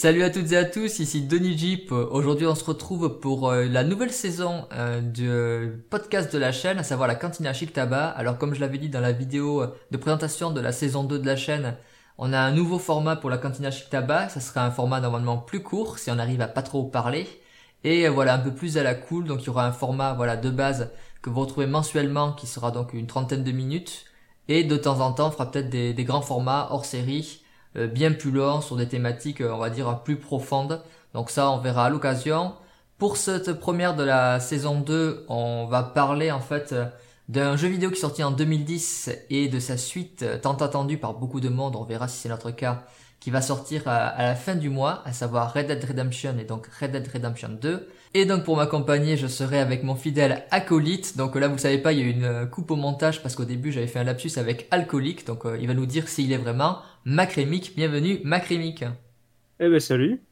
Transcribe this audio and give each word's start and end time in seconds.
Salut 0.00 0.22
à 0.22 0.30
toutes 0.30 0.52
et 0.52 0.56
à 0.56 0.64
tous, 0.64 1.00
ici 1.00 1.22
Denis 1.22 1.58
Jeep. 1.58 1.90
Aujourd'hui, 1.90 2.46
on 2.46 2.54
se 2.54 2.62
retrouve 2.62 3.18
pour 3.18 3.50
euh, 3.50 3.64
la 3.64 3.82
nouvelle 3.82 4.12
saison 4.12 4.68
euh, 4.72 5.00
du 5.00 5.28
podcast 5.90 6.32
de 6.32 6.38
la 6.38 6.52
chaîne, 6.52 6.78
à 6.78 6.84
savoir 6.84 7.08
la 7.08 7.16
Cantina 7.16 7.52
Chic 7.52 7.72
Tabac. 7.72 8.10
Alors, 8.10 8.38
comme 8.38 8.54
je 8.54 8.60
l'avais 8.60 8.78
dit 8.78 8.90
dans 8.90 9.00
la 9.00 9.10
vidéo 9.10 9.64
de 9.90 9.96
présentation 9.96 10.52
de 10.52 10.60
la 10.60 10.70
saison 10.70 11.02
2 11.02 11.18
de 11.18 11.26
la 11.26 11.34
chaîne, 11.34 11.76
on 12.16 12.32
a 12.32 12.38
un 12.38 12.52
nouveau 12.52 12.78
format 12.78 13.16
pour 13.16 13.28
la 13.28 13.38
Cantina 13.38 13.72
Chic 13.72 13.90
Tabac. 13.90 14.28
Ça 14.28 14.38
sera 14.38 14.64
un 14.64 14.70
format 14.70 15.00
normalement 15.00 15.36
plus 15.36 15.64
court, 15.64 15.98
si 15.98 16.12
on 16.12 16.18
arrive 16.20 16.42
à 16.42 16.46
pas 16.46 16.62
trop 16.62 16.84
parler. 16.84 17.26
Et 17.82 18.06
euh, 18.06 18.10
voilà, 18.12 18.34
un 18.34 18.38
peu 18.38 18.54
plus 18.54 18.78
à 18.78 18.84
la 18.84 18.94
cool. 18.94 19.24
Donc, 19.24 19.42
il 19.42 19.46
y 19.46 19.50
aura 19.50 19.66
un 19.66 19.72
format 19.72 20.12
voilà 20.12 20.36
de 20.36 20.50
base 20.50 20.92
que 21.22 21.28
vous 21.28 21.40
retrouvez 21.40 21.66
mensuellement, 21.66 22.34
qui 22.34 22.46
sera 22.46 22.70
donc 22.70 22.94
une 22.94 23.08
trentaine 23.08 23.42
de 23.42 23.50
minutes. 23.50 24.04
Et 24.46 24.62
de 24.62 24.76
temps 24.76 25.00
en 25.00 25.12
temps, 25.12 25.26
on 25.26 25.30
fera 25.32 25.50
peut-être 25.50 25.70
des, 25.70 26.04
grands 26.04 26.22
formats 26.22 26.68
hors 26.70 26.84
série 26.84 27.42
euh, 27.42 27.47
bien 27.86 28.12
plus 28.12 28.30
long 28.30 28.60
sur 28.60 28.76
des 28.76 28.88
thématiques, 28.88 29.40
euh, 29.40 29.52
on 29.52 29.58
va 29.58 29.70
dire, 29.70 30.02
plus 30.02 30.16
profondes. 30.16 30.82
Donc 31.14 31.30
ça, 31.30 31.50
on 31.50 31.58
verra 31.58 31.86
à 31.86 31.90
l'occasion. 31.90 32.54
Pour 32.98 33.16
cette 33.16 33.52
première 33.54 33.94
de 33.94 34.02
la 34.02 34.40
saison 34.40 34.80
2, 34.80 35.26
on 35.28 35.66
va 35.66 35.82
parler 35.82 36.32
en 36.32 36.40
fait 36.40 36.72
euh, 36.72 36.86
d'un 37.28 37.56
jeu 37.56 37.68
vidéo 37.68 37.90
qui 37.90 37.96
est 37.96 38.00
sorti 38.00 38.24
en 38.24 38.30
2010 38.30 39.10
et 39.30 39.48
de 39.48 39.60
sa 39.60 39.76
suite 39.76 40.24
tant 40.42 40.56
attendue 40.56 40.98
par 40.98 41.14
beaucoup 41.14 41.40
de 41.40 41.48
monde, 41.48 41.76
on 41.76 41.84
verra 41.84 42.08
si 42.08 42.18
c'est 42.18 42.28
notre 42.28 42.50
cas, 42.50 42.86
qui 43.20 43.30
va 43.30 43.40
sortir 43.42 43.82
à, 43.86 44.22
la 44.22 44.34
fin 44.34 44.54
du 44.54 44.70
mois, 44.70 45.02
à 45.04 45.12
savoir 45.12 45.52
Red 45.52 45.66
Dead 45.66 45.84
Redemption 45.84 46.36
et 46.38 46.44
donc 46.44 46.66
Red 46.80 46.92
Dead 46.92 47.08
Redemption 47.12 47.50
2. 47.60 47.88
Et 48.14 48.24
donc 48.24 48.44
pour 48.44 48.56
m'accompagner, 48.56 49.16
je 49.16 49.26
serai 49.26 49.58
avec 49.58 49.82
mon 49.82 49.94
fidèle 49.94 50.44
acolyte. 50.50 51.16
Donc 51.16 51.34
là, 51.34 51.48
vous 51.48 51.58
savez 51.58 51.78
pas, 51.78 51.92
il 51.92 51.98
y 51.98 52.02
a 52.02 52.04
eu 52.06 52.10
une 52.10 52.48
coupe 52.50 52.70
au 52.70 52.76
montage 52.76 53.22
parce 53.22 53.34
qu'au 53.34 53.44
début, 53.44 53.72
j'avais 53.72 53.86
fait 53.86 53.98
un 53.98 54.04
lapsus 54.04 54.32
avec 54.36 54.66
alcoolique. 54.70 55.26
Donc 55.26 55.44
il 55.60 55.66
va 55.66 55.74
nous 55.74 55.86
dire 55.86 56.08
s'il 56.08 56.32
est 56.32 56.38
vraiment 56.38 56.78
Macrémique. 57.04 57.74
Bienvenue, 57.76 58.20
Macrémique. 58.24 58.84
Eh 59.60 59.68
ben 59.68 59.80
salut. 59.80 60.22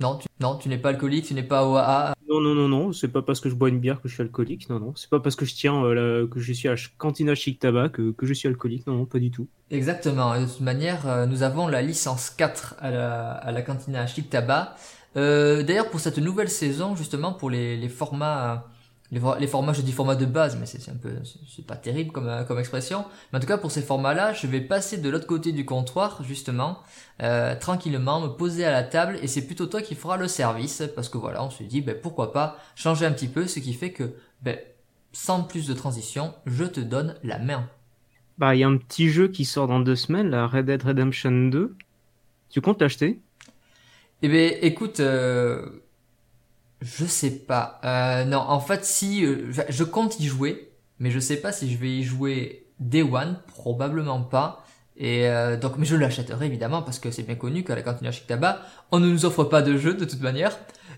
Non, 0.00 0.16
tu, 0.16 0.26
non, 0.40 0.56
tu 0.56 0.68
n'es 0.68 0.78
pas 0.78 0.88
alcoolique, 0.88 1.26
tu 1.26 1.34
n'es 1.34 1.42
pas 1.44 1.66
OAA. 1.66 2.14
Non, 2.34 2.40
non, 2.40 2.54
non, 2.54 2.68
non, 2.68 2.92
c'est 2.92 3.06
pas 3.08 3.22
parce 3.22 3.38
que 3.38 3.48
je 3.48 3.54
bois 3.54 3.68
une 3.68 3.78
bière 3.78 4.00
que 4.00 4.08
je 4.08 4.14
suis 4.14 4.22
alcoolique, 4.22 4.68
non, 4.68 4.80
non. 4.80 4.92
C'est 4.96 5.08
pas 5.08 5.20
parce 5.20 5.36
que 5.36 5.44
je 5.44 5.54
tiens, 5.54 5.84
euh, 5.84 6.26
que 6.26 6.40
je 6.40 6.52
suis 6.52 6.68
à 6.68 6.74
Cantina 6.98 7.36
Chic 7.36 7.60
Tabac 7.60 7.90
que, 7.90 8.10
que, 8.10 8.26
je 8.26 8.34
suis 8.34 8.48
alcoolique, 8.48 8.88
non, 8.88 8.94
non, 8.94 9.06
pas 9.06 9.20
du 9.20 9.30
tout. 9.30 9.46
Exactement, 9.70 10.36
de 10.40 10.44
toute 10.46 10.60
manière, 10.60 11.06
euh, 11.08 11.26
nous 11.26 11.44
avons 11.44 11.68
la 11.68 11.80
licence 11.80 12.30
4 12.30 12.74
à 12.80 12.90
la, 12.90 13.30
à 13.30 13.52
la 13.52 13.62
Cantina 13.62 14.04
Chic 14.08 14.28
Tabac. 14.28 14.74
Euh, 15.16 15.62
D'ailleurs, 15.62 15.90
pour 15.90 16.00
cette 16.00 16.18
nouvelle 16.18 16.50
saison, 16.50 16.96
justement, 16.96 17.32
pour 17.32 17.50
les, 17.50 17.76
les 17.76 17.88
formats 17.88 18.66
les, 19.10 19.46
formats, 19.46 19.72
je 19.72 19.82
dis 19.82 19.92
format 19.92 20.16
de 20.16 20.24
base, 20.24 20.56
mais 20.58 20.66
c'est 20.66 20.90
un 20.90 20.96
peu, 20.96 21.10
c'est 21.24 21.66
pas 21.66 21.76
terrible 21.76 22.10
comme, 22.10 22.28
euh, 22.28 22.42
comme 22.44 22.58
expression. 22.58 23.04
Mais 23.32 23.38
en 23.38 23.40
tout 23.40 23.46
cas, 23.46 23.58
pour 23.58 23.70
ces 23.70 23.82
formats-là, 23.82 24.32
je 24.32 24.46
vais 24.46 24.60
passer 24.60 24.98
de 24.98 25.08
l'autre 25.08 25.26
côté 25.26 25.52
du 25.52 25.64
comptoir, 25.64 26.22
justement, 26.24 26.78
euh, 27.22 27.54
tranquillement, 27.54 28.20
me 28.20 28.28
poser 28.28 28.64
à 28.64 28.72
la 28.72 28.82
table, 28.82 29.18
et 29.22 29.28
c'est 29.28 29.46
plutôt 29.46 29.66
toi 29.66 29.82
qui 29.82 29.94
feras 29.94 30.16
le 30.16 30.26
service, 30.26 30.82
parce 30.94 31.08
que 31.08 31.18
voilà, 31.18 31.44
on 31.44 31.50
se 31.50 31.62
dit, 31.62 31.80
ben, 31.80 31.96
pourquoi 32.00 32.32
pas 32.32 32.56
changer 32.74 33.06
un 33.06 33.12
petit 33.12 33.28
peu, 33.28 33.46
ce 33.46 33.60
qui 33.60 33.74
fait 33.74 33.92
que, 33.92 34.14
ben, 34.42 34.58
sans 35.12 35.44
plus 35.44 35.68
de 35.68 35.74
transition, 35.74 36.34
je 36.46 36.64
te 36.64 36.80
donne 36.80 37.14
la 37.22 37.38
main. 37.38 37.68
Bah, 38.38 38.56
il 38.56 38.60
y 38.60 38.64
a 38.64 38.68
un 38.68 38.78
petit 38.78 39.10
jeu 39.10 39.28
qui 39.28 39.44
sort 39.44 39.68
dans 39.68 39.80
deux 39.80 39.96
semaines, 39.96 40.30
la 40.30 40.46
Red 40.46 40.66
Dead 40.66 40.82
Redemption 40.82 41.48
2. 41.48 41.76
Tu 42.50 42.60
comptes 42.60 42.80
l'acheter? 42.80 43.20
Eh 44.22 44.28
ben, 44.28 44.58
écoute, 44.60 45.00
euh, 45.00 45.83
je 46.84 47.06
sais 47.06 47.30
pas. 47.30 47.80
Euh, 47.84 48.24
non, 48.24 48.38
en 48.38 48.60
fait, 48.60 48.84
si 48.84 49.24
euh, 49.24 49.50
je 49.68 49.84
compte 49.84 50.20
y 50.20 50.26
jouer, 50.26 50.70
mais 50.98 51.10
je 51.10 51.18
sais 51.18 51.36
pas 51.36 51.50
si 51.50 51.72
je 51.72 51.78
vais 51.78 51.88
y 51.90 52.02
jouer 52.02 52.66
Day 52.78 53.02
One, 53.02 53.38
probablement 53.46 54.20
pas. 54.20 54.62
Et 54.96 55.26
euh, 55.28 55.56
donc, 55.56 55.78
mais 55.78 55.86
je 55.86 55.96
l'achèterai 55.96 56.46
évidemment 56.46 56.82
parce 56.82 56.98
que 56.98 57.10
c'est 57.10 57.22
bien 57.22 57.34
connu 57.36 57.64
qu'à 57.64 57.74
la 57.74 57.82
cantine 57.82 58.12
Chic 58.12 58.26
Tabac, 58.26 58.60
on 58.92 59.00
ne 59.00 59.08
nous 59.08 59.24
offre 59.24 59.44
pas 59.44 59.62
de 59.62 59.78
jeu 59.78 59.94
de 59.94 60.04
toute 60.04 60.20
manière. 60.20 60.56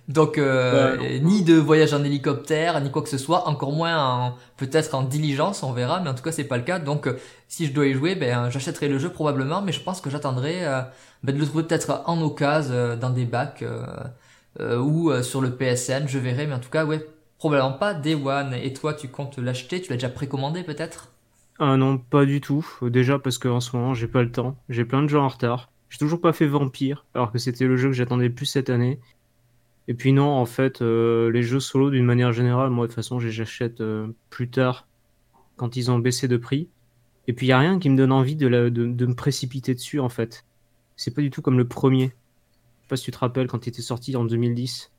Donc, 0.08 0.38
euh, 0.38 1.18
ni 1.20 1.42
de 1.42 1.54
voyage 1.54 1.94
en 1.94 2.02
hélicoptère, 2.02 2.80
ni 2.80 2.90
quoi 2.90 3.02
que 3.02 3.08
ce 3.08 3.18
soit, 3.18 3.48
encore 3.48 3.72
moins 3.72 4.34
peut-être 4.56 4.94
en 4.94 5.02
diligence, 5.02 5.62
on 5.62 5.72
verra, 5.72 6.00
mais 6.00 6.10
en 6.10 6.14
tout 6.14 6.22
cas 6.22 6.32
c'est 6.32 6.44
pas 6.44 6.56
le 6.56 6.62
cas. 6.64 6.78
Donc, 6.80 7.08
si 7.48 7.66
je 7.66 7.72
dois 7.72 7.86
y 7.86 7.94
jouer, 7.94 8.16
ben 8.16 8.50
j'achèterai 8.50 8.88
le 8.88 8.98
jeu 8.98 9.08
probablement, 9.08 9.62
mais 9.62 9.72
je 9.72 9.80
pense 9.80 10.00
que 10.00 10.10
j'attendrai 10.10 10.62
ben, 11.22 11.34
de 11.34 11.40
le 11.40 11.46
trouver 11.46 11.64
peut-être 11.64 12.02
en 12.06 12.20
occasion 12.22 12.96
dans 12.96 13.10
des 13.10 13.24
bacs. 13.24 13.64
Euh, 14.60 14.78
ou 14.78 15.10
euh, 15.10 15.22
sur 15.22 15.40
le 15.40 15.56
PSN, 15.56 16.06
je 16.06 16.18
verrai, 16.18 16.46
mais 16.46 16.54
en 16.54 16.60
tout 16.60 16.70
cas, 16.70 16.84
ouais, 16.84 17.04
probablement 17.38 17.72
pas 17.72 17.94
Day 17.94 18.14
One. 18.14 18.54
Et 18.54 18.72
toi, 18.72 18.94
tu 18.94 19.08
comptes 19.08 19.38
l'acheter? 19.38 19.80
Tu 19.80 19.90
l'as 19.90 19.96
déjà 19.96 20.08
précommandé 20.08 20.62
peut-être? 20.62 21.12
Ah 21.58 21.76
non, 21.76 21.98
pas 21.98 22.24
du 22.26 22.40
tout. 22.40 22.66
Déjà 22.82 23.18
parce 23.18 23.38
qu'en 23.38 23.60
ce 23.60 23.76
moment, 23.76 23.94
j'ai 23.94 24.08
pas 24.08 24.22
le 24.22 24.30
temps. 24.30 24.56
J'ai 24.68 24.84
plein 24.84 25.02
de 25.02 25.08
jeux 25.08 25.18
en 25.18 25.28
retard. 25.28 25.70
J'ai 25.88 25.98
toujours 25.98 26.20
pas 26.20 26.32
fait 26.32 26.46
Vampire, 26.46 27.06
alors 27.14 27.32
que 27.32 27.38
c'était 27.38 27.66
le 27.66 27.76
jeu 27.76 27.88
que 27.88 27.94
j'attendais 27.94 28.30
plus 28.30 28.46
cette 28.46 28.70
année. 28.70 29.00
Et 29.88 29.94
puis 29.94 30.12
non, 30.12 30.28
en 30.28 30.46
fait, 30.46 30.82
euh, 30.82 31.30
les 31.30 31.42
jeux 31.42 31.60
solo, 31.60 31.90
d'une 31.90 32.04
manière 32.04 32.32
générale, 32.32 32.70
moi 32.70 32.86
de 32.86 32.90
toute 32.90 32.96
façon, 32.96 33.20
j'achète 33.20 33.82
plus 34.30 34.50
tard 34.50 34.88
quand 35.56 35.76
ils 35.76 35.90
ont 35.90 35.98
baissé 35.98 36.28
de 36.28 36.36
prix. 36.36 36.68
Et 37.28 37.32
puis 37.32 37.46
il 37.46 37.50
y 37.50 37.52
a 37.52 37.58
rien 37.58 37.78
qui 37.78 37.88
me 37.88 37.96
donne 37.96 38.12
envie 38.12 38.36
de, 38.36 38.48
de, 38.48 38.68
de 38.68 39.06
me 39.06 39.14
précipiter 39.14 39.74
dessus, 39.74 40.00
en 40.00 40.08
fait. 40.08 40.44
C'est 40.96 41.14
pas 41.14 41.22
du 41.22 41.30
tout 41.30 41.42
comme 41.42 41.58
le 41.58 41.68
premier 41.68 42.12
sais 42.86 42.88
pas 42.88 42.96
si 42.96 43.04
tu 43.04 43.10
te 43.10 43.18
rappelles 43.18 43.48
quand 43.48 43.66
il 43.66 43.70
était 43.70 43.82
sorti 43.82 44.16
en 44.16 44.24
2010. 44.24 44.90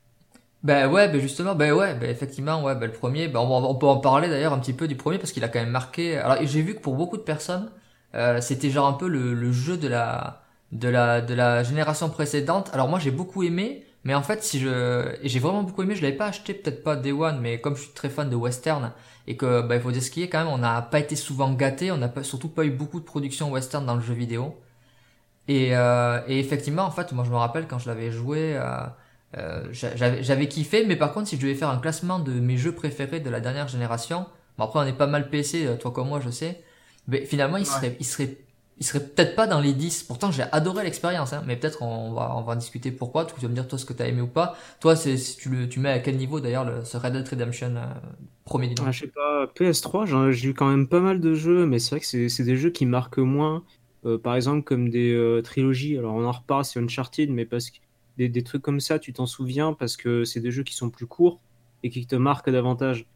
Ben 0.64 0.90
ouais, 0.90 1.08
ben 1.08 1.20
justement, 1.20 1.54
ben 1.54 1.72
ouais, 1.72 1.94
ben 1.94 2.10
effectivement, 2.10 2.62
ouais, 2.64 2.74
ben 2.74 2.86
le 2.86 2.92
premier, 2.92 3.28
ben 3.28 3.40
on, 3.40 3.74
peut 3.76 3.86
en 3.86 3.98
parler 3.98 4.28
d'ailleurs 4.28 4.52
un 4.52 4.58
petit 4.58 4.72
peu 4.72 4.88
du 4.88 4.96
premier 4.96 5.18
parce 5.18 5.32
qu'il 5.32 5.44
a 5.44 5.48
quand 5.48 5.60
même 5.60 5.70
marqué. 5.70 6.16
Alors 6.16 6.38
j'ai 6.44 6.62
vu 6.62 6.74
que 6.74 6.80
pour 6.80 6.96
beaucoup 6.96 7.16
de 7.16 7.22
personnes, 7.22 7.70
euh, 8.14 8.40
c'était 8.40 8.70
genre 8.70 8.88
un 8.88 8.94
peu 8.94 9.08
le, 9.08 9.52
jeu 9.52 9.76
de 9.76 9.88
la 9.88 10.42
de 10.72 10.88
la 10.88 11.20
de 11.20 11.34
la 11.34 11.62
génération 11.62 12.10
précédente. 12.10 12.70
Alors 12.72 12.88
moi 12.88 12.98
j'ai 12.98 13.12
beaucoup 13.12 13.44
aimé, 13.44 13.86
mais 14.02 14.14
en 14.14 14.22
fait 14.22 14.42
si 14.42 14.58
je 14.58 15.16
j'ai 15.22 15.38
vraiment 15.38 15.62
beaucoup 15.62 15.82
aimé, 15.84 15.94
je 15.94 16.02
l'avais 16.02 16.16
pas 16.16 16.26
acheté, 16.26 16.54
peut-être 16.54 16.82
pas 16.82 16.96
Day 16.96 17.12
One, 17.12 17.40
mais 17.40 17.60
comme 17.60 17.76
je 17.76 17.82
suis 17.82 17.92
très 17.92 18.10
fan 18.10 18.28
de 18.28 18.36
western 18.36 18.92
et 19.28 19.36
que 19.36 19.62
ben 19.62 19.76
il 19.76 19.80
faut 19.80 19.92
dire 19.92 20.02
ce 20.02 20.10
qui 20.10 20.22
est 20.22 20.28
quand 20.28 20.40
même, 20.40 20.48
on 20.48 20.58
n'a 20.58 20.82
pas 20.82 20.98
été 20.98 21.14
souvent 21.14 21.52
gâté, 21.52 21.92
on 21.92 21.98
n'a 21.98 22.12
surtout 22.22 22.48
pas 22.48 22.64
eu 22.64 22.70
beaucoup 22.70 22.98
de 22.98 23.04
production 23.04 23.50
western 23.52 23.86
dans 23.86 23.94
le 23.94 24.02
jeu 24.02 24.14
vidéo. 24.14 24.56
Et, 25.48 25.70
euh, 25.74 26.20
et, 26.28 26.38
effectivement, 26.38 26.82
en 26.82 26.90
fait, 26.90 27.12
moi 27.12 27.24
je 27.24 27.30
me 27.30 27.36
rappelle 27.36 27.66
quand 27.66 27.78
je 27.78 27.88
l'avais 27.88 28.12
joué, 28.12 28.54
euh, 28.54 28.86
euh 29.36 29.64
j'avais 29.72 30.46
kiffé, 30.46 30.84
mais 30.86 30.96
par 30.96 31.12
contre, 31.12 31.28
si 31.28 31.36
je 31.36 31.40
devais 31.40 31.54
faire 31.54 31.70
un 31.70 31.78
classement 31.78 32.18
de 32.18 32.32
mes 32.32 32.58
jeux 32.58 32.72
préférés 32.72 33.20
de 33.20 33.30
la 33.30 33.40
dernière 33.40 33.66
génération, 33.66 34.26
bon 34.58 34.64
après 34.64 34.78
on 34.80 34.84
est 34.84 34.92
pas 34.92 35.06
mal 35.06 35.30
PC, 35.30 35.66
euh, 35.66 35.76
toi 35.76 35.90
comme 35.90 36.08
moi, 36.08 36.20
je 36.20 36.28
sais, 36.28 36.62
mais 37.08 37.24
finalement 37.24 37.56
il 37.56 37.64
serait, 37.64 37.96
il 37.98 38.04
serait, 38.04 38.36
il 38.76 38.84
serait 38.84 39.00
peut-être 39.00 39.34
pas 39.36 39.46
dans 39.46 39.60
les 39.60 39.72
10. 39.72 40.02
Pourtant, 40.04 40.30
j'ai 40.30 40.44
adoré 40.52 40.84
l'expérience, 40.84 41.32
hein, 41.32 41.42
mais 41.46 41.56
peut-être 41.56 41.82
on 41.82 42.12
va, 42.12 42.36
on 42.36 42.42
va 42.42 42.52
en 42.52 42.56
discuter 42.56 42.92
pourquoi. 42.92 43.24
Tu 43.24 43.40
vas 43.40 43.48
me 43.48 43.54
dire 43.54 43.66
toi 43.66 43.78
ce 43.78 43.86
que 43.86 43.94
t'as 43.94 44.06
aimé 44.06 44.20
ou 44.20 44.26
pas. 44.26 44.54
Toi, 44.80 44.96
c'est 44.96 45.16
si 45.16 45.38
tu 45.38 45.48
le, 45.48 45.66
tu 45.66 45.80
mets 45.80 45.90
à 45.90 45.98
quel 45.98 46.18
niveau 46.18 46.40
d'ailleurs 46.40 46.86
ce 46.86 46.98
Red 46.98 47.14
Dead 47.14 47.26
Redemption 47.26 47.74
euh, 47.74 47.86
premier 48.44 48.74
ah, 48.86 48.90
Je 48.90 49.00
sais 49.00 49.06
pas, 49.06 49.46
PS3, 49.46 50.30
j'ai 50.30 50.48
eu 50.50 50.54
quand 50.54 50.68
même 50.68 50.86
pas 50.86 51.00
mal 51.00 51.20
de 51.20 51.32
jeux, 51.32 51.64
mais 51.64 51.78
c'est 51.78 51.90
vrai 51.90 52.00
que 52.00 52.28
c'est 52.28 52.44
des 52.44 52.56
jeux 52.56 52.70
qui 52.70 52.84
marquent 52.84 53.18
moins. 53.18 53.64
Euh, 54.06 54.18
par 54.18 54.36
exemple, 54.36 54.62
comme 54.62 54.90
des 54.90 55.12
euh, 55.12 55.42
trilogies. 55.42 55.98
Alors, 55.98 56.14
on 56.14 56.24
en 56.24 56.32
reparle, 56.32 56.64
c'est 56.64 56.78
Uncharted, 56.78 57.30
mais 57.30 57.44
parce 57.44 57.70
que 57.70 57.78
des, 58.16 58.28
des 58.28 58.42
trucs 58.42 58.62
comme 58.62 58.80
ça, 58.80 58.98
tu 58.98 59.12
t'en 59.12 59.26
souviens 59.26 59.72
parce 59.72 59.96
que 59.96 60.24
c'est 60.24 60.40
des 60.40 60.50
jeux 60.50 60.62
qui 60.62 60.74
sont 60.74 60.90
plus 60.90 61.06
courts 61.06 61.40
et 61.82 61.90
qui 61.90 62.06
te 62.06 62.16
marquent 62.16 62.50
davantage. 62.50 63.06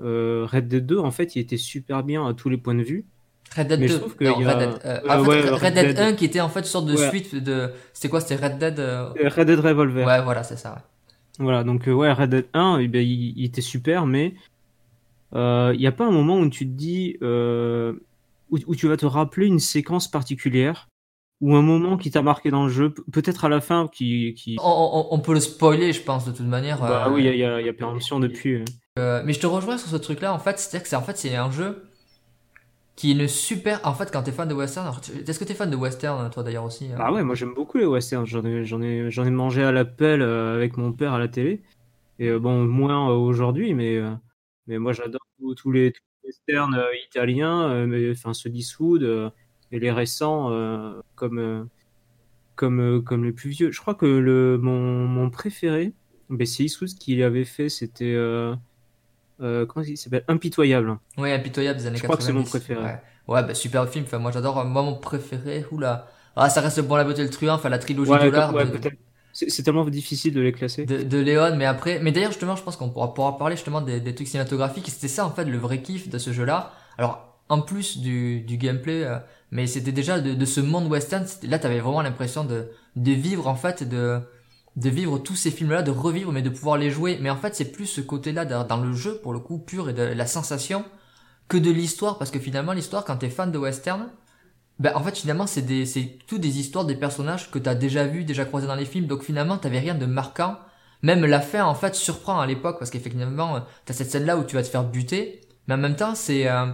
Euh, 0.00 0.46
Red 0.50 0.68
Dead 0.68 0.86
2, 0.86 0.98
en 0.98 1.10
fait, 1.10 1.36
il 1.36 1.40
était 1.40 1.56
super 1.56 2.02
bien 2.02 2.26
à 2.26 2.34
tous 2.34 2.48
les 2.48 2.56
points 2.56 2.74
de 2.74 2.82
vue. 2.82 3.04
Red 3.54 3.68
Dead 3.68 3.80
2, 3.80 3.94
Red, 4.26 5.74
Dead, 5.74 5.98
1 5.98 6.14
qui 6.14 6.24
était 6.24 6.40
en 6.40 6.48
fait 6.48 6.60
une 6.60 6.64
sorte 6.64 6.86
de 6.86 6.96
suite 6.96 7.34
de. 7.36 7.70
C'était 7.92 8.08
quoi 8.08 8.20
C'était 8.20 8.42
Red 8.44 8.58
Dead 8.58 8.78
Red 8.78 9.46
Dead 9.46 9.60
Revolver. 9.60 10.06
Ouais, 10.06 10.22
voilà, 10.22 10.42
c'est 10.42 10.56
ça. 10.56 10.82
Voilà, 11.38 11.64
donc 11.64 11.86
ouais, 11.86 12.12
Red 12.12 12.30
Dead 12.30 12.46
1, 12.54 12.78
eh 12.80 12.88
ben, 12.88 13.02
il, 13.02 13.38
il, 13.38 13.44
était 13.44 13.60
super, 13.60 14.06
mais 14.06 14.34
il 15.34 15.76
n'y 15.78 15.86
a 15.86 15.92
pas 15.92 16.06
un 16.06 16.10
moment 16.10 16.38
où 16.38 16.48
tu 16.48 16.66
te 16.66 16.72
dis 16.72 17.18
où, 18.66 18.74
tu 18.74 18.88
vas 18.88 18.96
te 18.96 19.06
rappeler 19.06 19.46
une 19.46 19.60
séquence 19.60 20.10
particulière 20.10 20.88
ou 21.40 21.56
un 21.56 21.62
moment 21.62 21.96
qui 21.96 22.10
t'a 22.10 22.22
marqué 22.22 22.50
dans 22.50 22.64
le 22.64 22.70
jeu, 22.70 22.94
peut-être 23.12 23.44
à 23.44 23.48
la 23.48 23.60
fin 23.60 23.88
qui. 23.92 24.34
qui... 24.34 24.56
On, 24.62 25.18
peut 25.18 25.34
le 25.34 25.40
spoiler, 25.40 25.92
je 25.92 26.02
pense, 26.02 26.24
de 26.24 26.32
toute 26.32 26.46
manière. 26.46 26.80
Bah 26.80 27.10
oui, 27.10 27.24
il 27.24 27.36
y 27.36 27.44
a, 27.44 27.60
y 27.60 27.68
a 27.68 27.72
péremption 27.72 28.20
depuis. 28.20 28.64
Euh, 28.98 29.22
mais 29.24 29.32
je 29.32 29.40
te 29.40 29.46
rejoins 29.46 29.76
sur 29.76 29.88
ce 29.88 29.96
truc-là, 29.96 30.32
en 30.32 30.38
fait, 30.38 30.58
c'est-à-dire 30.58 30.82
que 30.84 30.88
c'est 30.88 30.96
en 30.96 31.02
fait 31.02 31.34
un 31.34 31.50
jeu 31.50 31.84
qui 32.96 33.10
est 33.10 33.14
une 33.14 33.28
super. 33.28 33.80
En 33.84 33.92
fait, 33.92 34.10
quand 34.12 34.22
t'es 34.22 34.32
fan 34.32 34.48
de 34.48 34.54
western, 34.54 34.94
est-ce 35.26 35.38
que 35.38 35.44
t'es 35.44 35.54
fan 35.54 35.68
de 35.68 35.76
western, 35.76 36.30
toi 36.30 36.42
d'ailleurs 36.44 36.64
aussi 36.64 36.86
hein? 36.92 36.96
Ah 36.98 37.12
ouais, 37.12 37.24
moi 37.24 37.34
j'aime 37.34 37.52
beaucoup 37.54 37.78
les 37.78 37.86
westerns. 37.86 38.26
J'en 38.26 38.44
ai, 38.44 38.64
j'en 38.64 38.80
ai, 38.80 39.10
j'en 39.10 39.24
ai 39.24 39.30
mangé 39.30 39.64
à 39.64 39.72
l'appel 39.72 40.22
euh, 40.22 40.54
avec 40.54 40.76
mon 40.76 40.92
père 40.92 41.12
à 41.12 41.18
la 41.18 41.28
télé. 41.28 41.62
Et 42.20 42.28
euh, 42.28 42.38
bon, 42.38 42.64
moins 42.64 43.08
aujourd'hui, 43.08 43.74
mais 43.74 44.00
mais 44.66 44.78
moi 44.78 44.92
j'adore 44.92 45.20
tous 45.56 45.72
les, 45.72 45.92
euh, 46.48 46.84
italiens, 47.06 47.70
euh, 47.70 47.86
mais 47.86 48.10
enfin 48.10 48.34
se 48.34 48.48
dissoudent 48.48 49.02
euh, 49.02 49.30
et 49.72 49.78
les 49.78 49.90
récents 49.90 50.50
comme 51.16 51.68
comme 52.56 53.02
comme 53.02 53.24
les 53.24 53.32
plus 53.32 53.50
vieux. 53.50 53.72
Je 53.72 53.80
crois 53.80 53.94
que 53.94 54.06
le 54.06 54.58
mon, 54.58 55.06
mon 55.06 55.30
préféré, 55.30 55.92
ben, 56.30 56.46
c'est 56.46 56.64
Eastwood 56.64 56.90
qui 56.90 57.22
avait 57.22 57.44
fait, 57.44 57.68
c'était 57.68 58.14
comment 59.38 59.84
il 59.84 59.96
s'appelle? 59.96 60.24
Impitoyable. 60.28 60.98
Oui, 61.18 61.32
Impitoyable 61.32 61.78
des 61.78 61.86
années 61.86 61.98
90. 61.98 62.00
Je 62.00 62.04
crois 62.04 62.16
que 62.16 62.22
c'est 62.22 62.32
mon 62.32 62.44
préféré. 62.44 62.98
Ouais, 63.26 63.42
bah, 63.42 63.54
super 63.54 63.88
film. 63.88 64.04
Enfin, 64.04 64.18
moi 64.18 64.30
j'adore. 64.30 64.64
Moi 64.64 64.82
mon 64.82 64.94
préféré, 64.94 65.64
oula. 65.70 66.06
Ah, 66.36 66.50
ça 66.50 66.60
reste 66.60 66.80
bon 66.80 66.96
la 66.96 67.04
beauté 67.04 67.22
le 67.22 67.30
truant, 67.30 67.54
enfin 67.54 67.68
la 67.68 67.78
trilogie 67.78 68.10
de 68.10 68.28
l'art. 68.30 68.52
C'est 69.34 69.62
tellement 69.64 69.84
difficile 69.84 70.32
de 70.32 70.40
les 70.40 70.52
classer. 70.52 70.86
De, 70.86 71.02
de 71.02 71.18
Léon, 71.18 71.56
mais 71.56 71.66
après, 71.66 71.98
mais 72.00 72.12
d'ailleurs 72.12 72.30
justement, 72.30 72.54
je 72.54 72.62
pense 72.62 72.76
qu'on 72.76 72.88
pourra, 72.88 73.12
pourra 73.12 73.36
parler 73.36 73.56
justement 73.56 73.80
des, 73.80 74.00
des 74.00 74.14
trucs 74.14 74.28
cinématographiques. 74.28 74.88
C'était 74.88 75.08
ça 75.08 75.26
en 75.26 75.30
fait 75.30 75.44
le 75.44 75.58
vrai 75.58 75.82
kiff 75.82 76.08
de 76.08 76.18
ce 76.18 76.32
jeu-là. 76.32 76.72
Alors 76.98 77.34
en 77.48 77.60
plus 77.60 77.98
du, 77.98 78.40
du 78.40 78.56
gameplay, 78.56 79.04
euh, 79.04 79.18
mais 79.50 79.66
c'était 79.66 79.92
déjà 79.92 80.20
de, 80.20 80.34
de, 80.34 80.44
ce 80.44 80.60
monde 80.60 80.90
western. 80.90 81.26
Là, 81.42 81.58
t'avais 81.58 81.80
vraiment 81.80 82.00
l'impression 82.00 82.44
de, 82.44 82.68
de 82.96 83.12
vivre 83.12 83.48
en 83.48 83.56
fait, 83.56 83.82
de, 83.82 84.20
de 84.76 84.88
vivre 84.88 85.18
tous 85.18 85.36
ces 85.36 85.50
films-là, 85.50 85.82
de 85.82 85.90
revivre, 85.90 86.32
mais 86.32 86.42
de 86.42 86.50
pouvoir 86.50 86.78
les 86.78 86.90
jouer. 86.90 87.18
Mais 87.20 87.30
en 87.30 87.36
fait, 87.36 87.54
c'est 87.54 87.72
plus 87.72 87.86
ce 87.86 88.00
côté-là 88.00 88.44
dans 88.44 88.76
le 88.80 88.92
jeu 88.92 89.18
pour 89.18 89.32
le 89.32 89.40
coup 89.40 89.58
pur 89.58 89.90
et 89.90 89.92
de 89.92 90.02
la 90.02 90.26
sensation 90.26 90.84
que 91.48 91.58
de 91.58 91.70
l'histoire, 91.70 92.18
parce 92.18 92.30
que 92.30 92.38
finalement 92.38 92.72
l'histoire, 92.72 93.04
quand 93.04 93.16
t'es 93.16 93.28
fan 93.28 93.52
de 93.52 93.58
western, 93.58 94.08
ben 94.78 94.92
en 94.94 95.02
fait 95.02 95.16
finalement 95.16 95.46
c'est 95.46 95.62
des 95.62 95.86
c'est 95.86 96.18
tout 96.26 96.38
des 96.38 96.58
histoires 96.58 96.84
des 96.84 96.96
personnages 96.96 97.50
que 97.50 97.58
t'as 97.58 97.74
déjà 97.74 98.06
vu, 98.06 98.24
déjà 98.24 98.44
croisés 98.44 98.66
dans 98.66 98.74
les 98.74 98.84
films, 98.84 99.06
donc 99.06 99.22
finalement 99.22 99.56
t'avais 99.58 99.78
rien 99.78 99.94
de 99.94 100.06
marquant. 100.06 100.56
Même 101.02 101.24
la 101.26 101.40
fin 101.40 101.64
en 101.64 101.74
fait 101.74 101.94
surprend 101.94 102.40
à 102.40 102.46
l'époque 102.46 102.78
parce 102.78 102.90
qu'effectivement 102.90 103.60
t'as 103.84 103.94
cette 103.94 104.10
scène 104.10 104.24
là 104.24 104.36
où 104.36 104.44
tu 104.44 104.56
vas 104.56 104.62
te 104.62 104.68
faire 104.68 104.84
buter, 104.84 105.42
mais 105.68 105.74
en 105.74 105.78
même 105.78 105.96
temps 105.96 106.14
c'est 106.14 106.48
euh, 106.48 106.66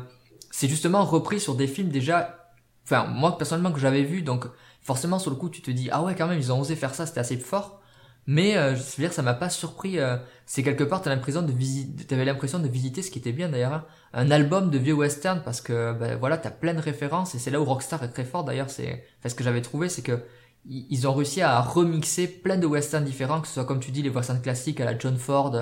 c'est 0.50 0.68
justement 0.68 1.04
repris 1.04 1.40
sur 1.40 1.54
des 1.54 1.66
films 1.66 1.90
déjà, 1.90 2.52
enfin 2.84 3.06
moi 3.06 3.36
personnellement 3.36 3.72
que 3.72 3.80
j'avais 3.80 4.02
vu, 4.04 4.22
donc 4.22 4.46
forcément 4.82 5.18
sur 5.18 5.30
le 5.30 5.36
coup 5.36 5.50
tu 5.50 5.62
te 5.62 5.70
dis 5.70 5.88
ah 5.92 6.02
ouais 6.02 6.14
quand 6.14 6.26
même 6.26 6.38
ils 6.38 6.52
ont 6.52 6.60
osé 6.60 6.76
faire 6.76 6.94
ça, 6.94 7.06
c'était 7.06 7.20
assez 7.20 7.36
fort. 7.36 7.79
Mais 8.26 8.56
euh, 8.56 8.74
je 8.74 8.80
veux 8.80 9.04
dire, 9.04 9.12
ça 9.12 9.22
m'a 9.22 9.34
pas 9.34 9.48
surpris. 9.48 9.98
Euh, 9.98 10.16
c'est 10.46 10.62
quelque 10.62 10.84
part, 10.84 11.02
t'as 11.02 11.10
l'impression 11.10 11.42
de 11.42 11.52
visiter, 11.52 12.04
t'avais 12.04 12.24
l'impression 12.24 12.58
de 12.58 12.68
visiter, 12.68 13.02
ce 13.02 13.10
qui 13.10 13.18
était 13.18 13.32
bien 13.32 13.48
d'ailleurs, 13.48 13.72
hein, 13.72 13.84
un 14.12 14.30
album 14.30 14.70
de 14.70 14.78
vieux 14.78 14.94
western 14.94 15.42
parce 15.44 15.60
que 15.60 15.92
ben, 15.92 16.16
voilà, 16.16 16.38
t'as 16.38 16.50
plein 16.50 16.74
de 16.74 16.80
références 16.80 17.34
et 17.34 17.38
c'est 17.38 17.50
là 17.50 17.60
où 17.60 17.64
Rockstar 17.64 18.02
est 18.02 18.08
très 18.08 18.24
fort 18.24 18.44
d'ailleurs. 18.44 18.70
C'est, 18.70 19.04
enfin, 19.18 19.28
ce 19.28 19.34
que 19.34 19.44
j'avais 19.44 19.62
trouvé, 19.62 19.88
c'est 19.88 20.02
que 20.02 20.22
ils 20.66 21.08
ont 21.08 21.14
réussi 21.14 21.40
à 21.40 21.60
remixer 21.60 22.28
plein 22.28 22.58
de 22.58 22.66
westerns 22.66 23.04
différents, 23.04 23.40
que 23.40 23.48
ce 23.48 23.54
soit 23.54 23.64
comme 23.64 23.80
tu 23.80 23.92
dis 23.92 24.02
les 24.02 24.10
westerns 24.10 24.42
classiques 24.42 24.80
à 24.80 24.84
la 24.84 24.98
John 24.98 25.16
Ford 25.16 25.56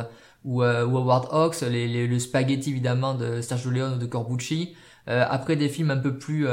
ou, 0.45 0.63
euh, 0.63 0.83
Howard 0.85 1.29
Hawks, 1.31 1.61
les, 1.61 1.87
les, 1.87 2.07
le 2.09 2.19
spaghetti 2.19 2.71
évidemment 2.71 3.15
de 3.15 3.41
Sergio 3.41 3.71
Leone 3.71 3.95
ou 3.95 3.99
de 3.99 4.07
Corbucci. 4.07 4.75
Euh, 5.09 5.25
après 5.29 5.57
des 5.57 5.69
films 5.69 5.91
un 5.91 5.99
peu 5.99 6.19
plus 6.19 6.49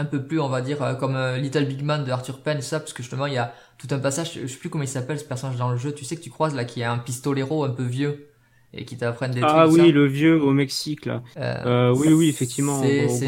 un 0.00 0.04
peu 0.04 0.24
plus, 0.26 0.40
on 0.40 0.48
va 0.48 0.62
dire, 0.62 0.82
euh, 0.82 0.94
comme 0.94 1.14
euh, 1.14 1.36
Little 1.36 1.66
Big 1.66 1.82
Man 1.82 2.04
de 2.04 2.10
Arthur 2.10 2.42
Penn, 2.42 2.60
ça, 2.62 2.80
parce 2.80 2.92
que 2.92 3.02
justement, 3.02 3.26
il 3.26 3.34
y 3.34 3.38
a 3.38 3.52
tout 3.80 3.94
un 3.94 3.98
passage, 3.98 4.38
je 4.42 4.46
sais 4.46 4.58
plus 4.58 4.68
comment 4.68 4.84
il 4.84 4.88
s'appelle 4.88 5.18
ce 5.18 5.24
personnage 5.24 5.56
dans 5.56 5.70
le 5.70 5.78
jeu, 5.78 5.92
tu 5.92 6.04
sais 6.04 6.14
que 6.16 6.20
tu 6.20 6.30
croises 6.30 6.54
là, 6.54 6.64
qui 6.64 6.82
a 6.82 6.92
un 6.92 6.98
pistolero 6.98 7.64
un 7.64 7.70
peu 7.70 7.84
vieux 7.84 8.28
et 8.74 8.84
qui 8.84 8.96
t'apprennent 8.96 9.32
des 9.32 9.40
ah, 9.42 9.46
trucs. 9.46 9.58
Ah 9.58 9.68
oui, 9.68 9.90
le 9.90 10.06
vieux 10.06 10.40
au 10.40 10.52
Mexique 10.52 11.06
là. 11.06 11.22
Euh, 11.38 11.94
oui, 11.96 12.12
oui, 12.12 12.28
effectivement. 12.28 12.82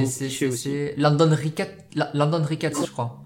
C'est 0.04 0.94
Landon 0.98 1.30
Ricketts, 1.34 1.86
Landon 2.14 2.42
Ricketts, 2.44 2.76
je 2.84 2.90
crois. 2.90 3.18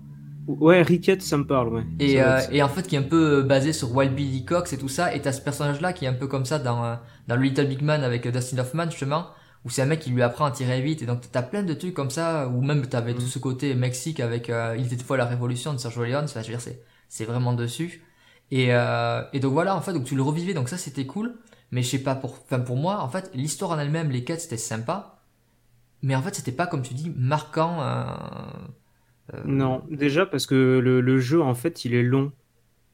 Ouais, 0.46 0.80
Ricketts, 0.82 1.22
ça 1.22 1.36
me 1.36 1.44
parle, 1.44 1.68
ouais. 1.74 1.82
Et, 1.98 2.22
euh, 2.22 2.38
et 2.52 2.62
en 2.62 2.68
fait, 2.68 2.86
qui 2.86 2.94
est 2.94 3.00
un 3.00 3.02
peu 3.02 3.42
basé 3.42 3.72
sur 3.72 3.92
Wild 3.92 4.14
Billy 4.14 4.44
Cox 4.44 4.72
et 4.72 4.78
tout 4.78 4.88
ça, 4.88 5.12
et 5.12 5.20
t'as 5.20 5.32
ce 5.32 5.40
personnage-là 5.40 5.92
qui 5.92 6.04
est 6.04 6.08
un 6.08 6.14
peu 6.14 6.28
comme 6.28 6.44
ça 6.44 6.60
dans, 6.60 6.96
dans 7.26 7.34
le 7.34 7.42
Little 7.42 7.66
Big 7.66 7.82
Man 7.82 8.04
avec 8.04 8.28
Dustin 8.28 8.58
Hoffman, 8.58 8.88
justement, 8.88 9.26
où 9.66 9.70
c'est 9.70 9.82
un 9.82 9.86
mec 9.86 9.98
qui 9.98 10.10
lui 10.10 10.22
apprend 10.22 10.44
à 10.44 10.52
tirer 10.52 10.80
vite 10.80 11.02
et 11.02 11.06
donc 11.06 11.22
t'as 11.32 11.42
plein 11.42 11.64
de 11.64 11.74
trucs 11.74 11.92
comme 11.92 12.10
ça 12.10 12.46
ou 12.46 12.62
même 12.62 12.86
t'avais 12.86 13.14
tout 13.14 13.22
mm. 13.22 13.26
ce 13.26 13.38
côté 13.40 13.74
Mexique 13.74 14.20
avec 14.20 14.48
euh, 14.48 14.76
il 14.78 14.92
était 14.92 15.02
fois 15.02 15.16
la 15.16 15.24
révolution 15.24 15.72
de 15.72 15.78
Sergio 15.78 16.04
Leone 16.04 16.24
enfin 16.24 16.40
je 16.42 16.46
veux 16.46 16.52
dire 16.52 16.60
c'est 16.60 16.80
c'est 17.08 17.24
vraiment 17.24 17.52
dessus. 17.52 18.02
Et 18.50 18.68
euh, 18.70 19.22
et 19.32 19.40
donc 19.40 19.52
voilà 19.52 19.76
en 19.76 19.80
fait 19.80 19.92
donc 19.92 20.04
tu 20.04 20.14
le 20.14 20.22
revivais 20.22 20.54
donc 20.54 20.68
ça 20.68 20.76
c'était 20.76 21.06
cool. 21.06 21.34
Mais 21.72 21.82
je 21.82 21.88
sais 21.88 22.02
pas 22.02 22.14
pour 22.14 22.38
enfin 22.44 22.60
pour 22.60 22.76
moi 22.76 23.00
en 23.00 23.08
fait 23.08 23.30
l'histoire 23.34 23.72
en 23.72 23.78
elle-même 23.78 24.10
les 24.10 24.24
quêtes 24.24 24.40
c'était 24.40 24.56
sympa. 24.56 25.20
Mais 26.02 26.14
en 26.14 26.22
fait 26.22 26.34
c'était 26.34 26.52
pas 26.52 26.66
comme 26.66 26.82
tu 26.82 26.94
dis 26.94 27.12
marquant 27.16 27.82
euh, 27.82 28.04
euh 29.34 29.42
non 29.44 29.82
déjà 29.90 30.26
parce 30.26 30.46
que 30.46 30.54
le, 30.54 31.00
le, 31.00 31.18
jeu 31.18 31.42
en 31.42 31.54
fait 31.54 31.84
il 31.84 31.94
est 31.94 32.02
long. 32.02 32.32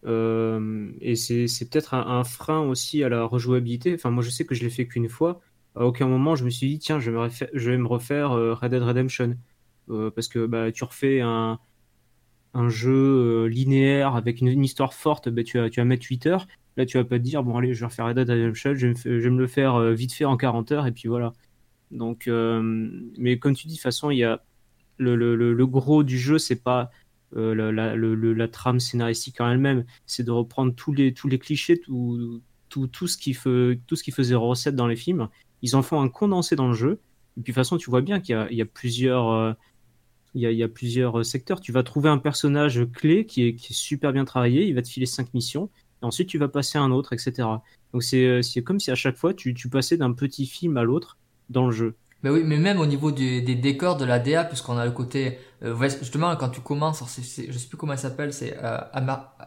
Et 0.04 1.14
c'est 1.16 1.70
peut-être 1.70 1.94
un, 1.94 2.24
frein 2.24 2.60
aussi 2.60 3.04
à 3.04 3.08
la 3.08 3.24
rejouabilité. 3.24 3.94
Enfin 3.94 4.10
moi 4.10 4.22
je 4.22 4.30
sais 4.30 4.44
que 4.44 4.54
je 4.54 4.62
l'ai 4.64 4.70
fait 4.70 4.86
qu'une 4.86 5.08
fois. 5.08 5.40
À 5.74 5.84
aucun 5.84 6.06
moment 6.06 6.34
je 6.34 6.44
me 6.44 6.50
suis 6.50 6.68
dit 6.68 6.78
tiens 6.78 6.98
je 6.98 7.10
vais 7.10 7.16
me 7.16 7.22
refaire, 7.22 7.48
je 7.52 7.70
vais 7.70 7.78
me 7.78 7.86
refaire 7.86 8.30
Red 8.30 8.70
Dead 8.70 8.82
Redemption. 8.82 9.36
Parce 9.86 10.28
que 10.28 10.46
bah, 10.46 10.72
tu 10.72 10.84
refais 10.84 11.20
un, 11.20 11.58
un 12.54 12.68
jeu 12.68 12.92
euh, 12.92 13.46
linéaire 13.46 14.16
avec 14.16 14.40
une, 14.40 14.64
histoire 14.64 14.94
forte 14.94 15.28
bah, 15.28 15.42
tu, 15.42 15.58
vas, 15.58 15.70
tu 15.70 15.80
vas 15.80 15.84
mettre 15.84 16.06
8 16.08 16.26
heures. 16.26 16.46
Là 16.76 16.86
tu 16.86 16.96
vas 16.96 17.04
pas 17.04 17.18
te 17.18 17.24
dire 17.24 17.42
bon 17.42 17.56
allez 17.58 17.74
je 17.74 17.80
vais 17.80 17.86
refaire 17.86 18.06
Red 18.06 18.16
Dead 18.16 18.30
Redemption 18.30 18.74
je 18.74 18.86
vais, 18.86 18.92
me, 18.92 18.96
je 18.96 19.24
vais 19.24 19.30
me 19.30 19.38
le 19.38 19.46
faire 19.46 19.80
vite 19.92 20.12
fait 20.14 20.24
en 20.24 20.36
40 20.36 20.72
heures 20.72 20.86
et 20.86 20.92
puis 20.92 21.08
voilà. 21.08 21.32
Donc 21.90 22.28
mais 22.28 23.38
comme 23.38 23.54
tu 23.54 23.66
dis 23.66 23.74
de 23.74 23.78
toute 23.78 23.82
façon 23.82 24.10
il 24.10 24.18
y 24.18 24.24
a 24.24 24.42
le, 24.96 25.16
le, 25.16 25.34
le, 25.34 25.66
gros 25.66 26.02
du 26.02 26.18
jeu 26.18 26.38
c'est 26.38 26.62
pas 26.62 26.90
la, 27.34 27.72
la, 27.72 27.94
la, 27.96 28.48
trame 28.48 28.80
scénaristique 28.80 29.40
en 29.40 29.50
elle-même. 29.50 29.84
C'est 30.06 30.22
de 30.22 30.30
reprendre 30.30 30.74
tous 30.74 30.92
les 30.94 31.12
tous 31.12 31.28
les 31.28 31.38
clichés 31.38 31.78
tout, 31.78 32.40
tout, 32.72 32.86
tout 32.86 33.06
ce 33.06 33.18
qui 33.18 33.34
fait, 33.34 33.78
tout 33.86 33.96
ce 33.96 34.02
qui 34.02 34.12
faisait 34.12 34.34
recette 34.34 34.74
dans 34.74 34.86
les 34.86 34.96
films. 34.96 35.28
Ils 35.60 35.76
en 35.76 35.82
font 35.82 36.00
un 36.00 36.08
condensé 36.08 36.56
dans 36.56 36.68
le 36.68 36.74
jeu. 36.74 37.00
Et 37.36 37.42
puis 37.42 37.52
de 37.52 37.54
toute 37.54 37.54
façon, 37.54 37.76
tu 37.76 37.90
vois 37.90 38.00
bien 38.00 38.18
qu'il 38.18 38.48
y, 38.50 38.56
y 38.56 38.62
a, 38.62 38.66
plusieurs, 38.66 39.28
euh, 39.28 39.52
il, 40.34 40.42
y 40.42 40.46
a, 40.46 40.50
il 40.50 40.58
y 40.58 40.62
a 40.62 40.68
plusieurs 40.68 41.20
euh, 41.20 41.22
secteurs. 41.22 41.60
Tu 41.60 41.72
vas 41.72 41.82
trouver 41.82 42.08
un 42.08 42.18
personnage 42.18 42.86
clé 42.92 43.26
qui 43.26 43.46
est, 43.46 43.54
qui 43.54 43.72
est 43.72 43.76
super 43.76 44.12
bien 44.12 44.24
travaillé. 44.24 44.66
Il 44.66 44.74
va 44.74 44.82
te 44.82 44.88
filer 44.88 45.06
cinq 45.06 45.32
missions. 45.34 45.70
Et 46.02 46.04
ensuite, 46.04 46.28
tu 46.28 46.38
vas 46.38 46.48
passer 46.48 46.78
à 46.78 46.82
un 46.82 46.90
autre, 46.90 47.12
etc. 47.12 47.48
Donc 47.92 48.02
c'est 48.02 48.24
euh, 48.26 48.60
comme 48.64 48.80
si 48.80 48.90
à 48.90 48.94
chaque 48.94 49.16
fois, 49.16 49.34
tu, 49.34 49.54
tu 49.54 49.68
passais 49.68 49.96
d'un 49.96 50.12
petit 50.12 50.46
film 50.46 50.76
à 50.76 50.82
l'autre 50.82 51.18
dans 51.50 51.66
le 51.66 51.72
jeu. 51.72 51.94
Mais 52.22 52.30
oui, 52.30 52.42
mais 52.44 52.56
même 52.56 52.78
au 52.78 52.86
niveau 52.86 53.10
du, 53.10 53.42
des 53.42 53.56
décors 53.56 53.96
de 53.96 54.04
la 54.04 54.20
DA, 54.20 54.44
puisqu'on 54.44 54.78
a 54.78 54.84
le 54.84 54.92
côté 54.92 55.38
euh, 55.64 55.74
justement 55.98 56.34
quand 56.36 56.50
tu 56.50 56.60
commences, 56.60 57.02
je 57.16 57.42
je 57.50 57.58
sais 57.58 57.68
plus 57.68 57.76
comment 57.76 57.94
elle 57.94 57.98
s'appelle, 57.98 58.32
c'est 58.32 58.56
euh, 58.62 58.78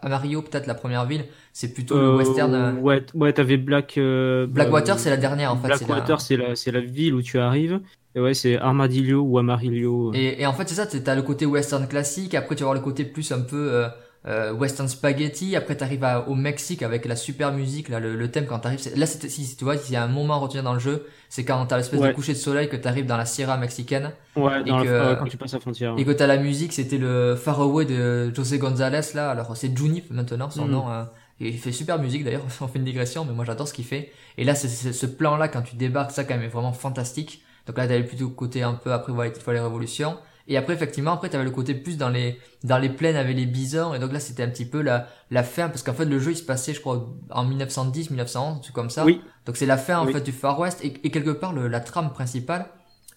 Amario 0.02 0.42
peut-être 0.42 0.68
la 0.68 0.76
première 0.76 1.06
ville, 1.06 1.26
c'est 1.54 1.74
plutôt 1.74 1.98
le 1.98 2.18
western. 2.18 2.54
Euh, 2.54 2.74
ouais, 2.74 3.06
ouais, 3.14 3.32
t'avais 3.32 3.56
Black. 3.56 3.98
Blackwater, 3.98 5.00
c'est 5.00 5.10
la 5.10 5.18
dernière 5.18 5.54
en 5.54 5.58
fait. 5.58 5.68
Blackwater, 5.68 6.20
c'est 6.20 6.36
la, 6.36 6.56
c'est 6.56 6.72
la 6.72 6.82
ville 6.82 7.14
où 7.14 7.22
tu 7.22 7.40
arrives. 7.40 7.80
Et 8.16 8.20
ouais, 8.22 8.34
c'est 8.34 8.58
Armadillo 8.58 9.22
ou 9.22 9.38
Amarillo. 9.38 10.14
Et, 10.14 10.42
et 10.42 10.46
en 10.46 10.54
fait, 10.54 10.70
c'est 10.70 10.76
ça, 10.76 10.86
t'as 10.86 11.16
le 11.16 11.22
côté 11.22 11.46
western 11.46 11.86
classique. 11.88 12.34
Après, 12.34 12.56
tu 12.56 12.64
vas 12.64 12.70
avoir 12.70 12.76
le 12.76 12.84
côté 12.84 13.04
plus 13.04 13.32
un 13.34 13.42
peu 13.42 13.86
euh, 14.28 14.54
Western 14.54 14.88
Spaghetti. 14.88 15.56
Après, 15.56 15.76
t'arrives 15.76 16.08
au 16.28 16.34
Mexique 16.34 16.82
avec 16.82 17.06
la 17.06 17.16
super 17.16 17.52
musique, 17.52 17.90
là, 17.90 18.00
le, 18.00 18.16
le 18.16 18.32
thème 18.32 18.46
quand 18.46 18.60
t'arrives. 18.60 18.80
Là, 18.96 19.06
si, 19.06 19.30
si 19.30 19.56
tu 19.56 19.64
vois, 19.66 19.78
s'il 19.78 19.94
y 19.94 19.98
a 19.98 20.04
un 20.04 20.08
moment 20.08 20.36
à 20.36 20.38
retenir 20.38 20.64
dans 20.64 20.74
le 20.74 20.80
jeu, 20.80 21.06
c'est 21.30 21.46
quand 21.46 21.64
t'as 21.66 21.78
l'espèce 21.78 22.02
de 22.02 22.12
coucher 22.12 22.34
de 22.34 22.38
soleil 22.38 22.70
que 22.70 22.76
t'arrives 22.76 23.06
dans 23.06 23.18
la 23.18 23.26
Sierra 23.26 23.58
mexicaine. 23.58 24.12
Ouais, 24.36 24.62
et 24.62 24.70
que, 24.70 25.16
quand 25.16 25.26
tu 25.26 25.38
passes 25.38 25.54
la 25.54 25.60
frontière. 25.60 25.96
Et 25.98 26.06
que 26.06 26.12
t'as 26.12 26.28
la 26.28 26.38
musique, 26.38 26.74
c'était 26.74 26.98
le 26.98 27.36
Far 27.36 27.60
Away 27.62 27.86
de 27.86 28.34
José 28.34 28.58
González, 28.58 29.14
là. 29.14 29.30
Alors, 29.30 29.56
c'est 29.56 29.78
Junip 29.78 30.10
maintenant, 30.10 30.50
son 30.50 30.66
mm. 30.66 30.72
nom. 30.72 30.90
Hein. 30.90 31.10
Et 31.42 31.50
il 31.50 31.58
fait 31.58 31.72
super 31.74 32.00
musique 32.00 32.24
d'ailleurs, 32.24 32.46
on 32.62 32.68
fait 32.68 32.80
une 32.80 32.86
digression, 32.86 33.26
mais 33.26 33.34
moi 33.34 33.46
j'adore 33.46 33.68
ce 33.68 33.74
qu'il 33.74 33.86
fait. 33.86 34.12
Et 34.38 34.44
là, 34.44 34.56
c'est 34.56 34.70
ce 34.70 35.06
plan-là, 35.06 35.50
quand 35.50 35.62
tu 35.62 35.76
débarques, 35.76 36.12
ça 36.12 36.24
quand 36.24 36.36
même 36.36 36.44
est 36.44 36.50
vraiment 36.50 36.74
fantastique. 36.74 37.44
Donc 37.68 37.78
là, 37.78 37.88
t'avais 37.88 38.04
plutôt 38.04 38.30
côté 38.30 38.64
un 38.64 38.74
peu 38.74 38.94
après 38.94 39.12
voilà, 39.12 39.34
fois 39.34 39.54
les 39.54 39.60
révolutions. 39.60 40.18
Et 40.48 40.58
après, 40.58 40.74
effectivement, 40.74 41.14
après, 41.14 41.30
t'avais 41.30 41.44
le 41.44 41.52
côté 41.52 41.74
plus 41.74 41.98
dans 41.98 42.10
les, 42.10 42.40
dans 42.64 42.78
les 42.78 42.90
plaines 42.90 43.16
avec 43.16 43.36
les 43.36 43.48
bisons. 43.48 43.96
Et 43.96 44.00
donc 44.00 44.12
là, 44.12 44.20
c'était 44.20 44.44
un 44.44 44.50
petit 44.50 44.66
peu 44.66 44.82
la, 44.82 45.08
la 45.32 45.44
fin, 45.44 45.70
parce 45.70 45.82
qu'en 45.82 45.94
fait, 45.94 46.06
le 46.06 46.20
jeu, 46.20 46.32
il 46.32 46.38
se 46.38 46.44
passait, 46.44 46.74
je 46.74 46.82
crois, 46.82 47.08
en 47.32 47.46
1910, 47.46 48.12
1911, 48.12 48.58
un 48.58 48.60
truc 48.60 48.76
comme 48.76 48.92
ça. 48.92 49.06
Oui. 49.06 49.22
Donc 49.46 49.58
c'est 49.58 49.66
la 49.66 49.78
fin, 49.78 49.98
en 49.98 50.06
fait, 50.06 50.22
du 50.22 50.32
Far 50.32 50.60
West. 50.60 50.84
Et, 50.84 50.94
et 51.04 51.10
quelque 51.10 51.32
part, 51.32 51.54
le, 51.54 51.68
la 51.68 51.80
trame 51.80 52.14
principale, 52.14 52.68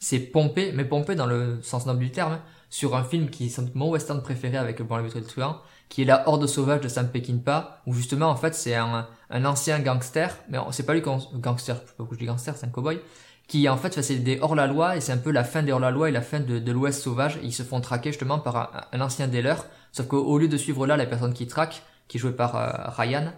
c'est 0.00 0.20
pompé, 0.20 0.72
mais 0.74 0.84
pompé 0.84 1.16
dans 1.16 1.26
le 1.26 1.60
sens 1.62 1.84
noble 1.84 2.00
du 2.00 2.10
terme, 2.10 2.32
hein, 2.34 2.42
sur 2.70 2.96
un 2.96 3.04
film 3.04 3.28
qui 3.28 3.46
est 3.46 3.74
mon 3.74 3.90
western 3.90 4.22
préféré 4.22 4.56
avec 4.56 4.78
le 4.78 4.84
bon 4.84 4.96
le 4.96 5.22
truand, 5.22 5.58
qui 5.88 6.02
est 6.02 6.04
la 6.04 6.28
Horde 6.28 6.46
sauvage 6.46 6.80
de 6.80 6.88
Sam 6.88 7.10
Peckinpah, 7.10 7.82
où 7.86 7.92
justement, 7.92 8.28
en 8.28 8.36
fait, 8.36 8.54
c'est 8.54 8.74
un, 8.74 9.06
un 9.30 9.44
ancien 9.44 9.80
gangster, 9.80 10.34
mais 10.48 10.58
c'est 10.70 10.84
pas 10.84 10.94
lui 10.94 11.02
gangster, 11.02 11.76
je 11.76 11.80
sais 11.80 11.86
pas 11.86 11.94
pourquoi 11.98 12.14
je 12.14 12.20
dis 12.20 12.26
gangster, 12.26 12.56
c'est 12.56 12.66
un 12.66 12.70
cowboy, 12.70 13.00
qui 13.48 13.66
en 13.68 13.78
fait 13.78 14.00
c'est 14.02 14.16
des 14.16 14.38
hors-la-loi 14.40 14.96
et 14.96 15.00
c'est 15.00 15.12
un 15.12 15.18
peu 15.18 15.32
la 15.32 15.42
fin 15.42 15.62
des 15.62 15.72
hors-la-loi 15.72 16.10
et 16.10 16.12
la 16.12 16.20
fin 16.20 16.38
de, 16.38 16.70
l'Ouest 16.70 17.02
sauvage. 17.02 17.40
ils 17.42 17.52
se 17.52 17.62
font 17.62 17.80
traquer 17.80 18.12
justement 18.12 18.38
par 18.38 18.86
un, 18.92 19.00
ancien 19.00 19.26
dealer, 19.26 19.64
sauf 19.90 20.06
qu'au 20.06 20.38
lieu 20.38 20.48
de 20.48 20.56
suivre 20.58 20.86
là 20.86 20.96
la 20.96 21.06
personne 21.06 21.32
qui 21.32 21.46
traque, 21.46 21.82
qui 22.06 22.18
est 22.18 22.20
jouée 22.20 22.32
par 22.32 22.56
euh, 22.56 22.70
Ryan, 22.96 23.32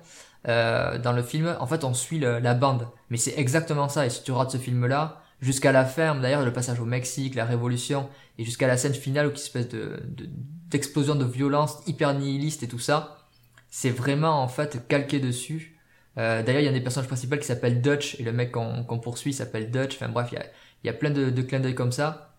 euh, 0.48 0.98
dans 0.98 1.12
le 1.12 1.22
film, 1.22 1.56
en 1.60 1.66
fait 1.66 1.84
on 1.84 1.94
suit 1.94 2.18
la 2.18 2.54
bande. 2.54 2.88
Mais 3.08 3.16
c'est 3.16 3.38
exactement 3.38 3.88
ça, 3.88 4.04
et 4.04 4.10
si 4.10 4.24
tu 4.24 4.32
rates 4.32 4.50
ce 4.50 4.58
film-là, 4.58 5.22
jusqu'à 5.40 5.70
la 5.70 5.84
fin, 5.84 6.16
d'ailleurs 6.16 6.44
le 6.44 6.52
passage 6.52 6.80
au 6.80 6.84
Mexique, 6.84 7.36
la 7.36 7.44
révolution, 7.44 8.08
et 8.36 8.44
jusqu'à 8.44 8.66
la 8.66 8.76
scène 8.76 8.94
finale 8.94 9.28
où 9.28 9.30
qui 9.30 9.40
espèce 9.42 9.68
de 9.68 10.02
d'explosion 10.70 11.16
de, 11.16 11.24
de 11.24 11.30
violence 11.30 11.78
hyper 11.88 12.14
nihiliste 12.14 12.62
et 12.62 12.68
tout 12.68 12.78
ça, 12.78 13.26
c'est 13.70 13.90
vraiment 13.90 14.40
en 14.42 14.48
fait 14.48 14.86
calqué 14.88 15.18
dessus 15.18 15.79
euh, 16.18 16.42
d'ailleurs, 16.42 16.60
il 16.62 16.66
y 16.66 16.68
a 16.68 16.72
des 16.72 16.80
personnages 16.80 17.08
principaux 17.08 17.36
qui 17.36 17.44
s'appellent 17.44 17.80
Dutch 17.80 18.18
et 18.18 18.22
le 18.22 18.32
mec 18.32 18.52
qu'on 18.52 18.98
poursuit 18.98 19.32
s'appelle 19.32 19.70
Dutch. 19.70 19.94
Enfin 19.94 20.08
bref, 20.08 20.28
il 20.32 20.36
y 20.36 20.38
a, 20.38 20.44
il 20.84 20.86
y 20.86 20.90
a 20.90 20.92
plein 20.92 21.10
de, 21.10 21.30
de 21.30 21.42
clins 21.42 21.60
d'œil 21.60 21.74
comme 21.74 21.92
ça. 21.92 22.36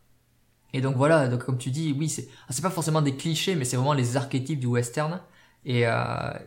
Et 0.74 0.82
donc 0.82 0.96
voilà, 0.96 1.28
donc 1.28 1.44
comme 1.44 1.58
tu 1.58 1.70
dis, 1.70 1.96
oui, 1.98 2.10
c'est 2.10 2.28
ah, 2.48 2.54
pas 2.62 2.70
forcément 2.70 3.02
des 3.02 3.16
clichés, 3.16 3.56
mais 3.56 3.66
c'est 3.66 3.76
vraiment 3.76 3.94
les 3.94 4.18
archétypes 4.18 4.60
du 4.60 4.68
western. 4.68 5.20
Et, 5.64 5.86
euh, 5.86 5.94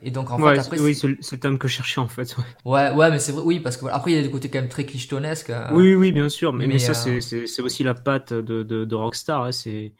et 0.02 0.10
donc 0.10 0.32
en 0.32 0.38
fait 0.38 0.58
après 0.58 0.80
oui 0.80 0.92
c'est 0.92 1.06
le 1.06 1.38
terme 1.38 1.56
que 1.56 1.68
je 1.68 1.74
cherchais 1.74 2.00
en 2.00 2.08
fait 2.08 2.34
ouais 2.64 2.90
ouais, 2.90 3.10
mais 3.12 3.20
c'est 3.20 3.30
vrai 3.30 3.42
oui 3.44 3.60
parce 3.60 3.76
que 3.76 3.86
après 3.86 4.10
il 4.10 4.16
y 4.16 4.18
a 4.18 4.22
des 4.22 4.30
côtés 4.30 4.50
quand 4.50 4.58
même 4.58 4.68
très 4.68 4.84
clichetonesques 4.84 5.50
euh, 5.50 5.68
oui 5.70 5.94
oui 5.94 6.10
bien 6.10 6.28
sûr 6.28 6.52
mais, 6.52 6.66
mais, 6.66 6.80
ça 6.80 6.94
euh, 7.08 7.20
c'est 7.20 7.62
aussi 7.62 7.84
la 7.84 7.94
patte 7.94 8.32
de 8.32 8.64
de, 8.64 8.84
de 8.84 8.94
Rockstar 8.96 9.44
hein, 9.44 9.52
c'est 9.52 9.92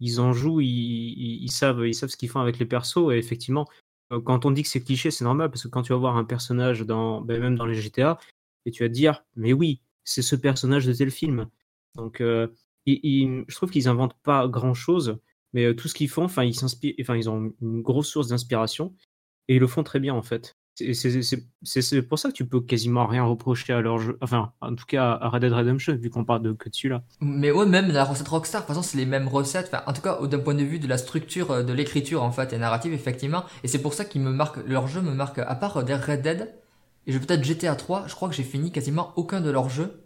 ils 0.00 0.18
en 0.18 0.32
jouent 0.32 0.62
ils, 0.62 1.42
ils, 1.42 1.50
savent 1.50 1.86
ils 1.86 1.94
savent 1.94 2.08
ce 2.08 2.16
qu'ils 2.16 2.30
font 2.30 2.40
avec 2.40 2.58
les 2.58 2.64
persos 2.64 3.12
et 3.12 3.18
effectivement 3.18 3.66
quand 4.20 4.44
on 4.44 4.50
dit 4.50 4.62
que 4.62 4.68
c'est 4.68 4.82
cliché, 4.82 5.10
c'est 5.10 5.24
normal 5.24 5.50
parce 5.50 5.62
que 5.62 5.68
quand 5.68 5.82
tu 5.82 5.92
vas 5.92 5.98
voir 5.98 6.16
un 6.16 6.24
personnage 6.24 6.80
dans, 6.82 7.20
ben, 7.20 7.40
même 7.40 7.56
dans 7.56 7.66
les 7.66 7.74
GTA, 7.74 8.18
et 8.66 8.70
tu 8.70 8.82
vas 8.82 8.88
te 8.88 8.94
dire, 8.94 9.24
mais 9.36 9.52
oui, 9.52 9.80
c'est 10.04 10.22
ce 10.22 10.36
personnage 10.36 10.86
de 10.86 10.92
tel 10.92 11.10
film. 11.10 11.48
Donc, 11.94 12.20
euh, 12.20 12.48
je 12.86 13.54
trouve 13.54 13.70
qu'ils 13.70 13.88
inventent 13.88 14.16
pas 14.22 14.48
grand 14.48 14.74
chose, 14.74 15.18
mais 15.52 15.64
euh, 15.66 15.74
tout 15.74 15.88
ce 15.88 15.94
qu'ils 15.94 16.08
font, 16.08 16.28
ils 16.28 16.54
ils 16.54 17.30
ont 17.30 17.52
une 17.60 17.82
grosse 17.82 18.08
source 18.08 18.28
d'inspiration 18.28 18.94
et 19.48 19.56
ils 19.56 19.60
le 19.60 19.66
font 19.66 19.82
très 19.84 20.00
bien 20.00 20.14
en 20.14 20.22
fait. 20.22 20.56
C'est 20.74 22.02
pour 22.02 22.18
ça 22.18 22.30
que 22.30 22.34
tu 22.34 22.46
peux 22.46 22.60
quasiment 22.60 23.06
rien 23.06 23.24
reprocher 23.24 23.72
à 23.72 23.80
leur 23.80 23.98
jeu, 23.98 24.18
enfin, 24.20 24.52
en 24.60 24.74
tout 24.74 24.86
cas 24.86 25.12
à 25.20 25.28
Red 25.28 25.42
Dead 25.42 25.52
Redemption, 25.52 25.94
vu 25.94 26.10
qu'on 26.10 26.24
parle 26.24 26.42
de 26.42 26.52
que 26.52 26.68
dessus 26.68 26.88
là. 26.88 27.02
Mais 27.20 27.52
ouais, 27.52 27.66
même 27.66 27.92
la 27.92 28.04
recette 28.04 28.26
Rockstar, 28.26 28.62
de 28.62 28.66
toute 28.66 28.74
façon, 28.74 28.82
c'est 28.82 28.98
les 28.98 29.06
mêmes 29.06 29.28
recettes. 29.28 29.70
Enfin, 29.72 29.84
en 29.86 29.92
tout 29.92 30.02
cas, 30.02 30.18
d'un 30.26 30.38
point 30.38 30.54
de 30.54 30.64
vue 30.64 30.80
de 30.80 30.88
la 30.88 30.98
structure 30.98 31.52
euh, 31.52 31.62
de 31.62 31.72
l'écriture 31.72 32.22
en 32.22 32.32
fait 32.32 32.52
et 32.52 32.58
narrative, 32.58 32.92
effectivement. 32.92 33.44
Et 33.62 33.68
c'est 33.68 33.80
pour 33.80 33.94
ça 33.94 34.04
qu'ils 34.04 34.22
me 34.22 34.30
marquent, 34.30 34.66
leur 34.66 34.88
jeu 34.88 35.00
me 35.00 35.12
marque, 35.12 35.38
à 35.38 35.54
part 35.54 35.84
des 35.84 35.94
Red 35.94 36.22
Dead, 36.22 36.54
et 37.06 37.12
je 37.12 37.18
peut-être 37.18 37.44
GTA 37.44 37.76
3, 37.76 38.04
je 38.08 38.14
crois 38.14 38.28
que 38.28 38.34
j'ai 38.34 38.42
fini 38.42 38.72
quasiment 38.72 39.12
aucun 39.16 39.40
de 39.40 39.50
leurs 39.50 39.68
jeux. 39.68 40.04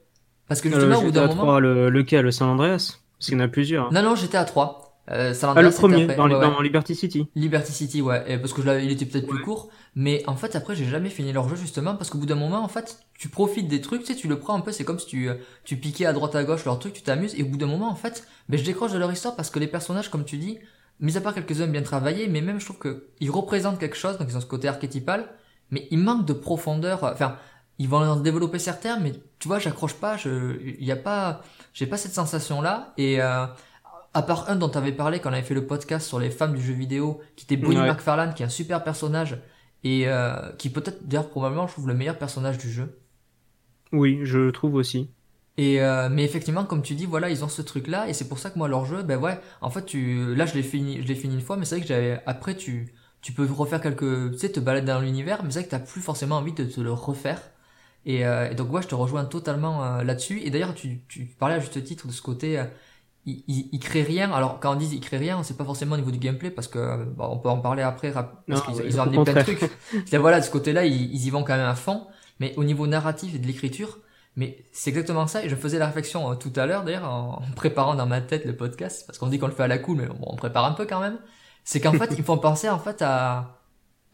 Parce 0.48 0.60
que 0.60 0.68
justement, 0.68 0.98
au 0.98 1.02
bout 1.02 1.10
d'un 1.10 1.28
moment. 1.28 1.58
Le, 1.58 1.88
lequel? 1.88 2.24
Le 2.24 2.30
San 2.30 2.48
Andreas? 2.48 2.98
Parce 3.18 3.26
qu'il 3.26 3.38
y 3.38 3.40
en 3.40 3.44
a 3.44 3.48
plusieurs. 3.48 3.86
Hein. 3.86 3.90
Non, 3.92 4.02
non, 4.02 4.16
GTA 4.16 4.44
3. 4.44 4.84
Euh, 5.10 5.32
San 5.32 5.50
Andreas, 5.50 5.64
ah, 5.66 5.70
le 5.70 5.74
premier, 5.74 6.06
dans, 6.06 6.60
Liberty 6.60 6.94
City. 6.94 7.28
Liberty 7.34 7.72
City, 7.72 8.02
ouais. 8.02 8.38
parce 8.38 8.52
que 8.52 8.62
je 8.62 8.80
il 8.80 8.90
était 8.90 9.06
peut-être 9.06 9.26
plus 9.26 9.42
court. 9.42 9.70
Mais 9.94 10.22
en 10.26 10.36
fait, 10.36 10.54
après, 10.56 10.76
j'ai 10.76 10.84
jamais 10.84 11.10
fini 11.10 11.32
leur 11.32 11.48
jeu, 11.48 11.56
justement, 11.56 11.96
parce 11.96 12.10
qu'au 12.10 12.18
bout 12.18 12.26
d'un 12.26 12.34
moment, 12.34 12.62
en 12.62 12.68
fait, 12.68 13.00
tu 13.14 13.28
profites 13.28 13.68
des 13.68 13.80
trucs, 13.80 14.02
tu 14.02 14.06
sais, 14.08 14.14
tu 14.14 14.28
le 14.28 14.38
prends 14.38 14.54
un 14.54 14.60
peu, 14.60 14.72
c'est 14.72 14.84
comme 14.84 14.98
si 14.98 15.06
tu, 15.06 15.28
tu 15.64 15.76
piquais 15.76 16.06
à 16.06 16.12
droite 16.12 16.34
à 16.34 16.44
gauche 16.44 16.64
leur 16.64 16.78
truc, 16.78 16.92
tu 16.92 17.02
t'amuses, 17.02 17.34
et 17.34 17.42
au 17.42 17.46
bout 17.46 17.56
d'un 17.56 17.66
moment, 17.66 17.88
en 17.88 17.94
fait, 17.94 18.26
ben, 18.48 18.58
je 18.58 18.64
décroche 18.64 18.92
de 18.92 18.98
leur 18.98 19.10
histoire 19.10 19.34
parce 19.34 19.50
que 19.50 19.58
les 19.58 19.66
personnages, 19.66 20.10
comme 20.10 20.24
tu 20.24 20.36
dis, 20.36 20.58
mis 21.00 21.16
à 21.16 21.20
part 21.20 21.34
quelques-uns 21.34 21.66
bien 21.66 21.82
travaillés, 21.82 22.28
mais 22.28 22.40
même 22.40 22.60
je 22.60 22.64
trouve 22.64 22.78
qu'ils 22.78 23.30
représentent 23.30 23.78
quelque 23.78 23.96
chose, 23.96 24.18
donc 24.18 24.28
ils 24.30 24.36
ont 24.36 24.40
ce 24.40 24.46
côté 24.46 24.68
archétypal, 24.68 25.28
mais 25.70 25.86
ils 25.90 25.98
manquent 25.98 26.26
de 26.26 26.32
profondeur. 26.32 27.04
Enfin, 27.04 27.36
ils 27.78 27.88
vont 27.88 27.98
en 27.98 28.16
développer 28.16 28.58
certains, 28.58 28.98
mais 28.98 29.12
tu 29.38 29.48
vois, 29.48 29.58
j'accroche 29.58 29.94
pas, 29.94 30.16
je, 30.16 30.58
y 30.80 30.90
a 30.90 30.96
pas, 30.96 31.42
j'ai 31.72 31.86
pas 31.86 31.96
cette 31.96 32.14
sensation 32.14 32.60
là. 32.60 32.92
Et 32.96 33.22
euh, 33.22 33.46
à 34.14 34.22
part 34.22 34.50
un 34.50 34.56
dont 34.56 34.68
tu 34.68 34.78
avais 34.78 34.92
parlé 34.92 35.20
quand 35.20 35.30
on 35.30 35.32
avait 35.32 35.42
fait 35.42 35.54
le 35.54 35.66
podcast 35.66 36.06
sur 36.06 36.18
les 36.18 36.30
femmes 36.30 36.54
du 36.54 36.62
jeu 36.62 36.72
vidéo, 36.72 37.20
qui 37.36 37.44
était 37.44 37.56
Bonnie 37.56 37.76
McFarlane, 37.76 38.34
qui 38.34 38.42
est 38.42 38.46
un 38.46 38.50
super 38.50 38.82
personnage 38.82 39.38
et 39.84 40.08
euh, 40.08 40.50
qui 40.58 40.70
peut-être 40.70 41.06
d'ailleurs 41.06 41.28
probablement 41.28 41.66
je 41.66 41.72
trouve 41.72 41.88
le 41.88 41.94
meilleur 41.94 42.18
personnage 42.18 42.58
du 42.58 42.70
jeu. 42.70 42.98
Oui, 43.92 44.20
je 44.24 44.50
trouve 44.50 44.74
aussi. 44.74 45.10
Et 45.56 45.80
euh, 45.80 46.08
mais 46.10 46.24
effectivement, 46.24 46.64
comme 46.64 46.82
tu 46.82 46.94
dis, 46.94 47.06
voilà, 47.06 47.30
ils 47.30 47.44
ont 47.44 47.48
ce 47.48 47.62
truc-là, 47.62 48.08
et 48.08 48.12
c'est 48.12 48.28
pour 48.28 48.38
ça 48.38 48.50
que 48.50 48.58
moi 48.58 48.68
leur 48.68 48.84
jeu, 48.84 49.02
ben 49.02 49.18
ouais, 49.18 49.40
en 49.60 49.70
fait, 49.70 49.84
tu, 49.84 50.34
là 50.34 50.46
je 50.46 50.54
l'ai 50.54 50.62
fini, 50.62 51.02
je 51.02 51.08
l'ai 51.08 51.16
fini 51.16 51.34
une 51.34 51.40
fois, 51.40 51.56
mais 51.56 51.64
c'est 51.64 51.76
vrai 51.76 51.82
que 51.82 51.88
j'avais, 51.88 52.22
après 52.26 52.56
tu, 52.56 52.94
tu 53.20 53.32
peux 53.32 53.44
refaire 53.44 53.80
quelques, 53.80 54.32
tu 54.32 54.38
sais, 54.38 54.50
te 54.50 54.60
balader 54.60 54.86
dans 54.86 55.00
l'univers, 55.00 55.42
mais 55.42 55.50
c'est 55.50 55.60
vrai 55.60 55.66
que 55.66 55.70
t'as 55.70 55.80
plus 55.80 56.00
forcément 56.00 56.36
envie 56.36 56.52
de 56.52 56.64
te 56.64 56.80
le 56.80 56.92
refaire. 56.92 57.40
Euh, 58.06 58.50
et, 58.50 58.54
donc 58.54 58.72
ouais, 58.72 58.82
je 58.82 58.88
te 58.88 58.94
rejoins 58.94 59.24
totalement 59.24 59.84
euh, 59.84 60.02
là-dessus. 60.02 60.40
Et 60.42 60.50
d'ailleurs, 60.50 60.74
tu, 60.74 61.00
tu 61.08 61.26
parlais 61.26 61.56
à 61.56 61.60
juste 61.60 61.82
titre 61.84 62.06
de 62.06 62.12
ce 62.12 62.22
côté, 62.22 62.62
euh, 63.28 63.42
il, 63.48 63.68
il, 63.72 63.78
crée 63.80 64.02
rien. 64.02 64.32
Alors 64.32 64.60
quand 64.60 64.72
on 64.72 64.76
dit 64.76 64.88
il 64.92 65.00
crée 65.00 65.18
rien, 65.18 65.42
c'est 65.42 65.56
pas 65.56 65.64
forcément 65.64 65.94
au 65.94 65.98
niveau 65.98 66.10
du 66.10 66.18
gameplay 66.18 66.50
parce 66.50 66.68
que 66.68 67.04
bon, 67.04 67.28
on 67.30 67.38
peut 67.38 67.48
en 67.48 67.58
parler 67.58 67.82
après 67.82 68.12
parce 68.12 68.62
qu'ils 68.62 68.86
ils 68.86 68.98
ont 68.98 69.02
amené 69.02 69.22
plein 69.22 69.34
de 69.34 69.42
trucs. 69.42 69.70
voilà, 70.14 70.40
de 70.40 70.44
ce 70.44 70.50
côté-là, 70.50 70.84
ils, 70.84 71.12
ils, 71.14 71.26
y 71.26 71.30
vont 71.30 71.44
quand 71.44 71.56
même 71.56 71.66
à 71.66 71.74
fond. 71.74 72.06
Mais 72.40 72.54
au 72.56 72.64
niveau 72.64 72.86
narratif 72.86 73.34
et 73.34 73.38
de 73.38 73.46
l'écriture, 73.46 73.98
mais 74.36 74.64
c'est 74.72 74.90
exactement 74.90 75.26
ça. 75.26 75.44
Et 75.44 75.48
je 75.48 75.56
faisais 75.56 75.78
la 75.78 75.86
réflexion 75.86 76.36
tout 76.36 76.52
à 76.56 76.66
l'heure 76.66 76.84
d'ailleurs 76.84 77.04
en, 77.04 77.42
préparant 77.56 77.94
dans 77.94 78.06
ma 78.06 78.20
tête 78.20 78.44
le 78.44 78.56
podcast 78.56 79.04
parce 79.06 79.18
qu'on 79.18 79.26
dit 79.26 79.38
qu'on 79.38 79.48
le 79.48 79.52
fait 79.52 79.64
à 79.64 79.68
la 79.68 79.78
cool, 79.78 79.98
mais 79.98 80.06
bon, 80.06 80.16
on 80.20 80.36
prépare 80.36 80.64
un 80.64 80.72
peu 80.72 80.86
quand 80.86 81.00
même. 81.00 81.18
C'est 81.64 81.80
qu'en 81.80 81.92
fait, 81.92 82.14
ils 82.18 82.24
font 82.24 82.38
penser 82.38 82.68
en 82.68 82.78
fait 82.78 83.02
à 83.02 83.58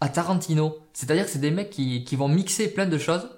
à 0.00 0.08
Tarantino. 0.08 0.78
C'est-à-dire 0.92 1.24
que 1.24 1.30
c'est 1.30 1.38
des 1.38 1.50
mecs 1.50 1.70
qui, 1.70 2.04
qui 2.04 2.16
vont 2.16 2.28
mixer 2.28 2.68
plein 2.68 2.86
de 2.86 2.98
choses 2.98 3.28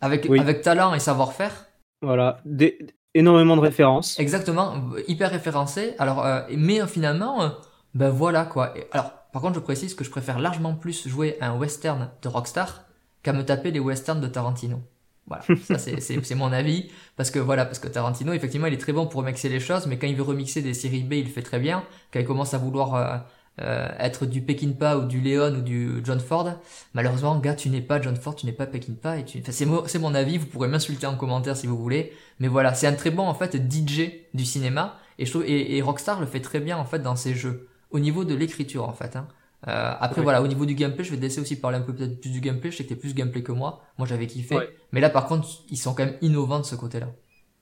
avec, 0.00 0.28
avec 0.28 0.62
talent 0.62 0.94
et 0.94 1.00
savoir-faire. 1.00 1.66
Voilà, 2.02 2.40
des, 2.44 2.78
énormément 3.14 3.56
de 3.56 3.62
références. 3.62 4.18
Exactement, 4.18 4.74
hyper 5.08 5.30
référencé. 5.30 5.94
Alors, 5.98 6.24
euh, 6.24 6.42
mais 6.56 6.86
finalement, 6.86 7.42
euh, 7.42 7.48
ben 7.94 8.10
voilà 8.10 8.44
quoi. 8.44 8.74
alors, 8.92 9.12
par 9.32 9.42
contre, 9.42 9.54
je 9.56 9.60
précise 9.60 9.94
que 9.94 10.04
je 10.04 10.10
préfère 10.10 10.38
largement 10.38 10.74
plus 10.74 11.08
jouer 11.08 11.36
un 11.40 11.56
western 11.56 12.10
de 12.22 12.28
Rockstar 12.28 12.84
qu'à 13.22 13.32
me 13.32 13.44
taper 13.44 13.70
les 13.70 13.80
westerns 13.80 14.20
de 14.20 14.26
Tarantino. 14.26 14.80
Voilà, 15.26 15.44
ça 15.62 15.78
c'est 15.78 16.34
mon 16.34 16.52
avis 16.52 16.90
parce 17.16 17.30
que 17.30 17.38
voilà 17.38 17.64
parce 17.64 17.78
que 17.78 17.86
Tarantino 17.86 18.32
effectivement 18.32 18.66
il 18.66 18.74
est 18.74 18.78
très 18.78 18.92
bon 18.92 19.06
pour 19.06 19.20
remixer 19.20 19.48
les 19.48 19.60
choses, 19.60 19.86
mais 19.86 19.96
quand 19.96 20.08
il 20.08 20.16
veut 20.16 20.24
remixer 20.24 20.60
des 20.60 20.74
séries 20.74 21.04
B 21.04 21.12
il 21.14 21.26
le 21.26 21.30
fait 21.30 21.42
très 21.42 21.60
bien. 21.60 21.84
Quand 22.12 22.18
il 22.18 22.26
commence 22.26 22.52
à 22.54 22.58
vouloir 22.58 23.24
euh, 23.60 23.88
être 23.98 24.24
du 24.24 24.40
Pekinpa 24.40 24.96
ou 24.96 25.04
du 25.04 25.20
Leon 25.20 25.56
ou 25.56 25.60
du 25.60 26.00
John 26.04 26.18
Ford. 26.18 26.50
Malheureusement, 26.94 27.38
gars, 27.38 27.54
tu 27.54 27.68
n'es 27.68 27.82
pas 27.82 28.00
John 28.00 28.16
Ford, 28.16 28.34
tu 28.34 28.46
n'es 28.46 28.52
pas 28.52 28.66
Pekinpa 28.66 29.18
et 29.18 29.24
tu... 29.24 29.38
Enfin, 29.40 29.52
c'est, 29.52 29.66
c'est 29.86 29.98
mon 29.98 30.14
avis, 30.14 30.38
vous 30.38 30.46
pourrez 30.46 30.68
m'insulter 30.68 31.06
en 31.06 31.16
commentaire 31.16 31.56
si 31.56 31.66
vous 31.66 31.76
voulez. 31.76 32.12
Mais 32.38 32.48
voilà, 32.48 32.72
c'est 32.72 32.86
un 32.86 32.94
très 32.94 33.10
bon, 33.10 33.24
en 33.24 33.34
fait, 33.34 33.56
DJ 33.56 34.12
du 34.32 34.44
cinéma. 34.44 34.98
Et, 35.18 35.26
je 35.26 35.30
trouve, 35.30 35.44
et, 35.46 35.82
Rockstar 35.82 36.20
le 36.20 36.26
fait 36.26 36.40
très 36.40 36.60
bien, 36.60 36.78
en 36.78 36.86
fait, 36.86 37.00
dans 37.00 37.16
ses 37.16 37.34
jeux. 37.34 37.68
Au 37.90 37.98
niveau 37.98 38.24
de 38.24 38.34
l'écriture, 38.34 38.88
en 38.88 38.94
fait. 38.94 39.16
Hein. 39.16 39.28
Euh, 39.68 39.92
après, 40.00 40.22
voilà, 40.22 40.40
au 40.40 40.46
niveau 40.46 40.64
du 40.64 40.74
gameplay, 40.74 41.04
je 41.04 41.10
vais 41.10 41.18
te 41.18 41.22
laisser 41.22 41.42
aussi 41.42 41.56
parler 41.56 41.76
un 41.76 41.82
peu 41.82 41.94
peut-être 41.94 42.18
plus 42.18 42.30
du 42.30 42.40
gameplay. 42.40 42.70
Je 42.70 42.78
sais 42.78 42.84
que 42.84 42.88
t'es 42.88 42.96
plus 42.96 43.14
gameplay 43.14 43.42
que 43.42 43.52
moi. 43.52 43.82
Moi, 43.98 44.06
j'avais 44.06 44.26
kiffé. 44.26 44.56
Mais 44.92 45.00
là, 45.00 45.10
par 45.10 45.26
contre, 45.26 45.46
ils 45.68 45.76
sont 45.76 45.92
quand 45.92 46.06
même 46.06 46.16
innovants 46.22 46.60
de 46.60 46.64
ce 46.64 46.76
côté-là. 46.76 47.08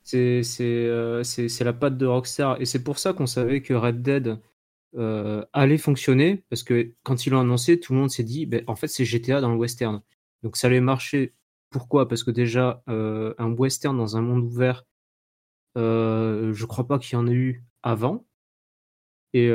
C'est, 0.04 0.42
c'est, 0.44 0.62
euh, 0.64 1.24
c'est, 1.24 1.48
c'est 1.48 1.64
la 1.64 1.72
patte 1.72 1.98
de 1.98 2.06
Rockstar. 2.06 2.60
Et 2.60 2.66
c'est 2.66 2.84
pour 2.84 3.00
ça 3.00 3.12
qu'on 3.12 3.26
savait 3.26 3.60
que 3.62 3.74
Red 3.74 4.02
Dead 4.02 4.38
euh, 4.96 5.44
allait 5.52 5.76
fonctionner 5.78 6.44
parce 6.48 6.62
que 6.62 6.94
quand 7.02 7.26
ils 7.26 7.30
l'ont 7.30 7.40
annoncé, 7.40 7.78
tout 7.78 7.92
le 7.92 7.98
monde 7.98 8.10
s'est 8.10 8.24
dit, 8.24 8.46
ben, 8.46 8.64
en 8.66 8.76
fait, 8.76 8.88
c'est 8.88 9.04
GTA 9.04 9.40
dans 9.40 9.50
le 9.50 9.56
western. 9.56 10.02
Donc 10.42 10.56
ça 10.56 10.68
allait 10.68 10.80
marcher. 10.80 11.34
Pourquoi? 11.70 12.08
Parce 12.08 12.24
que 12.24 12.30
déjà, 12.30 12.82
euh, 12.88 13.34
un 13.38 13.52
western 13.52 13.96
dans 13.96 14.16
un 14.16 14.22
monde 14.22 14.44
ouvert, 14.44 14.84
euh, 15.76 16.52
je 16.54 16.66
crois 16.66 16.86
pas 16.86 16.98
qu'il 16.98 17.14
y 17.14 17.16
en 17.16 17.26
ait 17.26 17.32
eu 17.32 17.64
avant. 17.82 18.26
Et, 19.34 19.52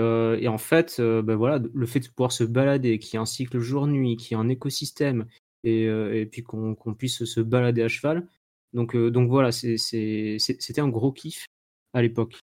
en 0.47 0.57
fait, 0.59 1.01
ben 1.01 1.35
voilà, 1.35 1.59
le 1.73 1.85
fait 1.87 1.99
de 1.99 2.07
pouvoir 2.07 2.31
se 2.31 2.43
balader, 2.43 2.99
qu'il 2.99 3.15
y 3.15 3.17
ait 3.17 3.19
un 3.19 3.25
cycle 3.25 3.59
jour-nuit, 3.59 4.17
qu'il 4.17 4.37
y 4.37 4.39
ait 4.39 4.43
un 4.43 4.47
écosystème, 4.47 5.25
et, 5.63 5.85
et 5.85 6.25
puis 6.27 6.43
qu'on 6.43 6.75
puisse 6.97 7.25
se 7.25 7.41
balader 7.41 7.81
à 7.81 7.87
cheval. 7.87 8.27
Donc, 8.73 8.95
donc 8.95 9.29
voilà, 9.29 9.51
c'était 9.51 10.37
un 10.79 10.89
gros 10.89 11.11
kiff 11.11 11.47
à 11.93 12.01
l'époque. 12.01 12.39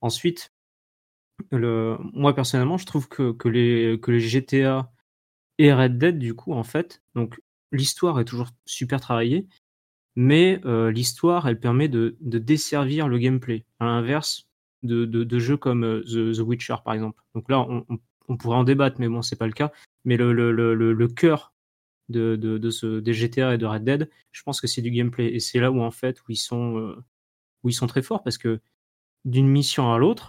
Ensuite, 0.00 0.50
moi 1.52 2.34
personnellement, 2.34 2.78
je 2.78 2.86
trouve 2.86 3.08
que, 3.08 3.32
que, 3.32 3.48
les, 3.48 3.98
que 4.00 4.10
les 4.10 4.20
GTA 4.20 4.92
et 5.58 5.72
Red 5.72 5.98
Dead, 5.98 6.18
du 6.18 6.34
coup, 6.34 6.52
en 6.52 6.64
fait, 6.64 7.02
donc 7.14 7.40
l'histoire 7.72 8.20
est 8.20 8.24
toujours 8.24 8.50
super 8.66 9.00
travaillée, 9.00 9.46
mais 10.16 10.60
euh, 10.64 10.90
l'histoire, 10.90 11.46
elle 11.46 11.60
permet 11.60 11.88
de, 11.88 12.16
de, 12.20 12.38
desservir 12.38 13.08
le 13.08 13.18
gameplay, 13.18 13.64
à 13.80 13.84
l'inverse 13.84 14.48
de, 14.82 15.04
de, 15.04 15.38
jeux 15.38 15.56
comme 15.56 15.84
euh, 15.84 16.02
The, 16.02 16.36
The, 16.36 16.40
Witcher, 16.40 16.76
par 16.84 16.94
exemple. 16.94 17.22
Donc 17.34 17.50
là, 17.50 17.66
on, 18.28 18.36
pourrait 18.36 18.56
en 18.56 18.64
débattre, 18.64 18.96
mais 18.98 19.08
bon, 19.08 19.22
c'est 19.22 19.36
pas 19.36 19.46
le 19.46 19.52
cas. 19.52 19.72
Mais 20.04 20.16
le, 20.16 20.32
le, 20.32 20.52
le, 20.52 21.08
cœur 21.08 21.52
de 22.08 22.70
ce, 22.70 23.00
des 23.00 23.12
GTA 23.12 23.54
et 23.54 23.58
de 23.58 23.66
Red 23.66 23.84
Dead, 23.84 24.10
je 24.32 24.42
pense 24.42 24.60
que 24.60 24.66
c'est 24.66 24.82
du 24.82 24.90
gameplay. 24.90 25.34
Et 25.34 25.40
c'est 25.40 25.60
là 25.60 25.70
où, 25.70 25.80
en 25.80 25.90
fait, 25.90 26.20
où 26.22 26.24
ils 26.30 26.36
sont, 26.36 26.78
euh, 26.78 26.96
où 27.62 27.68
ils 27.68 27.74
sont 27.74 27.86
très 27.86 28.02
forts, 28.02 28.22
parce 28.22 28.38
que 28.38 28.60
d'une 29.24 29.48
mission 29.48 29.92
à 29.92 29.98
l'autre, 29.98 30.28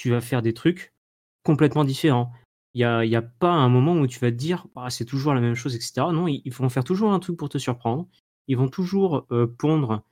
tu 0.00 0.08
vas 0.08 0.22
faire 0.22 0.40
des 0.40 0.54
trucs 0.54 0.94
complètement 1.42 1.84
différents. 1.84 2.32
Il 2.72 2.78
n'y 2.78 2.84
a, 2.84 3.18
a 3.18 3.22
pas 3.22 3.52
un 3.52 3.68
moment 3.68 3.94
où 3.98 4.06
tu 4.06 4.18
vas 4.18 4.30
te 4.30 4.36
dire 4.36 4.66
ah, 4.74 4.88
c'est 4.88 5.04
toujours 5.04 5.34
la 5.34 5.42
même 5.42 5.54
chose, 5.54 5.74
etc. 5.74 5.92
Non, 6.10 6.26
ils, 6.26 6.50
vont 6.50 6.70
faire 6.70 6.84
toujours 6.84 7.12
un 7.12 7.18
truc 7.18 7.36
pour 7.36 7.50
te 7.50 7.58
surprendre. 7.58 8.08
Ils 8.48 8.56
vont 8.56 8.68
toujours 8.68 9.26
euh, 9.30 9.46
pondre 9.46 10.02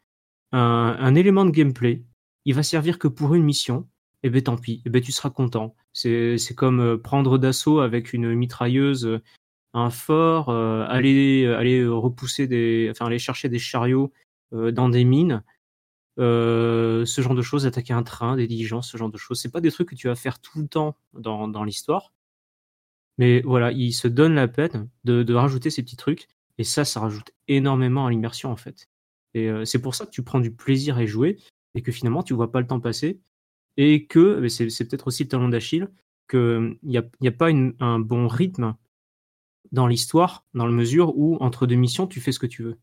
un, 0.52 1.14
élément 1.14 1.46
de 1.46 1.50
gameplay. 1.50 2.04
Il 2.44 2.54
va 2.54 2.62
servir 2.62 2.98
que 2.98 3.08
pour 3.08 3.34
une 3.34 3.44
mission. 3.44 3.88
Et 4.22 4.26
eh 4.26 4.30
ben 4.30 4.42
tant 4.42 4.56
pis, 4.56 4.82
eh 4.84 4.90
ben 4.90 5.00
tu 5.00 5.10
seras 5.10 5.30
content. 5.30 5.74
C'est 5.94 6.36
comme 6.54 6.80
euh, 6.80 6.98
prendre 6.98 7.38
d'assaut 7.38 7.80
avec 7.80 8.12
une 8.12 8.34
mitrailleuse 8.34 9.06
euh, 9.06 9.22
un 9.72 9.90
fort, 9.90 10.50
aller, 10.50 11.46
aller 11.46 11.86
repousser 11.86 12.46
des, 12.46 12.88
enfin 12.90 13.06
aller 13.06 13.18
chercher 13.18 13.48
des 13.48 13.58
chariots 13.58 14.12
dans 14.50 14.88
des 14.88 15.04
mines. 15.04 15.42
Euh, 16.18 17.04
ce 17.06 17.20
genre 17.20 17.34
de 17.34 17.42
choses, 17.42 17.66
attaquer 17.66 17.92
un 17.92 18.02
train, 18.02 18.36
des 18.36 18.48
diligences, 18.48 18.90
ce 18.90 18.96
genre 18.96 19.10
de 19.10 19.16
choses. 19.16 19.40
C'est 19.40 19.52
pas 19.52 19.60
des 19.60 19.70
trucs 19.70 19.88
que 19.88 19.94
tu 19.94 20.08
vas 20.08 20.16
faire 20.16 20.40
tout 20.40 20.60
le 20.60 20.66
temps 20.66 20.96
dans, 21.12 21.46
dans 21.46 21.62
l'histoire. 21.62 22.12
Mais 23.18 23.40
voilà, 23.42 23.72
il 23.72 23.92
se 23.92 24.08
donne 24.08 24.34
la 24.34 24.48
peine 24.48 24.88
de, 25.04 25.22
de, 25.22 25.34
rajouter 25.34 25.70
ces 25.70 25.82
petits 25.82 25.96
trucs. 25.96 26.28
Et 26.58 26.64
ça, 26.64 26.84
ça 26.84 27.00
rajoute 27.00 27.30
énormément 27.46 28.06
à 28.06 28.10
l'immersion, 28.10 28.50
en 28.50 28.56
fait. 28.56 28.88
Et 29.34 29.48
euh, 29.48 29.64
c'est 29.64 29.80
pour 29.80 29.94
ça 29.94 30.06
que 30.06 30.10
tu 30.10 30.22
prends 30.22 30.40
du 30.40 30.50
plaisir 30.50 30.98
à 30.98 31.06
jouer 31.06 31.38
et 31.74 31.82
que 31.82 31.92
finalement, 31.92 32.22
tu 32.22 32.34
vois 32.34 32.50
pas 32.50 32.60
le 32.60 32.66
temps 32.66 32.80
passer. 32.80 33.20
Et 33.76 34.06
que, 34.06 34.48
c'est 34.48 34.66
peut-être 34.88 35.06
aussi 35.06 35.22
le 35.22 35.28
talon 35.28 35.48
d'Achille, 35.48 35.88
qu'il 36.28 36.78
n'y 36.82 36.98
a, 36.98 37.04
a 37.24 37.30
pas 37.30 37.50
un 37.50 37.98
bon 38.00 38.26
rythme 38.26 38.74
dans 39.70 39.86
l'histoire, 39.86 40.44
dans 40.54 40.66
la 40.66 40.72
mesure 40.72 41.16
où, 41.16 41.36
entre 41.40 41.66
deux 41.66 41.76
missions, 41.76 42.08
tu 42.08 42.20
fais 42.20 42.32
ce 42.32 42.40
que 42.40 42.46
tu 42.46 42.64
veux. 42.64 42.76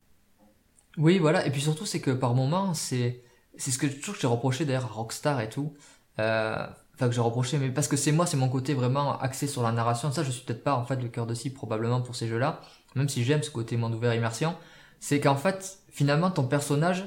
Oui, 0.97 1.19
voilà. 1.19 1.45
Et 1.45 1.51
puis 1.51 1.61
surtout, 1.61 1.85
c'est 1.85 1.99
que 1.99 2.11
par 2.11 2.33
moment, 2.33 2.73
c'est 2.73 3.24
c'est 3.57 3.71
ce 3.71 3.77
que, 3.77 3.87
toujours 3.87 4.15
que 4.15 4.21
j'ai 4.21 4.27
reproché 4.27 4.65
d'ailleurs 4.65 4.85
à 4.85 4.87
Rockstar 4.87 5.41
et 5.41 5.49
tout. 5.49 5.73
Euh, 6.19 6.65
enfin 6.95 7.09
que 7.09 7.13
j'ai 7.13 7.21
reproché, 7.21 7.57
mais 7.57 7.69
parce 7.69 7.87
que 7.87 7.97
c'est 7.97 8.11
moi, 8.11 8.25
c'est 8.25 8.37
mon 8.37 8.49
côté 8.49 8.73
vraiment 8.73 9.19
axé 9.19 9.47
sur 9.47 9.63
la 9.63 9.71
narration. 9.71 10.11
Ça, 10.11 10.23
je 10.23 10.31
suis 10.31 10.43
peut-être 10.43 10.63
pas 10.63 10.75
en 10.75 10.85
fait 10.85 10.95
le 11.01 11.09
cœur 11.09 11.25
de 11.27 11.33
cible 11.33 11.55
probablement 11.55 12.01
pour 12.01 12.15
ces 12.15 12.27
jeux-là, 12.27 12.61
même 12.95 13.09
si 13.09 13.23
j'aime 13.23 13.43
ce 13.43 13.51
côté 13.51 13.77
monde 13.77 13.93
ouvert 13.95 14.13
immersion. 14.13 14.55
C'est 14.99 15.19
qu'en 15.19 15.35
fait, 15.35 15.79
finalement, 15.89 16.31
ton 16.31 16.47
personnage, 16.47 17.05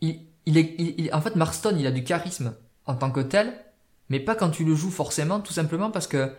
il, 0.00 0.20
il 0.46 0.58
est, 0.58 0.74
il, 0.78 1.10
en 1.12 1.20
fait, 1.20 1.36
Marston, 1.36 1.76
il 1.78 1.86
a 1.86 1.90
du 1.92 2.04
charisme 2.04 2.54
en 2.86 2.94
tant 2.96 3.10
que 3.10 3.20
tel, 3.20 3.52
mais 4.08 4.20
pas 4.20 4.34
quand 4.34 4.50
tu 4.50 4.64
le 4.64 4.74
joues 4.74 4.90
forcément, 4.90 5.40
tout 5.40 5.52
simplement 5.52 5.90
parce 5.90 6.06
que 6.06 6.34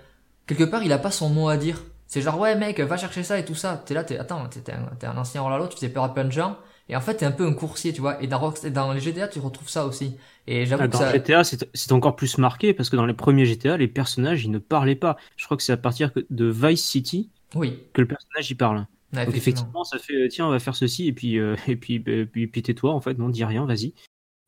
quelque 0.45 0.63
part, 0.63 0.83
il 0.83 0.91
a 0.91 0.97
pas 0.97 1.11
son 1.11 1.29
mot 1.29 1.49
à 1.49 1.57
dire. 1.57 1.81
C'est 2.07 2.21
genre, 2.21 2.39
ouais, 2.39 2.55
mec, 2.55 2.79
va 2.79 2.97
chercher 2.97 3.23
ça 3.23 3.37
et 3.37 3.45
tout 3.45 3.55
ça. 3.55 3.81
T'es 3.85 3.93
là, 3.93 4.03
t'es, 4.03 4.17
attends, 4.17 4.47
t'es 4.49 4.73
un, 4.73 4.89
un 5.09 5.17
ancien 5.17 5.41
hors 5.41 5.49
la 5.49 5.67
tu 5.67 5.75
faisais 5.75 5.89
peur 5.89 6.03
à 6.03 6.13
plein 6.13 6.25
de 6.25 6.31
gens. 6.31 6.57
Et 6.89 6.95
en 6.95 7.01
fait, 7.01 7.15
t'es 7.17 7.25
un 7.25 7.31
peu 7.31 7.45
un 7.45 7.53
coursier, 7.53 7.93
tu 7.93 8.01
vois. 8.01 8.21
Et 8.21 8.27
dans, 8.27 8.53
dans 8.71 8.93
les 8.93 8.99
GTA, 8.99 9.27
tu 9.27 9.39
retrouves 9.39 9.69
ça 9.69 9.85
aussi. 9.85 10.17
Et 10.47 10.65
j'avoue 10.65 10.83
Ah, 10.83 10.87
que 10.87 10.93
Dans 10.93 10.99
ça... 10.99 11.13
GTA, 11.13 11.43
c'est 11.43 11.91
encore 11.91 12.15
plus 12.15 12.37
marqué 12.39 12.73
parce 12.73 12.89
que 12.89 12.95
dans 12.95 13.05
les 13.05 13.13
premiers 13.13 13.45
GTA, 13.45 13.77
les 13.77 13.87
personnages, 13.87 14.43
ils 14.43 14.49
ne 14.51 14.57
parlaient 14.57 14.95
pas. 14.95 15.15
Je 15.37 15.45
crois 15.45 15.55
que 15.55 15.61
c'est 15.63 15.71
à 15.73 15.77
partir 15.77 16.11
de 16.29 16.45
Vice 16.47 16.83
City 16.83 17.29
Oui. 17.53 17.77
que 17.93 18.01
le 18.01 18.07
personnage, 18.07 18.49
il 18.49 18.55
parle. 18.55 18.87
Donc 19.13 19.35
effectivement, 19.35 19.83
ça 19.83 19.97
fait, 19.99 20.27
tiens, 20.29 20.47
on 20.47 20.49
va 20.51 20.59
faire 20.59 20.75
ceci, 20.75 21.07
et 21.07 21.13
puis, 21.13 21.39
euh, 21.39 21.55
et 21.67 21.75
puis, 21.75 22.03
euh, 22.07 22.25
puis, 22.25 22.47
puis 22.47 22.61
tais-toi, 22.63 22.91
en 22.93 23.01
fait, 23.01 23.17
non, 23.17 23.29
dis 23.29 23.43
rien, 23.43 23.65
vas-y. 23.65 23.93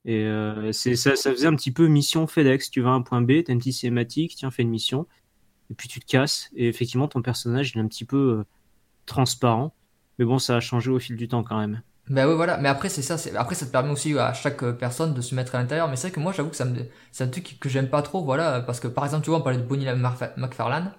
Et 0.05 0.24
euh, 0.24 0.71
c'est 0.71 0.95
ça, 0.95 1.15
ça 1.15 1.31
faisait 1.31 1.48
un 1.48 1.55
petit 1.55 1.71
peu 1.71 1.88
mission 1.88 2.25
FedEx. 2.25 2.71
Tu 2.71 2.81
vas 2.81 2.89
à 2.89 2.93
un 2.93 3.01
point 3.03 3.21
B, 3.21 3.43
t'as 3.45 3.53
une 3.53 3.60
petite 3.60 3.75
cinématique, 3.75 4.36
tiens, 4.36 4.50
fais 4.50 4.63
une 4.63 4.69
mission, 4.69 5.05
et 5.69 5.75
puis 5.75 5.88
tu 5.88 6.00
te 6.00 6.05
casses. 6.05 6.50
Et 6.55 6.67
effectivement, 6.67 7.07
ton 7.07 7.21
personnage, 7.21 7.71
il 7.75 7.77
est 7.77 7.81
un 7.81 7.88
petit 7.88 8.05
peu 8.05 8.39
euh, 8.39 8.43
transparent. 9.05 9.74
Mais 10.19 10.25
bon, 10.25 10.39
ça 10.39 10.55
a 10.57 10.60
changé 10.60 10.89
au 10.91 11.00
fil 11.00 11.15
du 11.15 11.27
temps 11.27 11.43
quand 11.43 11.60
même. 11.60 11.81
Ben 12.10 12.27
oui, 12.27 12.36
voilà. 12.36 12.58
Mais 12.58 12.70
après, 12.70 12.89
c'est 12.89 13.01
ça. 13.01 13.17
c'est- 13.17 13.36
Après, 13.36 13.55
ça 13.55 13.65
te 13.65 13.72
permet 13.72 13.91
aussi 13.91 14.17
à 14.17 14.34
chaque 14.34 14.63
euh, 14.63 14.74
personne 14.74 15.13
de 15.13 15.22
se 15.22 15.34
mettre 15.36 15.55
à 15.55 15.60
l'intérieur. 15.60 15.88
Mais 15.88 15.96
c'est 15.96 16.08
vrai 16.10 16.15
que 16.15 16.20
moi, 16.20 16.34
j'avoue 16.34 16.50
que 16.50 16.55
ça 16.55 16.65
me, 16.65 16.75
c'est 17.12 17.24
un 17.24 17.27
truc 17.27 17.58
que 17.60 17.70
j'aime 17.70 17.89
pas 17.89 18.01
trop, 18.01 18.24
voilà. 18.24 18.62
Parce 18.62 18.79
que, 18.79 18.88
par 18.88 19.05
exemple, 19.05 19.24
tu 19.24 19.29
vois, 19.29 19.39
on 19.39 19.41
parlait 19.41 19.60
de 19.60 19.63
Bonnie 19.63 19.86
McFarlane. 20.38 20.93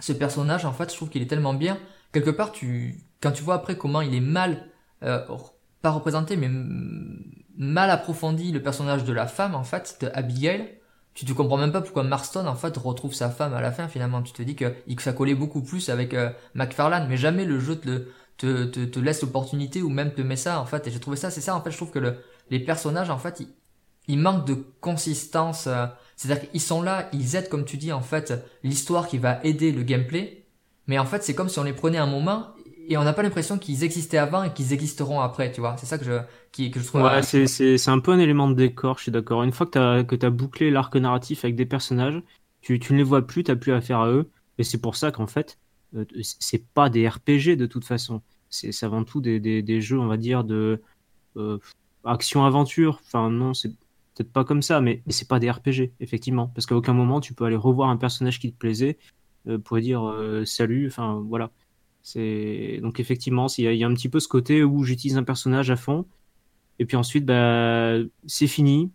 Ce 0.00 0.12
personnage, 0.12 0.64
en 0.64 0.72
fait, 0.72 0.90
je 0.90 0.96
trouve 0.96 1.10
qu'il 1.10 1.22
est 1.22 1.26
tellement 1.26 1.54
bien. 1.54 1.78
Quelque 2.12 2.30
part, 2.30 2.52
tu, 2.52 3.04
quand 3.20 3.32
tu 3.32 3.42
vois 3.42 3.54
après 3.54 3.76
comment 3.76 4.00
il 4.00 4.14
est 4.14 4.20
mal, 4.20 4.66
euh, 5.04 5.24
pas 5.80 5.90
représenté, 5.90 6.36
mais 6.36 6.48
mal 7.56 7.90
approfondi 7.90 8.52
le 8.52 8.62
personnage 8.62 9.04
de 9.04 9.12
la 9.12 9.26
femme, 9.26 9.54
en 9.54 9.64
fait, 9.64 9.98
de 10.00 10.10
Abigail, 10.14 10.78
tu 11.14 11.24
te 11.26 11.32
comprends 11.32 11.58
même 11.58 11.72
pas 11.72 11.82
pourquoi 11.82 12.02
Marston, 12.04 12.46
en 12.46 12.54
fait, 12.54 12.76
retrouve 12.76 13.12
sa 13.14 13.30
femme 13.30 13.52
à 13.54 13.60
la 13.60 13.70
fin, 13.70 13.86
finalement. 13.88 14.22
Tu 14.22 14.32
te 14.32 14.42
dis 14.42 14.56
que, 14.56 14.64
que 14.94 15.02
ça 15.02 15.12
collait 15.12 15.34
beaucoup 15.34 15.62
plus 15.62 15.90
avec 15.90 16.14
euh, 16.14 16.30
McFarlane, 16.54 17.06
mais 17.08 17.16
jamais 17.18 17.44
le 17.44 17.60
jeu 17.60 17.76
te 17.76 17.86
le, 17.88 18.08
te, 18.42 18.64
te, 18.66 18.80
te 18.84 19.00
laisse 19.00 19.22
l'opportunité 19.22 19.82
ou 19.82 19.88
même 19.90 20.14
te 20.14 20.22
met 20.22 20.36
ça 20.36 20.60
en 20.60 20.66
fait 20.66 20.86
et 20.86 20.90
j'ai 20.90 21.00
trouvé 21.00 21.16
ça 21.16 21.30
c'est 21.30 21.40
ça 21.40 21.54
en 21.56 21.62
fait 21.62 21.70
je 21.70 21.76
trouve 21.76 21.90
que 21.90 21.98
le, 22.00 22.18
les 22.50 22.60
personnages 22.60 23.10
en 23.10 23.18
fait 23.18 23.40
ils, 23.40 23.48
ils 24.08 24.18
manquent 24.18 24.46
de 24.46 24.54
consistance 24.80 25.66
euh, 25.66 25.86
c'est 26.16 26.30
à 26.30 26.36
dire 26.36 26.50
qu'ils 26.50 26.60
sont 26.60 26.82
là 26.82 27.08
ils 27.12 27.36
aident 27.36 27.48
comme 27.48 27.64
tu 27.64 27.76
dis 27.76 27.92
en 27.92 28.00
fait 28.02 28.34
l'histoire 28.62 29.08
qui 29.08 29.18
va 29.18 29.40
aider 29.44 29.72
le 29.72 29.82
gameplay 29.82 30.46
mais 30.86 30.98
en 30.98 31.04
fait 31.06 31.22
c'est 31.24 31.34
comme 31.34 31.48
si 31.48 31.58
on 31.58 31.64
les 31.64 31.72
prenait 31.72 31.98
un 31.98 32.06
moment 32.06 32.48
et 32.88 32.96
on 32.96 33.04
n'a 33.04 33.12
pas 33.12 33.22
l'impression 33.22 33.58
qu'ils 33.58 33.84
existaient 33.84 34.18
avant 34.18 34.42
et 34.44 34.52
qu'ils 34.52 34.72
existeront 34.72 35.20
après 35.20 35.52
tu 35.52 35.60
vois 35.60 35.76
c'est 35.78 35.86
ça 35.86 35.98
que 35.98 36.04
je 36.04 36.20
qui, 36.52 36.70
que 36.70 36.80
je 36.80 36.86
trouve 36.86 37.02
Ouais, 37.02 37.22
c'est, 37.22 37.46
c'est, 37.46 37.78
c'est 37.78 37.90
un 37.90 38.00
peu 38.00 38.12
un 38.12 38.18
élément 38.18 38.48
de 38.50 38.54
décor, 38.54 38.98
je 38.98 39.04
suis 39.04 39.12
d'accord. 39.12 39.42
Une 39.42 39.52
fois 39.52 39.64
que 39.66 39.70
t'as, 39.72 40.04
que 40.04 40.14
t'as 40.14 40.28
bouclé 40.28 40.70
l'arc 40.70 40.94
narratif 40.96 41.42
avec 41.44 41.56
des 41.56 41.64
personnages, 41.64 42.22
tu, 42.60 42.78
tu 42.78 42.92
ne 42.92 42.98
les 42.98 43.04
vois 43.04 43.26
plus, 43.26 43.44
t'as 43.44 43.56
plus 43.56 43.72
affaire 43.72 44.00
à 44.00 44.10
eux. 44.10 44.30
Et 44.58 44.64
c'est 44.64 44.78
pour 44.78 44.94
ça 44.96 45.10
qu'en 45.10 45.26
fait, 45.26 45.58
c'est 46.22 46.64
pas 46.74 46.90
des 46.90 47.08
RPG 47.08 47.56
de 47.56 47.66
toute 47.66 47.84
façon. 47.84 48.22
C'est, 48.50 48.70
avant 48.84 49.04
tout 49.04 49.20
des, 49.20 49.40
des, 49.40 49.80
jeux, 49.80 49.98
on 49.98 50.06
va 50.06 50.16
dire, 50.16 50.44
de 50.44 50.82
euh, 51.36 51.58
action-aventure. 52.04 53.00
Enfin, 53.06 53.30
non, 53.30 53.54
c'est 53.54 53.70
peut-être 54.14 54.32
pas 54.32 54.44
comme 54.44 54.62
ça, 54.62 54.80
mais, 54.80 55.02
c'est 55.08 55.28
pas 55.28 55.38
des 55.38 55.50
RPG, 55.50 55.92
effectivement. 56.00 56.48
Parce 56.48 56.66
qu'à 56.66 56.76
aucun 56.76 56.92
moment, 56.92 57.20
tu 57.20 57.34
peux 57.34 57.44
aller 57.44 57.56
revoir 57.56 57.88
un 57.88 57.96
personnage 57.96 58.38
qui 58.40 58.52
te 58.52 58.58
plaisait 58.58 58.98
euh, 59.48 59.58
pour 59.58 59.78
dire 59.78 60.06
euh, 60.06 60.44
salut, 60.44 60.86
enfin, 60.88 61.24
voilà. 61.26 61.50
C'est... 62.02 62.80
Donc, 62.82 63.00
effectivement, 63.00 63.46
il 63.56 63.64
y, 63.64 63.68
a, 63.68 63.72
il 63.72 63.78
y 63.78 63.84
a 63.84 63.86
un 63.86 63.94
petit 63.94 64.08
peu 64.08 64.20
ce 64.20 64.28
côté 64.28 64.64
où 64.64 64.84
j'utilise 64.84 65.16
un 65.16 65.24
personnage 65.24 65.70
à 65.70 65.76
fond. 65.76 66.06
Et 66.78 66.84
puis 66.84 66.96
ensuite, 66.96 67.24
bah, 67.24 67.96
c'est 68.26 68.46
fini, 68.48 68.90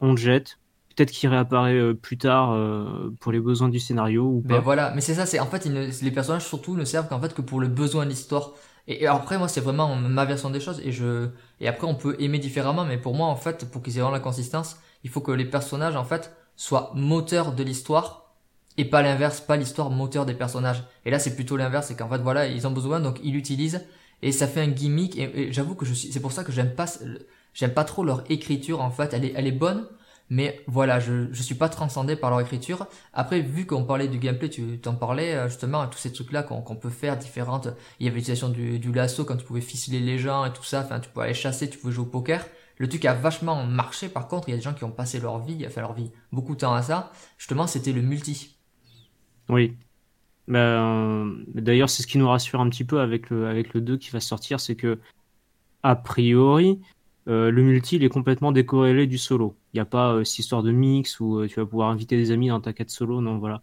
on 0.00 0.12
le 0.12 0.16
jette. 0.16 0.58
Peut-être 0.98 1.12
qu'il 1.12 1.28
réapparaît 1.30 1.74
euh, 1.78 1.94
plus 1.94 2.18
tard 2.18 2.52
euh, 2.52 3.10
pour 3.20 3.32
les 3.32 3.40
besoins 3.40 3.68
du 3.68 3.78
scénario 3.80 4.24
ou 4.26 4.42
Ben 4.44 4.60
pas. 4.60 4.62
voilà, 4.62 4.92
mais 4.94 5.00
c'est 5.00 5.14
ça, 5.14 5.26
c'est 5.26 5.40
en 5.40 5.46
fait 5.46 5.66
ne- 5.66 5.90
les 6.02 6.10
personnages 6.12 6.46
surtout 6.46 6.76
ne 6.76 6.84
servent 6.84 7.08
qu'en 7.08 7.20
fait 7.20 7.34
que 7.34 7.42
pour 7.42 7.60
le 7.60 7.66
besoin 7.68 8.04
de 8.04 8.10
l'histoire. 8.10 8.52
Et, 8.86 9.02
et 9.02 9.06
après 9.06 9.36
moi 9.36 9.48
c'est 9.48 9.60
vraiment 9.60 9.96
ma 9.96 10.24
version 10.24 10.48
des 10.50 10.60
choses 10.60 10.80
et 10.84 10.92
je 10.92 11.28
et 11.60 11.66
après 11.68 11.86
on 11.86 11.94
peut 11.96 12.16
aimer 12.20 12.38
différemment, 12.38 12.84
mais 12.84 12.98
pour 12.98 13.14
moi 13.14 13.26
en 13.26 13.36
fait 13.36 13.68
pour 13.70 13.82
qu'ils 13.82 13.96
aient 13.98 14.00
vraiment 14.00 14.12
la 14.14 14.20
consistance, 14.20 14.76
il 15.04 15.10
faut 15.10 15.20
que 15.20 15.32
les 15.32 15.44
personnages 15.44 15.96
en 15.96 16.04
fait 16.04 16.32
soient 16.56 16.92
moteurs 16.94 17.52
de 17.52 17.62
l'histoire 17.64 18.32
et 18.78 18.84
pas 18.84 19.02
l'inverse, 19.02 19.40
pas 19.40 19.56
l'histoire 19.56 19.90
moteur 19.90 20.24
des 20.24 20.34
personnages. 20.34 20.84
Et 21.04 21.10
là 21.10 21.18
c'est 21.18 21.34
plutôt 21.34 21.56
l'inverse, 21.56 21.88
c'est 21.88 21.96
qu'en 21.96 22.08
fait 22.08 22.18
voilà 22.18 22.46
ils 22.46 22.66
ont 22.66 22.70
besoin 22.70 23.00
donc 23.00 23.18
ils 23.24 23.32
l'utilisent 23.32 23.84
et 24.22 24.30
ça 24.32 24.46
fait 24.46 24.60
un 24.62 24.68
gimmick 24.68 25.16
et, 25.18 25.48
et 25.48 25.52
j'avoue 25.52 25.74
que 25.74 25.84
je 25.84 25.92
suis, 25.94 26.12
c'est 26.12 26.20
pour 26.20 26.32
ça 26.32 26.44
que 26.44 26.52
j'aime 26.52 26.74
pas 26.74 26.86
j'aime 27.54 27.74
pas 27.74 27.84
trop 27.84 28.04
leur 28.04 28.24
écriture 28.30 28.80
en 28.80 28.90
fait, 28.90 29.12
elle 29.14 29.24
est 29.24 29.32
elle 29.36 29.46
est 29.46 29.52
bonne. 29.52 29.86
Mais 30.30 30.62
voilà, 30.66 31.00
je, 31.00 31.32
je 31.32 31.42
suis 31.42 31.54
pas 31.54 31.68
transcendé 31.68 32.14
par 32.16 32.30
leur 32.30 32.40
écriture. 32.40 32.86
Après, 33.14 33.40
vu 33.40 33.66
qu'on 33.66 33.84
parlait 33.84 34.08
du 34.08 34.18
gameplay, 34.18 34.50
tu 34.50 34.78
t'en 34.78 34.94
parlais 34.94 35.34
euh, 35.34 35.48
justement, 35.48 35.86
tous 35.86 35.98
ces 35.98 36.12
trucs-là 36.12 36.42
qu'on 36.42 36.60
qu'on 36.60 36.76
peut 36.76 36.90
faire 36.90 37.16
différentes. 37.16 37.68
Il 37.98 38.06
y 38.06 38.08
avait 38.08 38.16
l'utilisation 38.16 38.50
du, 38.50 38.78
du 38.78 38.92
lasso 38.92 39.24
quand 39.24 39.36
tu 39.36 39.44
pouvais 39.44 39.60
ficeler 39.62 40.00
les 40.00 40.18
gens 40.18 40.44
et 40.44 40.52
tout 40.52 40.64
ça. 40.64 40.82
Enfin, 40.84 41.00
tu 41.00 41.08
pouvais 41.08 41.26
aller 41.26 41.34
chasser, 41.34 41.70
tu 41.70 41.78
pouvais 41.78 41.92
jouer 41.92 42.04
au 42.04 42.10
poker. 42.10 42.46
Le 42.76 42.88
truc 42.88 43.04
a 43.06 43.14
vachement 43.14 43.64
marché. 43.64 44.08
Par 44.08 44.28
contre, 44.28 44.48
il 44.48 44.52
y 44.52 44.54
a 44.54 44.56
des 44.58 44.62
gens 44.62 44.74
qui 44.74 44.84
ont 44.84 44.90
passé 44.90 45.18
leur 45.20 45.38
vie, 45.40 45.64
enfin 45.66 45.80
leur 45.80 45.94
vie, 45.94 46.12
beaucoup 46.32 46.54
de 46.54 46.60
temps 46.60 46.74
à 46.74 46.82
ça. 46.82 47.10
Justement, 47.38 47.66
c'était 47.66 47.92
le 47.92 48.02
multi. 48.02 48.56
Oui. 49.48 49.76
Ben, 50.46 51.44
D'ailleurs, 51.54 51.90
c'est 51.90 52.02
ce 52.02 52.06
qui 52.06 52.18
nous 52.18 52.28
rassure 52.28 52.60
un 52.60 52.68
petit 52.70 52.84
peu 52.84 53.00
avec 53.00 53.30
le, 53.30 53.48
avec 53.48 53.74
le 53.74 53.80
2 53.80 53.96
qui 53.98 54.10
va 54.10 54.20
sortir, 54.20 54.60
c'est 54.60 54.76
que, 54.76 54.98
a 55.82 55.96
priori, 55.96 56.80
euh, 57.28 57.50
le 57.50 57.62
multi 57.62 57.96
il 57.96 58.04
est 58.04 58.08
complètement 58.08 58.52
décorrélé 58.52 59.06
du 59.06 59.18
solo. 59.18 59.56
Il 59.72 59.76
n'y 59.76 59.80
a 59.80 59.84
pas 59.84 60.14
euh, 60.14 60.24
cette 60.24 60.38
histoire 60.38 60.62
de 60.62 60.70
mix 60.72 61.20
où 61.20 61.40
euh, 61.40 61.46
tu 61.46 61.56
vas 61.60 61.66
pouvoir 61.66 61.90
inviter 61.90 62.16
des 62.16 62.30
amis 62.30 62.48
dans 62.48 62.60
ta 62.60 62.72
quête 62.72 62.90
solo, 62.90 63.20
non, 63.20 63.38
voilà. 63.38 63.62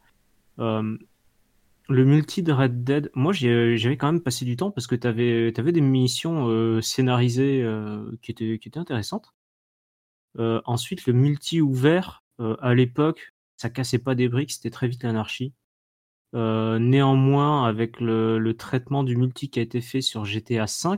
Le 1.87 2.03
multi 2.03 2.41
de 2.41 2.51
Red 2.51 2.83
Dead, 2.83 3.11
moi 3.13 3.31
j'avais 3.31 3.97
quand 3.97 4.11
même 4.11 4.21
passé 4.21 4.43
du 4.43 4.55
temps 4.55 4.71
parce 4.71 4.87
que 4.87 4.95
tu 4.95 5.05
avais, 5.07 5.51
des 5.51 5.81
missions 5.81 6.81
scénarisées 6.81 7.63
qui 8.23 8.31
étaient, 8.31 8.79
intéressantes. 8.79 9.35
Ensuite, 10.39 11.05
le 11.05 11.13
multi 11.13 11.61
ouvert, 11.61 12.23
à 12.39 12.73
l'époque, 12.73 13.33
ça 13.57 13.69
cassait 13.69 13.99
pas 13.99 14.15
des 14.15 14.29
briques, 14.29 14.51
c'était 14.51 14.71
très 14.71 14.87
vite 14.87 15.03
l'anarchie. 15.03 15.53
Néanmoins, 16.33 17.67
avec 17.67 17.99
le, 17.99 18.53
traitement 18.53 19.03
du 19.03 19.15
multi 19.15 19.49
qui 19.49 19.59
a 19.59 19.61
été 19.61 19.79
fait 19.81 20.01
sur 20.01 20.25
GTA 20.25 20.65
V, 20.65 20.97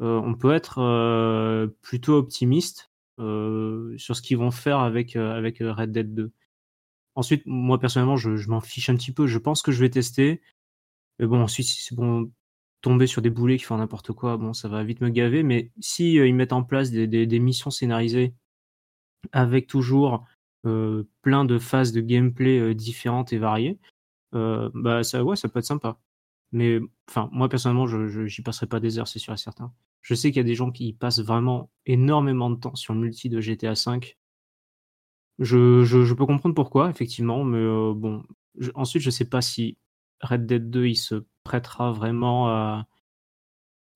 on 0.00 0.34
peut 0.34 0.52
être 0.54 0.78
euh, 0.78 1.66
plutôt 1.82 2.14
optimiste 2.14 2.90
euh, 3.18 3.96
sur 3.98 4.16
ce 4.16 4.22
qu'ils 4.22 4.38
vont 4.38 4.50
faire 4.50 4.78
avec, 4.78 5.16
euh, 5.16 5.40
Red 5.40 5.92
Dead 5.92 6.14
2. 6.14 6.32
Ensuite, 7.14 7.42
moi 7.46 7.80
personnellement, 7.80 8.16
je, 8.16 8.48
m'en 8.48 8.60
fiche 8.60 8.90
un 8.90 8.96
petit 8.96 9.12
peu. 9.12 9.26
Je 9.26 9.38
pense 9.38 9.62
que 9.62 9.72
je 9.72 9.80
vais 9.80 9.90
tester. 9.90 10.40
Mais 11.18 11.26
bon, 11.26 11.42
ensuite, 11.42 11.66
si 11.66 11.82
c'est 11.82 11.96
bon, 11.96 12.30
tomber 12.80 13.06
sur 13.06 13.22
des 13.22 13.30
boulets 13.30 13.58
qui 13.58 13.64
font 13.64 13.76
n'importe 13.76 14.12
quoi, 14.12 14.36
bon, 14.36 14.52
ça 14.52 14.68
va 14.68 14.84
vite 14.84 15.00
me 15.00 15.08
gaver. 15.10 15.42
Mais 15.42 15.72
si 15.80 16.18
euh, 16.18 16.26
ils 16.26 16.34
mettent 16.34 16.52
en 16.52 16.62
place 16.62 16.90
des, 16.90 17.38
missions 17.40 17.70
scénarisées 17.70 18.34
avec 19.32 19.66
toujours 19.66 20.24
euh, 20.66 21.04
plein 21.22 21.44
de 21.44 21.58
phases 21.58 21.92
de 21.92 22.00
gameplay 22.00 22.58
euh, 22.60 22.74
différentes 22.74 23.32
et 23.32 23.38
variées, 23.38 23.78
euh, 24.34 24.70
bah 24.74 25.02
ça, 25.04 25.24
ouais, 25.24 25.36
ça 25.36 25.48
peut 25.48 25.58
être 25.60 25.64
sympa. 25.66 25.98
Mais 26.52 26.80
enfin, 27.08 27.28
moi 27.32 27.48
personnellement, 27.48 27.86
je 27.86 28.26
j'y 28.26 28.42
passerai 28.42 28.66
pas 28.66 28.80
des 28.80 28.98
heures, 28.98 29.08
c'est 29.08 29.18
sûr 29.18 29.34
et 29.34 29.36
certain. 29.38 29.72
Je 30.02 30.14
sais 30.14 30.30
qu'il 30.30 30.38
y 30.38 30.40
a 30.40 30.44
des 30.44 30.54
gens 30.54 30.70
qui 30.70 30.92
passent 30.92 31.20
vraiment 31.20 31.70
énormément 31.86 32.50
de 32.50 32.56
temps 32.56 32.74
sur 32.74 32.94
le 32.94 33.00
multi 33.00 33.28
de 33.28 33.40
GTA 33.40 33.74
V. 33.74 34.16
Je, 35.38 36.14
peux 36.14 36.26
comprendre 36.26 36.54
pourquoi, 36.54 36.90
effectivement, 36.90 37.44
mais 37.44 37.58
euh, 37.58 37.92
bon. 37.94 38.24
Ensuite, 38.74 39.02
je 39.02 39.10
sais 39.10 39.24
pas 39.24 39.40
si 39.40 39.76
Red 40.20 40.46
Dead 40.46 40.70
2 40.70 40.86
il 40.86 40.96
se 40.96 41.24
prêtera 41.44 41.92
vraiment 41.92 42.48
à, 42.48 42.86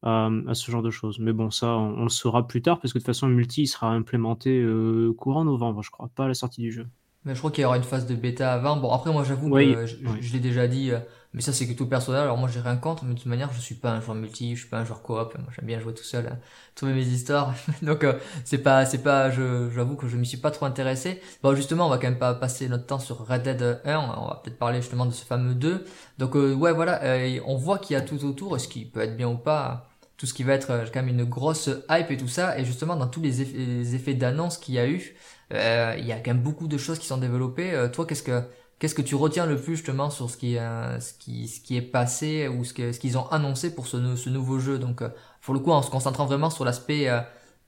ce 0.04 0.70
genre 0.70 0.82
de 0.82 0.90
choses. 0.90 1.18
Mais 1.18 1.32
bon, 1.32 1.50
ça, 1.50 1.76
on, 1.76 1.98
on 1.98 2.02
le 2.04 2.08
saura 2.08 2.46
plus 2.46 2.62
tard 2.62 2.80
parce 2.80 2.92
que 2.92 2.98
de 2.98 3.02
toute 3.02 3.06
façon, 3.06 3.28
le 3.28 3.34
multi 3.34 3.62
il 3.62 3.66
sera 3.66 3.90
implémenté 3.92 4.60
euh, 4.60 5.12
courant 5.14 5.44
novembre, 5.44 5.82
je 5.82 5.90
crois, 5.90 6.08
pas 6.08 6.24
à 6.26 6.28
la 6.28 6.34
sortie 6.34 6.60
du 6.62 6.72
jeu. 6.72 6.86
Mais 7.24 7.34
je 7.34 7.38
crois 7.38 7.50
qu'il 7.52 7.62
y 7.62 7.64
aura 7.64 7.76
une 7.76 7.84
phase 7.84 8.06
de 8.06 8.14
bêta 8.16 8.52
avant. 8.52 8.76
Bon, 8.76 8.90
après, 8.92 9.12
moi, 9.12 9.22
j'avoue 9.24 9.48
Oui, 9.48 9.74
que 9.74 9.86
je, 9.86 9.96
oui. 10.04 10.20
je 10.20 10.32
l'ai 10.32 10.40
déjà 10.40 10.66
dit, 10.66 10.90
euh, 10.90 10.98
mais 11.32 11.40
ça, 11.40 11.52
c'est 11.52 11.68
que 11.68 11.72
tout 11.72 11.86
personnel. 11.86 12.22
Alors, 12.22 12.36
moi, 12.36 12.48
j'ai 12.52 12.58
rien 12.60 12.76
contre, 12.76 13.04
mais 13.04 13.14
de 13.14 13.18
toute 13.18 13.26
manière, 13.28 13.52
je 13.52 13.60
suis 13.60 13.76
pas 13.76 13.92
un 13.92 14.00
joueur 14.00 14.16
multi, 14.16 14.54
je 14.56 14.60
suis 14.62 14.68
pas 14.68 14.78
un 14.78 14.84
joueur 14.84 15.02
coop. 15.02 15.34
Moi, 15.38 15.48
j'aime 15.54 15.66
bien 15.66 15.78
jouer 15.78 15.94
tout 15.94 16.02
seul, 16.02 16.26
hein, 16.26 16.38
trouver 16.74 16.94
mes 16.94 17.06
histoires. 17.06 17.54
Donc, 17.82 18.02
euh, 18.02 18.14
c'est 18.44 18.58
pas, 18.58 18.84
c'est 18.86 19.02
pas, 19.02 19.30
je, 19.30 19.70
j'avoue 19.70 19.94
que 19.94 20.08
je 20.08 20.16
m'y 20.16 20.26
suis 20.26 20.38
pas 20.38 20.50
trop 20.50 20.66
intéressé. 20.66 21.22
Bon, 21.44 21.54
justement, 21.54 21.86
on 21.86 21.90
va 21.90 21.98
quand 21.98 22.08
même 22.08 22.18
pas 22.18 22.34
passer 22.34 22.68
notre 22.68 22.86
temps 22.86 22.98
sur 22.98 23.24
Red 23.26 23.42
Dead 23.44 23.80
1. 23.84 23.96
On 23.98 24.26
va 24.26 24.40
peut-être 24.42 24.58
parler 24.58 24.80
justement 24.82 25.06
de 25.06 25.12
ce 25.12 25.24
fameux 25.24 25.54
2. 25.54 25.84
Donc, 26.18 26.34
euh, 26.34 26.54
ouais, 26.54 26.72
voilà, 26.72 27.02
euh, 27.04 27.38
on 27.46 27.56
voit 27.56 27.78
qu'il 27.78 27.94
y 27.94 27.96
a 27.96 28.02
tout 28.02 28.24
autour, 28.24 28.58
ce 28.60 28.66
qui 28.68 28.84
peut 28.84 29.00
être 29.00 29.16
bien 29.16 29.28
ou 29.28 29.38
pas. 29.38 29.88
tout 30.16 30.26
ce 30.26 30.34
qui 30.34 30.44
va 30.44 30.52
être 30.54 30.70
euh, 30.70 30.84
quand 30.92 31.02
même 31.02 31.08
une 31.18 31.24
grosse 31.24 31.68
hype 31.90 32.10
et 32.10 32.16
tout 32.16 32.28
ça. 32.28 32.58
Et 32.58 32.64
justement, 32.64 32.96
dans 32.96 33.08
tous 33.08 33.20
les 33.20 33.94
effets, 33.94 34.14
d'annonce 34.14 34.58
qu'il 34.58 34.74
y 34.74 34.78
a 34.78 34.86
eu, 34.88 35.14
euh, 35.52 35.96
il 35.98 36.06
y 36.06 36.12
a 36.12 36.16
quand 36.20 36.32
même 36.34 36.42
beaucoup 36.42 36.68
de 36.68 36.78
choses 36.78 36.98
qui 36.98 37.06
sont 37.06 37.18
développées. 37.18 37.72
Euh, 37.74 37.88
toi, 37.88 38.06
qu'est-ce 38.06 38.22
que 38.22 38.42
qu'est-ce 38.78 38.94
que 38.94 39.02
tu 39.02 39.14
retiens 39.14 39.46
le 39.46 39.56
plus 39.56 39.76
justement 39.76 40.10
sur 40.10 40.28
ce 40.30 40.36
qui 40.36 40.54
est 40.54 41.00
ce 41.00 41.14
qui 41.14 41.48
ce 41.48 41.60
qui 41.60 41.76
est 41.76 41.82
passé 41.82 42.48
ou 42.48 42.64
ce 42.64 42.92
ce 42.92 42.98
qu'ils 42.98 43.18
ont 43.18 43.26
annoncé 43.30 43.74
pour 43.74 43.86
ce, 43.86 44.16
ce 44.16 44.30
nouveau 44.30 44.58
jeu? 44.58 44.78
Donc, 44.78 45.02
pour 45.42 45.54
le 45.54 45.60
coup, 45.60 45.70
en 45.72 45.82
se 45.82 45.90
concentrant 45.90 46.26
vraiment 46.26 46.50
sur 46.50 46.64
l'aspect 46.64 47.08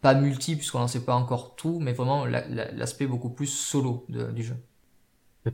pas 0.00 0.14
multi 0.14 0.56
puisqu'on 0.56 0.80
n'en 0.80 0.88
sait 0.88 1.04
pas 1.04 1.14
encore 1.14 1.56
tout, 1.56 1.78
mais 1.80 1.92
vraiment 1.94 2.26
l'aspect 2.26 3.06
beaucoup 3.06 3.30
plus 3.30 3.46
solo 3.46 4.06
du 4.08 4.42
jeu. 4.42 4.56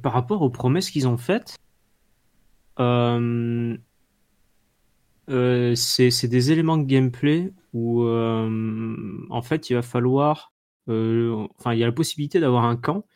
par 0.03 0.13
rapport 0.13 0.43
aux 0.43 0.51
promesses 0.51 0.91
qu'ils 0.91 1.09
ont 1.09 1.17
faites, 1.17 1.57
euh, 2.79 3.77
euh, 5.29 5.75
c'est 5.77 6.29
des 6.29 6.51
éléments 6.53 6.77
de 6.79 6.85
gameplay 6.85 7.53
où 7.73 8.03
euh, 8.03 9.27
en 9.31 9.43
fait 9.43 9.71
il 9.71 9.75
va 9.75 9.83
falloir 9.83 10.53
euh, 10.57 10.60
enfin 10.91 11.73
il 11.73 11.79
y 11.79 11.83
a 11.83 11.87
la 11.87 11.93
possibilité 11.93 12.41
d'avoir 12.41 12.65
un 12.65 12.77
camp 12.77 13.07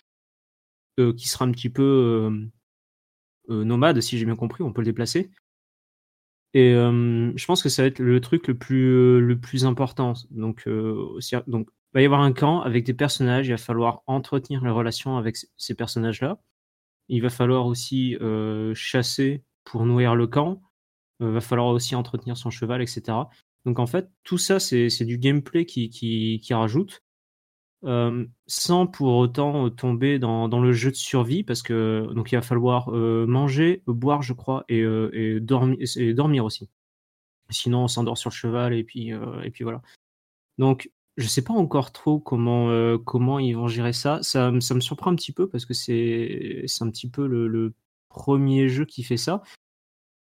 qui 0.97 1.29
sera 1.29 1.45
un 1.45 1.51
petit 1.51 1.71
peu 1.71 2.31
nomade 3.49 4.01
si 4.01 4.19
j'ai 4.19 4.25
bien 4.25 4.37
compris 4.37 4.63
on 4.63 4.73
peut 4.73 4.83
le 4.83 4.87
déplacer. 4.87 5.31
Et 6.55 6.73
je 6.73 7.47
pense 7.47 7.63
que 7.63 7.69
ça 7.69 7.83
va 7.83 7.89
être 7.89 7.99
le 7.99 8.21
truc 8.21 8.47
le 8.49 8.57
plus 8.57 9.21
le 9.21 9.41
plus 9.41 9.65
important. 9.67 10.15
Donc 10.31 10.65
il 10.67 11.65
va 11.95 12.03
y 12.03 12.05
avoir 12.05 12.21
un 12.21 12.33
camp 12.33 12.61
avec 12.61 12.85
des 12.85 12.95
personnages 12.95 13.49
il 13.49 13.53
va 13.53 13.59
falloir 13.59 14.03
entretenir 14.07 14.63
les 14.65 14.71
relations 14.71 15.17
avec 15.17 15.37
ces 15.57 15.75
personnages 15.75 16.21
là 16.21 16.39
il 17.09 17.23
va 17.23 17.31
falloir 17.31 17.67
aussi 17.67 18.17
chasser 18.75 19.43
pour 19.65 19.85
nourrir 19.87 20.15
le 20.15 20.27
camp. 20.27 20.63
Il 21.21 21.27
euh, 21.27 21.33
va 21.33 21.41
falloir 21.41 21.69
aussi 21.69 21.95
entretenir 21.95 22.37
son 22.37 22.51
cheval, 22.51 22.83
etc. 22.83 23.19
Donc 23.65 23.79
en 23.79 23.87
fait, 23.87 24.11
tout 24.23 24.39
ça, 24.39 24.61
c'est 24.61 25.05
du 25.05 25.19
gameplay 25.19 25.65
qui, 25.65 25.89
qui 25.91 26.55
rajoute, 26.55 27.03
euh, 27.85 28.25
sans 28.47 28.87
pour 28.87 29.15
autant 29.17 29.71
tomber 29.71 30.19
dans, 30.19 30.49
dans, 30.49 30.61
le 30.61 30.73
jeu 30.73 30.91
de 30.91 30.97
survie, 30.97 31.45
parce 31.45 31.63
que 31.63 32.09
donc 32.15 32.33
il 32.33 32.37
va 32.37 32.43
falloir 32.43 32.91
euh, 32.95 33.27
manger, 33.27 33.83
boire, 33.87 34.23
je 34.23 34.33
crois, 34.33 34.65
et, 34.69 34.81
et, 34.81 35.41
dormir, 35.41 36.45
aussi. 36.45 36.69
Sinon, 37.51 37.85
on 37.85 37.89
s'endort 37.89 38.19
sur 38.19 38.31
le 38.31 38.35
cheval, 38.35 38.75
et 38.75 38.85
puis, 38.85 39.11
et 39.11 39.51
puis 39.51 39.65
voilà. 39.65 39.83
Donc, 40.59 40.91
je 41.17 41.27
sais 41.27 41.43
pas 41.43 41.53
encore 41.53 41.93
trop 41.93 42.19
comment, 42.19 42.99
comment 43.05 43.39
ils 43.39 43.55
vont 43.55 43.69
gérer 43.69 43.93
ça. 43.93 44.21
ça. 44.23 44.51
me 44.51 44.61
surprend 44.61 45.11
un 45.11 45.17
petit 45.17 45.33
peu, 45.33 45.49
parce 45.49 45.67
que 45.67 45.75
c'est 45.75 46.65
un 46.81 46.91
petit 46.91 47.09
peu 47.09 47.27
le, 47.27 47.75
premier 48.15 48.69
jeu 48.69 48.85
qui 48.85 49.03
fait 49.03 49.17
ça. 49.17 49.43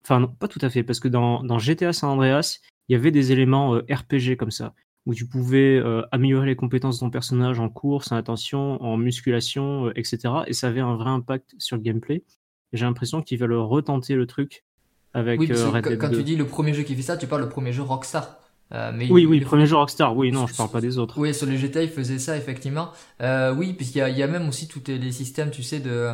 Enfin, 0.04 0.26
pas 0.26 0.48
tout 0.48 0.60
à 0.62 0.70
fait, 0.70 0.84
parce 0.84 1.00
que 1.00 1.08
dans, 1.08 1.60
GTA 1.60 1.94
San 1.94 2.10
Andreas, 2.10 2.60
il 2.88 2.94
y 2.94 2.96
avait 2.96 3.12
des 3.12 3.32
éléments 3.32 3.76
euh, 3.76 3.86
RPG 3.90 4.36
comme 4.38 4.52
ça, 4.52 4.74
où 5.08 5.16
tu 5.16 5.26
pouvais 5.26 5.78
euh, 5.78 6.04
améliorer 6.12 6.46
les 6.46 6.56
compétences 6.56 6.98
de 6.98 7.00
ton 7.00 7.10
personnage 7.10 7.60
en 7.60 7.70
course, 7.70 8.12
en 8.12 8.18
attention, 8.18 8.80
en 8.84 8.98
musculation, 8.98 9.88
euh, 9.88 9.94
etc. 9.96 10.20
Et 10.48 10.54
ça 10.54 10.68
avait 10.68 10.82
un 10.82 10.96
vrai 10.96 11.10
impact 11.10 11.56
sur 11.58 11.78
le 11.78 11.82
gameplay. 11.82 12.24
J'ai 12.74 12.86
l'impression 12.86 13.22
qu'ils 13.22 13.40
veulent 13.40 13.54
retenter 13.54 14.16
le 14.16 14.28
truc 14.28 14.66
avec 15.14 15.40
oui, 15.40 15.50
Red 15.52 15.88
Dead 15.88 15.98
quand 15.98 16.10
tu 16.10 16.24
dis 16.24 16.36
le 16.36 16.46
premier 16.46 16.74
jeu 16.74 16.84
qui 16.84 16.94
fait 16.94 17.02
ça, 17.02 17.16
tu 17.16 17.26
parles 17.26 17.42
le 17.42 17.50
premier 17.50 17.72
jeu 17.72 17.84
Rockstar. 17.84 18.38
mais 18.72 19.10
oui, 19.10 19.26
oui, 19.26 19.40
le 19.40 19.46
premier 19.46 19.66
jeu 19.66 19.78
Rockstar. 19.78 20.16
Oui, 20.16 20.32
non, 20.32 20.46
je 20.46 20.54
parle 20.54 20.70
pas 20.70 20.82
des 20.82 20.98
autres. 20.98 21.18
Oui, 21.18 21.34
sur 21.34 21.48
les 21.48 21.58
GTA, 21.58 21.84
ils 21.84 21.90
faisaient 21.90 22.20
ça 22.20 22.36
effectivement. 22.36 22.92
oui, 23.22 23.74
puisqu'il 23.74 24.06
y, 24.06 24.20
y 24.20 24.24
a, 24.24 24.28
même 24.28 24.50
aussi 24.50 24.68
tous 24.68 24.84
les 24.88 25.12
systèmes, 25.14 25.50
tu 25.50 25.64
sais, 25.64 25.80
de 25.80 26.14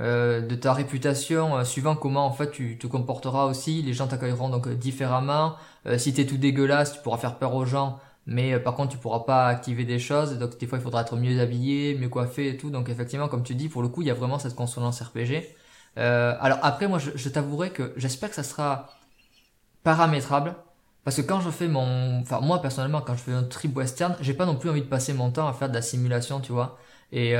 euh, 0.00 0.40
de 0.40 0.54
ta 0.54 0.74
réputation, 0.74 1.56
euh, 1.56 1.64
suivant 1.64 1.96
comment 1.96 2.24
en 2.24 2.32
fait 2.32 2.52
tu 2.52 2.78
te 2.78 2.86
comporteras 2.86 3.46
aussi, 3.46 3.82
les 3.82 3.92
gens 3.94 4.06
t'accueilleront 4.06 4.48
donc 4.48 4.68
euh, 4.68 4.76
différemment. 4.76 5.56
si 5.96 6.12
t'es 6.14 6.24
tout 6.24 6.36
dégueulasse, 6.36 6.92
tu 6.92 7.00
pourras 7.02 7.18
faire 7.18 7.36
peur 7.38 7.54
aux 7.54 7.64
gens, 7.64 7.98
mais 8.28 8.60
par 8.60 8.74
contre 8.76 8.92
tu 8.92 8.98
pourras 8.98 9.20
pas 9.20 9.46
activer 9.48 9.84
des 9.84 9.98
choses. 9.98 10.38
Donc 10.38 10.58
des 10.58 10.66
fois 10.68 10.78
il 10.78 10.82
faudra 10.84 11.02
être 11.02 11.16
mieux 11.16 11.40
habillé, 11.40 11.96
mieux 11.96 12.08
coiffé 12.10 12.48
et 12.50 12.56
tout. 12.56 12.70
Donc 12.70 12.88
effectivement, 12.90 13.28
comme 13.28 13.42
tu 13.44 13.54
dis, 13.56 13.68
pour 13.68 13.82
le 13.82 13.88
coup 13.88 14.02
il 14.02 14.08
y 14.08 14.10
a 14.10 14.14
vraiment 14.14 14.38
cette 14.38 14.54
consonance 14.56 15.00
RPG. 15.02 15.56
alors 15.96 16.58
après 16.62 16.88
moi 16.88 16.98
je, 17.00 17.10
je 17.16 17.28
t'avouerai 17.30 17.70
que 17.72 17.92
j'espère 17.96 18.30
que 18.30 18.36
ça 18.36 18.44
sera 18.44 18.88
paramétrable. 19.82 20.54
Parce 21.04 21.16
que 21.16 21.22
quand 21.22 21.40
je 21.40 21.50
fais 21.50 21.68
mon, 21.68 22.20
enfin 22.20 22.40
moi 22.40 22.60
personnellement 22.60 23.00
quand 23.00 23.14
je 23.14 23.22
fais 23.22 23.32
un 23.32 23.44
trip 23.44 23.76
western, 23.76 24.16
j'ai 24.20 24.34
pas 24.34 24.46
non 24.46 24.56
plus 24.56 24.68
envie 24.70 24.82
de 24.82 24.86
passer 24.88 25.14
mon 25.14 25.30
temps 25.30 25.48
à 25.48 25.52
faire 25.54 25.68
de 25.70 25.74
la 25.74 25.82
simulation, 25.82 26.40
tu 26.40 26.52
vois. 26.52 26.78
Et 27.12 27.34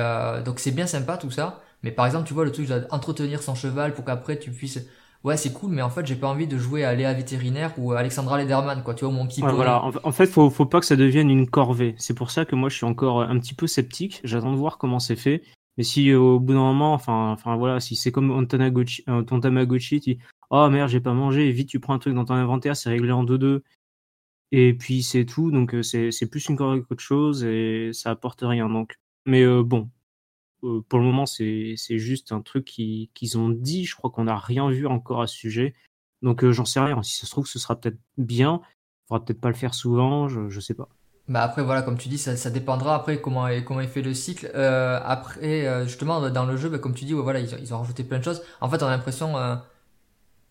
donc 0.45 0.61
c'est 0.61 0.71
bien 0.73 0.87
sympa 0.87 1.17
tout 1.19 1.31
ça. 1.31 1.61
Mais 1.83 1.93
par 1.93 2.07
exemple, 2.07 2.27
tu 2.27 2.35
vois, 2.35 2.45
le 2.45 2.53
truc 2.53 2.69
d'entretenir 2.69 3.43
son 3.43 3.55
cheval 3.55 3.95
pour 3.95 4.05
qu'après 4.05 4.39
tu 4.39 4.51
puisses. 4.53 4.81
Ouais, 5.25 5.37
c'est 5.37 5.53
cool, 5.53 5.73
mais 5.73 5.83
en 5.83 5.91
fait, 5.91 6.07
j'ai 6.07 6.15
pas 6.15 6.29
envie 6.29 6.47
de 6.47 6.57
jouer 6.59 6.85
à 6.85 6.95
Léa 6.95 7.13
Vétérinaire 7.13 7.75
ou 7.77 7.93
à 7.93 7.99
Alexandra 7.99 8.39
Lederman, 8.39 8.83
quoi. 8.85 8.95
Tu 8.95 9.05
vois, 9.05 9.13
mon 9.13 9.27
petit 9.27 9.41
Voilà, 9.41 9.83
en, 9.85 10.13
fait, 10.13 10.27
faut, 10.27 10.49
faut 10.49 10.67
pas 10.67 10.79
que 10.79 10.87
ça 10.87 10.95
devienne 10.95 11.29
une 11.29 11.49
corvée. 11.49 11.97
C'est 11.99 12.15
pour 12.15 12.31
ça 12.31 12.45
que 12.45 12.55
moi, 12.55 12.69
je 12.69 12.77
suis 12.77 12.87
encore 12.87 13.23
un 13.23 13.39
petit 13.39 13.55
peu 13.55 13.67
sceptique. 13.67 14.21
J'attends 14.23 14.53
de 14.53 14.57
voir 14.57 14.79
comment 14.79 15.01
c'est 15.01 15.17
fait. 15.17 15.43
Mais 15.79 15.85
si 15.85 16.11
euh, 16.11 16.19
au 16.19 16.41
bout 16.41 16.53
d'un 16.53 16.59
moment, 16.59 16.93
enfin, 16.93 17.31
enfin 17.31 17.57
voilà, 17.57 17.79
si 17.79 17.95
c'est 17.95 18.11
comme 18.11 18.29
ton 18.29 18.47
Tamagotchi, 18.47 19.05
euh, 19.09 19.23
Tamagotchi, 19.23 20.01
tu 20.01 20.15
dis, 20.15 20.19
oh 20.51 20.69
merde, 20.69 20.91
j'ai 20.91 21.01
pas 21.01 21.13
mangé, 21.15 21.51
vite, 21.53 21.69
tu 21.69 21.79
prends 21.79 21.95
un 21.95 22.01
truc 22.01 22.15
dans 22.15 22.25
ton 22.25 22.35
inventaire, 22.35 22.77
c'est 22.77 22.91
réglé 22.91 23.13
en 23.13 23.25
2-2. 23.25 23.63
Et 24.51 24.75
puis 24.75 25.03
c'est 25.05 25.25
tout, 25.25 25.53
donc 25.53 25.75
euh, 25.75 25.83
c'est 25.83 26.31
plus 26.31 26.49
une 26.49 26.57
corvée 26.57 26.83
qu'autre 26.83 27.03
chose 27.03 27.45
et 27.45 27.91
ça 27.93 28.11
apporte 28.11 28.41
rien. 28.43 28.69
Donc, 28.69 28.97
mais 29.25 29.47
bon, 29.63 29.89
pour 30.61 30.99
le 30.99 31.05
moment, 31.05 31.27
c'est 31.27 31.77
juste 31.89 32.33
un 32.33 32.41
truc 32.41 32.65
qu'ils 32.65 33.39
ont 33.39 33.49
dit. 33.49 33.85
Je 33.85 33.97
crois 33.97 34.11
qu'on 34.11 34.25
n'a 34.25 34.39
rien 34.39 34.71
vu 34.71 34.87
encore 34.87 35.23
à 35.23 35.27
ce 35.27 35.37
sujet. 35.37 35.75
Donc, 36.23 36.43
euh, 36.43 36.53
j'en 36.53 36.65
sais 36.65 36.81
rien. 36.81 37.03
Si 37.03 37.17
ça 37.17 37.27
se 37.27 37.31
trouve, 37.31 37.47
ce 37.47 37.59
sera 37.59 37.77
peut-être 37.77 37.99
bien. 38.17 38.61
Il 38.65 39.09
faudra 39.09 39.25
peut-être 39.25 39.41
pas 39.41 39.49
le 39.49 39.55
faire 39.55 39.75
souvent. 39.75 40.29
Je, 40.29 40.49
je 40.49 40.61
sais 40.61 40.75
pas. 40.75 40.89
Bah 41.29 41.43
après 41.43 41.63
voilà 41.63 41.83
comme 41.83 41.99
tu 41.99 42.09
dis 42.09 42.17
ça, 42.17 42.39
ça 42.39 42.49
dépendra 42.49 42.95
après 42.95 43.21
comment 43.21 43.49
comment 43.63 43.83
il 43.83 43.89
fait 43.89 44.01
le 44.01 44.15
cycle 44.15 44.51
euh, 44.55 44.99
après 45.05 45.87
justement 45.87 46.31
dans 46.31 46.47
le 46.47 46.57
jeu 46.57 46.71
bah, 46.71 46.79
comme 46.79 46.95
tu 46.95 47.05
dis 47.05 47.13
voilà 47.13 47.41
ils, 47.41 47.75
ont 47.75 47.81
rajouté 47.81 48.03
plein 48.03 48.19
de 48.19 48.25
choses 48.25 48.43
en 48.63 48.71
fait 48.71 48.83
on 48.83 48.87
a 48.87 48.91
l'impression 48.93 49.35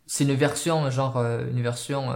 c'est 0.06 0.24
une 0.26 0.36
version 0.36 0.92
genre 0.92 1.18
une 1.18 1.64
version 1.64 2.14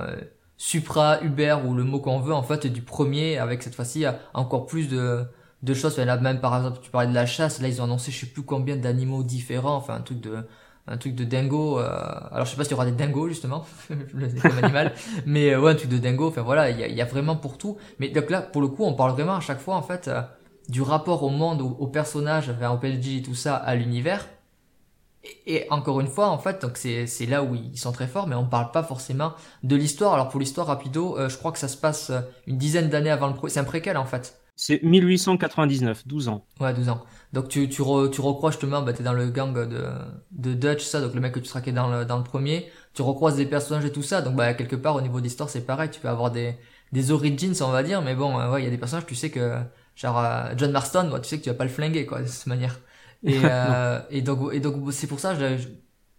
supra 0.58 1.23
Uber 1.23 1.58
ou 1.65 1.73
le 1.73 1.84
mot 1.84 1.99
qu'on 2.01 2.19
veut 2.19 2.36
en 2.36 2.43
fait 2.43 2.67
du 2.67 2.84
premier 2.84 3.39
avec 3.39 3.63
cette 3.63 3.73
fois-ci 3.73 4.06
encore 4.36 4.67
plus 4.67 4.88
de 4.88 5.25
de 5.63 5.74
choses. 5.74 5.93
Enfin, 5.93 6.06
là, 6.06 6.17
même 6.17 6.39
par 6.39 6.56
exemple, 6.56 6.80
tu 6.82 6.89
parlais 6.89 7.10
de 7.10 7.13
la 7.13 7.26
chasse. 7.26 7.62
Là, 7.62 7.67
ils 7.67 7.82
ont 7.82 7.86
annoncé 7.86 8.12
je 8.12 8.19
sais 8.21 8.26
plus 8.28 8.43
combien 8.43 8.76
d'animaux 8.76 9.24
différents. 9.24 9.76
Enfin, 9.76 9.95
un 9.95 10.02
truc 10.02 10.21
de 10.21 10.45
un 10.88 10.97
truc 10.97 11.15
de 11.15 11.24
dingo. 11.24 11.80
Euh... 11.80 11.88
Alors, 12.32 12.45
je 12.45 12.52
sais 12.52 12.58
pas 12.58 12.63
s'il 12.63 12.71
y 12.71 12.76
aura 12.76 12.86
des 12.86 12.91
dingos 12.91 13.30
justement, 13.30 13.65
comme 13.88 14.58
animal, 14.63 14.93
mais 15.26 15.54
euh, 15.54 15.62
ouais, 15.62 15.71
un 15.71 15.76
truc 15.76 15.89
de 15.89 15.97
dingo. 15.97 16.28
Enfin 16.28 16.41
voilà, 16.41 16.69
il 16.69 16.80
y 16.80 16.84
a, 16.84 16.88
y 16.88 17.02
a, 17.02 17.06
vraiment 17.06 17.36
pour 17.36 17.58
tout. 17.58 17.78
Mais 18.00 18.10
donc 18.10 18.30
là, 18.30 18.41
pour 18.41 18.62
le 18.62 18.67
coup, 18.67 18.84
on 18.84 18.93
parle 18.93 19.12
vraiment 19.12 19.36
à 19.36 19.41
chaque 19.41 19.60
fois 19.60 19.76
en 19.76 19.82
fait 19.84 20.08
euh, 20.08 20.21
du 20.69 20.82
rapport 20.82 21.24
au 21.24 21.30
monde, 21.30 21.62
au, 21.62 21.88
personnage, 21.88 22.50
enfin, 22.50 22.71
au 22.71 22.78
PLG 22.78 23.17
et 23.17 23.21
tout 23.21 23.36
ça, 23.36 23.56
à 23.56 23.76
l'univers. 23.76 24.28
Et, 25.24 25.56
et, 25.56 25.71
encore 25.71 26.02
une 26.02 26.08
fois, 26.08 26.30
en 26.30 26.39
fait, 26.39 26.63
donc 26.63 26.78
c'est 26.78 27.06
c'est 27.06 27.28
là 27.28 27.43
où 27.43 27.54
ils 27.54 27.78
sont 27.78 27.91
très 27.91 28.08
forts, 28.08 28.28
mais 28.28 28.36
on 28.36 28.45
parle 28.47 28.71
pas 28.71 28.84
forcément 28.84 29.34
de 29.63 29.76
l'histoire. 29.76 30.13
Alors 30.15 30.30
pour 30.30 30.39
l'histoire 30.39 30.67
rapido, 30.67 31.17
euh, 31.17 31.30
je 31.30 31.38
crois 31.38 31.52
que 31.52 31.60
ça 31.60 31.67
se 31.67 31.78
passe 31.78 32.12
une 32.47 32.58
dizaine 32.58 32.89
d'années 32.89 33.12
avant 33.12 33.28
le 33.28 33.36
pro. 33.36 33.47
C'est 33.47 33.60
un 33.60 33.63
préquel 33.63 33.97
en 33.97 34.06
fait. 34.06 34.40
C'est 34.55 34.83
1899, 34.83 36.07
12 36.07 36.27
ans. 36.27 36.45
Ouais, 36.59 36.73
12 36.73 36.89
ans. 36.89 37.03
Donc 37.33 37.47
tu, 37.49 37.67
tu, 37.69 37.81
re, 37.81 38.09
tu 38.11 38.21
recroises 38.21 38.53
justement, 38.53 38.81
bah, 38.83 38.93
t'es 38.93 39.03
dans 39.03 39.13
le 39.13 39.29
gang 39.29 39.53
de, 39.53 39.65
de 40.31 40.53
Dutch, 40.53 40.83
ça, 40.83 41.01
donc 41.01 41.13
le 41.15 41.21
mec 41.21 41.33
que 41.33 41.39
tu 41.39 41.47
traquais 41.49 41.71
dans 41.71 41.89
le, 41.89 42.05
dans 42.05 42.17
le 42.17 42.23
premier. 42.23 42.69
Tu 42.93 43.01
recroises 43.01 43.37
des 43.37 43.45
personnages 43.45 43.85
et 43.85 43.91
tout 43.91 44.03
ça, 44.03 44.21
donc 44.21 44.35
bah, 44.35 44.53
quelque 44.53 44.75
part 44.75 44.95
au 44.95 45.01
niveau 45.01 45.21
d'histoire 45.21 45.49
c'est 45.49 45.65
pareil, 45.65 45.89
tu 45.89 45.99
peux 46.01 46.09
avoir 46.09 46.29
des, 46.29 46.55
des 46.91 47.11
origins 47.11 47.53
on 47.61 47.71
va 47.71 47.83
dire, 47.83 48.01
mais 48.01 48.15
bon, 48.15 48.37
euh, 48.39 48.51
ouais, 48.51 48.61
il 48.61 48.65
y 48.65 48.67
a 48.67 48.69
des 48.69 48.77
personnages, 48.77 49.05
tu 49.05 49.15
sais 49.15 49.31
que, 49.31 49.57
genre 49.95 50.19
euh, 50.19 50.53
John 50.57 50.71
Marston, 50.71 51.09
tu 51.23 51.29
sais 51.29 51.39
que 51.39 51.43
tu 51.43 51.49
vas 51.49 51.55
pas 51.55 51.63
le 51.63 51.69
flinguer 51.69 52.05
quoi, 52.05 52.21
de 52.21 52.27
cette 52.27 52.47
manière. 52.47 52.79
Et, 53.25 53.39
euh, 53.45 53.99
et 54.09 54.21
donc, 54.21 54.53
et 54.53 54.59
donc 54.59 54.91
c'est 54.91 55.07
pour 55.07 55.19
ça, 55.21 55.35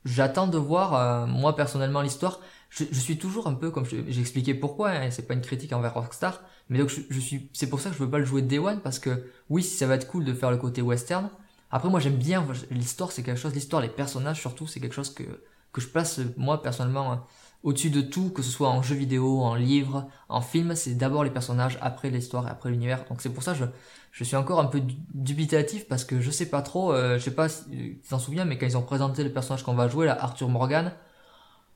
j'attends 0.05 0.47
de 0.49 0.59
voir, 0.59 1.27
moi 1.29 1.55
personnellement 1.57 2.01
l'histoire. 2.03 2.41
Je, 2.75 2.85
je, 2.91 2.99
suis 2.99 3.19
toujours 3.19 3.47
un 3.47 3.55
peu, 3.55 3.71
comme 3.71 3.85
j'ai 3.85 4.21
expliqué 4.21 4.55
pourquoi, 4.55 4.91
hein, 4.91 5.11
c'est 5.11 5.27
pas 5.27 5.35
une 5.35 5.43
critique 5.43 5.73
envers 5.75 5.93
Rockstar, 5.93 6.41
mais 6.71 6.79
donc 6.79 6.89
je, 6.89 7.21
suis, 7.21 7.51
c'est 7.53 7.69
pour 7.69 7.81
ça 7.81 7.91
que 7.91 7.97
je 7.97 8.03
veux 8.03 8.11
pas 8.11 8.19
le 8.19 8.25
jouer 8.25 8.41
Day 8.41 8.59
One 8.59 8.81
parce 8.81 8.99
que 8.99 9.27
oui, 9.51 9.63
ça 9.63 9.87
va 9.87 9.97
être 9.97 10.09
cool 10.09 10.25
de 10.25 10.33
faire 10.33 10.51
le 10.51 10.57
côté 10.57 10.81
western. 10.81 11.29
Après, 11.71 11.91
moi 11.91 12.01
j'aime 12.01 12.17
bien 12.17 12.47
l'histoire, 12.71 13.13
c'est 13.13 13.23
quelque 13.23 13.39
chose, 13.39 13.55
l'histoire, 13.55 13.83
les 13.83 13.91
personnages 13.91 14.41
surtout, 14.41 14.67
c'est 14.67 14.81
quelque 14.81 14.95
chose 14.95 15.13
que 15.13 15.25
que 15.73 15.81
je 15.81 15.89
place 15.89 16.21
moi 16.37 16.63
personnellement 16.63 17.13
hein, 17.13 17.25
au-dessus 17.63 17.91
de 17.91 18.01
tout, 18.01 18.31
que 18.31 18.43
ce 18.43 18.51
soit 18.51 18.69
en 18.69 18.83
jeu 18.83 18.95
vidéo, 18.95 19.41
en 19.41 19.55
livre, 19.55 20.09
en 20.29 20.41
film, 20.41 20.75
c'est 20.75 20.95
d'abord 20.95 21.25
les 21.25 21.31
personnages, 21.31 21.79
après 21.81 22.11
l'histoire 22.11 22.47
et 22.47 22.51
après 22.51 22.71
l'univers. 22.71 23.05
Donc 23.09 23.21
c'est 23.21 23.31
pour 23.31 23.43
ça 23.43 23.53
que 23.53 23.59
je, 23.59 23.65
je 24.11 24.25
suis 24.25 24.37
encore 24.37 24.61
un 24.61 24.67
peu 24.67 24.83
dubitatif 25.15 25.87
parce 25.89 26.05
que 26.05 26.21
je 26.21 26.31
sais 26.31 26.47
pas 26.47 26.63
trop, 26.63 26.93
euh, 26.93 27.19
je 27.19 27.25
sais 27.25 27.35
pas 27.35 27.49
si 27.49 27.65
tu 27.71 28.01
t'en 28.09 28.19
souviens, 28.19 28.45
mais 28.45 28.59
quand 28.59 28.67
ils 28.67 28.77
ont 28.77 28.83
présenté 28.83 29.23
le 29.25 29.33
personnage 29.33 29.63
qu'on 29.63 29.75
va 29.75 29.89
jouer, 29.89 30.07
là, 30.07 30.23
Arthur 30.23 30.49
Morgan, 30.49 30.93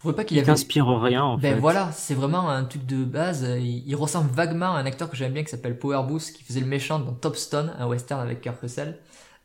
je 0.05 0.11
pas 0.11 0.25
qu'il 0.25 0.43
n'inspire 0.43 0.87
rien 0.87 1.23
en 1.23 1.39
ben 1.39 1.55
fait. 1.55 1.61
voilà, 1.61 1.91
c'est 1.93 2.15
vraiment 2.15 2.49
un 2.49 2.65
truc 2.65 2.87
de 2.87 3.05
base. 3.05 3.47
Il, 3.59 3.95
ressemble 3.97 4.31
vaguement 4.31 4.75
à 4.75 4.79
un 4.79 4.87
acteur 4.87 5.11
que 5.11 5.17
j'aime 5.17 5.33
bien 5.33 5.43
qui 5.43 5.51
s'appelle 5.51 5.79
Power 5.79 6.03
Boost, 6.07 6.37
qui 6.37 6.45
faisait 6.45 6.61
le 6.61 6.67
méchant 6.67 6.99
dans 6.99 7.13
Top 7.13 7.37
Stone, 7.37 7.73
un 7.79 7.87
western 7.87 8.21
avec 8.21 8.41
Kurt 8.41 8.61
Russell. 8.61 8.99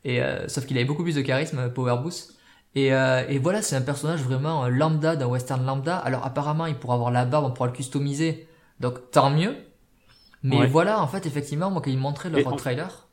Et 0.04 0.22
euh, 0.22 0.48
sauf 0.48 0.66
qu'il 0.66 0.76
avait 0.76 0.86
beaucoup 0.86 1.02
plus 1.02 1.14
de 1.14 1.22
charisme, 1.22 1.70
Power 1.70 1.96
Boost. 2.02 2.36
Et, 2.74 2.94
euh, 2.94 3.26
et 3.28 3.38
voilà, 3.38 3.62
c'est 3.62 3.76
un 3.76 3.82
personnage 3.82 4.20
vraiment 4.20 4.68
lambda 4.68 5.16
d'un 5.16 5.26
western 5.26 5.64
lambda. 5.64 5.96
Alors 5.96 6.24
apparemment, 6.24 6.66
il 6.66 6.74
pourra 6.74 6.94
avoir 6.94 7.10
la 7.10 7.24
barbe, 7.24 7.46
on 7.46 7.50
pourra 7.50 7.68
le 7.68 7.74
customiser. 7.74 8.46
Donc 8.80 9.10
tant 9.10 9.30
mieux. 9.30 9.56
Mais 10.42 10.66
voilà, 10.66 11.00
en 11.00 11.06
fait, 11.06 11.26
effectivement, 11.26 11.70
moi, 11.70 11.80
quand 11.80 11.90
ils 11.90 11.98
montraient 11.98 12.30
leur 12.30 12.56
trailer. 12.56 13.08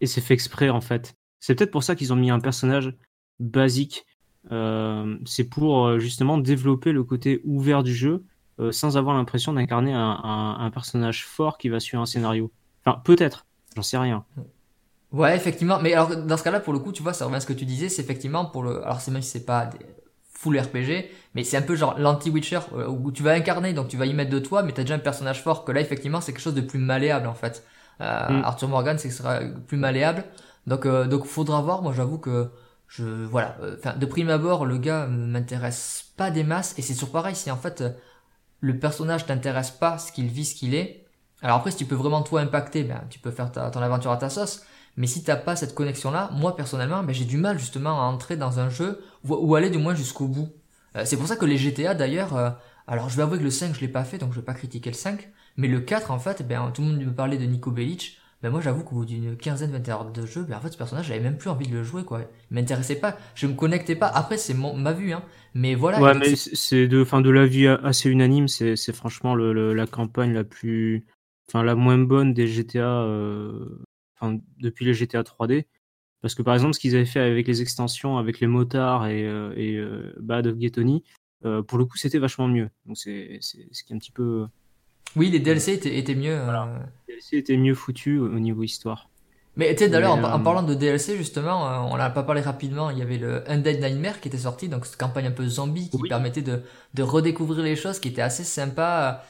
Et 0.00 0.06
c'est 0.06 0.20
fait 0.20 0.34
exprès, 0.34 0.68
en 0.68 0.80
fait. 0.80 1.14
C'est 1.40 1.54
peut-être 1.54 1.70
pour 1.70 1.82
ça 1.82 1.94
qu'ils 1.94 2.12
ont 2.12 2.16
mis 2.16 2.30
un 2.30 2.40
personnage 2.40 2.94
basique. 3.40 4.04
Euh, 4.52 5.16
c'est 5.24 5.44
pour 5.44 5.86
euh, 5.86 5.98
justement 5.98 6.38
développer 6.38 6.92
le 6.92 7.02
côté 7.02 7.40
ouvert 7.44 7.82
du 7.82 7.94
jeu 7.94 8.24
euh, 8.60 8.72
sans 8.72 8.96
avoir 8.96 9.16
l'impression 9.16 9.52
d'incarner 9.52 9.92
un, 9.94 10.70
personnage 10.72 11.26
fort 11.26 11.58
qui 11.58 11.68
va 11.68 11.80
suivre 11.80 12.02
un 12.02 12.06
scénario. 12.06 12.50
Enfin, 12.84 13.00
peut-être, 13.04 13.46
j'en 13.74 13.82
sais 13.82 13.98
rien. 13.98 14.24
Ouais, 15.12 15.34
effectivement. 15.36 15.78
Mais 15.80 15.94
alors, 15.94 16.16
dans 16.16 16.36
ce 16.36 16.42
cas-là, 16.42 16.60
pour 16.60 16.72
le 16.72 16.78
coup, 16.78 16.92
tu 16.92 17.02
vois, 17.02 17.12
ça 17.12 17.24
revient 17.24 17.36
à 17.36 17.40
ce 17.40 17.46
que 17.46 17.52
tu 17.52 17.64
disais, 17.64 17.88
c'est 17.88 18.02
effectivement 18.02 18.44
pour 18.44 18.62
le. 18.62 18.84
Alors, 18.84 19.00
c'est 19.00 19.10
même 19.10 19.22
si 19.22 19.30
c'est 19.30 19.46
pas 19.46 19.66
des 19.66 19.78
full 20.36 20.58
RPG, 20.58 21.08
mais 21.34 21.42
c'est 21.42 21.56
un 21.56 21.62
peu 21.62 21.74
genre 21.74 21.98
l'anti-Witcher 21.98 22.58
où 22.88 23.10
tu 23.12 23.22
vas 23.22 23.32
incarner, 23.32 23.72
donc 23.72 23.88
tu 23.88 23.96
vas 23.96 24.04
y 24.04 24.12
mettre 24.12 24.30
de 24.30 24.40
toi, 24.40 24.62
mais 24.62 24.72
t'as 24.72 24.82
déjà 24.82 24.96
un 24.96 24.98
personnage 24.98 25.42
fort 25.42 25.64
que 25.64 25.72
là, 25.72 25.80
effectivement, 25.80 26.20
c'est 26.20 26.32
quelque 26.32 26.42
chose 26.42 26.54
de 26.54 26.60
plus 26.60 26.78
malléable 26.78 27.28
en 27.28 27.34
fait. 27.34 27.64
Euh, 28.00 28.28
mm. 28.28 28.44
Arthur 28.44 28.68
Morgan, 28.68 28.98
c'est 28.98 29.08
que 29.08 29.14
ce 29.14 29.22
sera 29.22 29.40
plus 29.66 29.76
malléable. 29.76 30.24
Donc, 30.66 30.86
euh, 30.86 31.06
donc, 31.06 31.24
faudra 31.24 31.60
voir. 31.60 31.82
Moi, 31.82 31.92
j'avoue 31.94 32.18
que 32.18 32.50
je, 32.96 33.24
voilà. 33.24 33.56
Enfin, 33.78 33.94
de 33.94 34.06
prime 34.06 34.30
abord, 34.30 34.66
le 34.66 34.78
gars 34.78 35.06
m'intéresse 35.06 36.12
pas 36.16 36.30
des 36.30 36.44
masses, 36.44 36.74
et 36.78 36.82
c'est 36.82 36.94
toujours 36.94 37.10
pareil. 37.10 37.34
Si 37.34 37.50
en 37.50 37.56
fait 37.56 37.82
le 38.64 38.78
personnage 38.78 39.26
t'intéresse 39.26 39.70
pas, 39.70 39.98
ce 39.98 40.10
qu'il 40.10 40.28
vit, 40.28 40.44
ce 40.46 40.54
qu'il 40.54 40.74
est. 40.74 41.04
Alors 41.42 41.58
après, 41.58 41.70
si 41.70 41.76
tu 41.76 41.84
peux 41.84 41.94
vraiment 41.94 42.22
toi 42.22 42.40
impacter, 42.40 42.82
ben, 42.82 43.02
tu 43.10 43.18
peux 43.18 43.30
faire 43.30 43.52
ton 43.52 43.82
aventure 43.82 44.10
à 44.10 44.16
ta 44.16 44.30
sauce. 44.30 44.62
Mais 44.96 45.06
si 45.06 45.22
t'as 45.22 45.36
pas 45.36 45.54
cette 45.54 45.74
connexion-là, 45.74 46.30
moi 46.32 46.56
personnellement, 46.56 47.02
ben, 47.02 47.12
j'ai 47.14 47.26
du 47.26 47.36
mal 47.36 47.58
justement 47.58 48.00
à 48.00 48.04
entrer 48.04 48.36
dans 48.36 48.60
un 48.60 48.70
jeu 48.70 49.04
ou, 49.28 49.54
aller 49.54 49.68
du 49.68 49.76
moins 49.76 49.94
jusqu'au 49.94 50.28
bout. 50.28 50.48
Euh, 50.96 51.02
c'est 51.04 51.18
pour 51.18 51.26
ça 51.26 51.36
que 51.36 51.44
les 51.44 51.58
GTA 51.58 51.94
d'ailleurs, 51.94 52.34
euh, 52.36 52.50
alors 52.86 53.10
je 53.10 53.16
vais 53.16 53.22
avouer 53.22 53.38
que 53.38 53.44
le 53.44 53.50
5 53.50 53.74
je 53.74 53.80
l'ai 53.80 53.88
pas 53.88 54.04
fait, 54.04 54.16
donc 54.16 54.32
je 54.32 54.40
vais 54.40 54.44
pas 54.44 54.54
critiquer 54.54 54.90
le 54.90 54.96
5, 54.96 55.28
mais 55.58 55.68
le 55.68 55.80
4 55.80 56.10
en 56.10 56.18
fait, 56.18 56.46
ben, 56.46 56.70
tout 56.72 56.80
le 56.80 56.88
monde 56.88 57.00
me 57.00 57.12
parlait 57.12 57.36
de 57.36 57.44
Nico 57.44 57.70
Bellic, 57.70 58.18
ben 58.44 58.50
moi 58.50 58.60
j'avoue 58.60 58.84
qu'au 58.84 58.96
bout 58.96 59.04
d'une 59.06 59.38
quinzaine, 59.38 59.70
vingt 59.70 59.88
heures 59.88 60.12
de 60.12 60.26
jeu, 60.26 60.42
ben 60.42 60.58
en 60.58 60.60
fait 60.60 60.70
ce 60.70 60.76
personnage 60.76 61.06
j'avais 61.06 61.20
même 61.20 61.38
plus 61.38 61.48
envie 61.48 61.66
de 61.66 61.72
le 61.72 61.82
jouer 61.82 62.04
quoi. 62.04 62.20
Il 62.50 62.54
m'intéressait 62.54 63.00
pas, 63.00 63.16
je 63.34 63.46
me 63.46 63.54
connectais 63.54 63.96
pas. 63.96 64.06
Après 64.06 64.36
c'est 64.36 64.52
ma 64.52 64.92
vue 64.92 65.14
hein, 65.14 65.22
mais 65.54 65.74
voilà. 65.74 65.98
Ouais 65.98 66.12
mais 66.14 66.36
c'est 66.36 66.86
de, 66.86 67.04
fin 67.04 67.22
de 67.22 67.30
la 67.30 67.46
vie 67.46 67.66
assez 67.66 68.10
unanime, 68.10 68.46
c'est 68.46 68.92
franchement 68.92 69.34
le, 69.34 69.72
la 69.72 69.86
campagne 69.86 70.34
la 70.34 70.44
plus, 70.44 71.06
enfin 71.48 71.62
la 71.62 71.74
moins 71.74 71.96
bonne 71.96 72.34
des 72.34 72.46
GTA, 72.46 73.04
euh... 73.04 73.82
enfin 74.20 74.38
depuis 74.58 74.84
les 74.84 74.92
GTA 74.92 75.22
3D. 75.22 75.64
Parce 76.20 76.34
que 76.34 76.42
par 76.42 76.52
exemple 76.52 76.74
ce 76.74 76.80
qu'ils 76.80 76.96
avaient 76.96 77.06
fait 77.06 77.20
avec 77.20 77.46
les 77.46 77.62
extensions, 77.62 78.18
avec 78.18 78.40
les 78.40 78.46
motards 78.46 79.06
et, 79.06 79.26
euh, 79.26 79.54
et 79.56 79.76
euh, 79.76 80.12
Bad 80.20 80.46
of 80.46 80.56
euh, 81.46 81.62
pour 81.62 81.78
le 81.78 81.86
coup 81.86 81.96
c'était 81.96 82.18
vachement 82.18 82.48
mieux. 82.48 82.68
Donc 82.84 82.98
c'est 82.98 83.38
ce 83.40 83.84
qui 83.84 83.92
est 83.94 83.96
un 83.96 83.98
petit 83.98 84.12
peu 84.12 84.46
oui, 85.16 85.30
les 85.30 85.38
DLC 85.38 85.72
étaient, 85.72 86.14
mieux. 86.14 86.32
Euh. 86.32 86.64
Les 87.08 87.14
DLC 87.14 87.36
étaient 87.38 87.56
mieux 87.56 87.74
foutus 87.74 88.20
au 88.20 88.38
niveau 88.38 88.62
histoire. 88.62 89.08
Mais 89.56 89.72
tu 89.74 89.84
sais, 89.84 89.88
d'ailleurs, 89.88 90.14
en, 90.14 90.24
euh, 90.24 90.38
parlant 90.38 90.64
de 90.64 90.74
DLC, 90.74 91.16
justement, 91.16 91.68
euh, 91.68 91.88
on 91.88 91.94
l'a 91.94 92.10
pas 92.10 92.24
parlé 92.24 92.40
rapidement, 92.40 92.90
il 92.90 92.98
y 92.98 93.02
avait 93.02 93.18
le 93.18 93.48
Undead 93.48 93.80
Nightmare 93.80 94.20
qui 94.20 94.26
était 94.26 94.38
sorti, 94.38 94.68
donc 94.68 94.84
cette 94.84 94.98
campagne 94.98 95.26
un 95.26 95.30
peu 95.30 95.46
zombie 95.46 95.90
qui 95.90 96.08
permettait 96.08 96.42
de, 96.42 96.62
de 96.94 97.02
redécouvrir 97.04 97.62
les 97.62 97.76
choses, 97.76 98.00
qui 98.00 98.08
était 98.08 98.22
assez 98.22 98.42
sympa, 98.42 99.22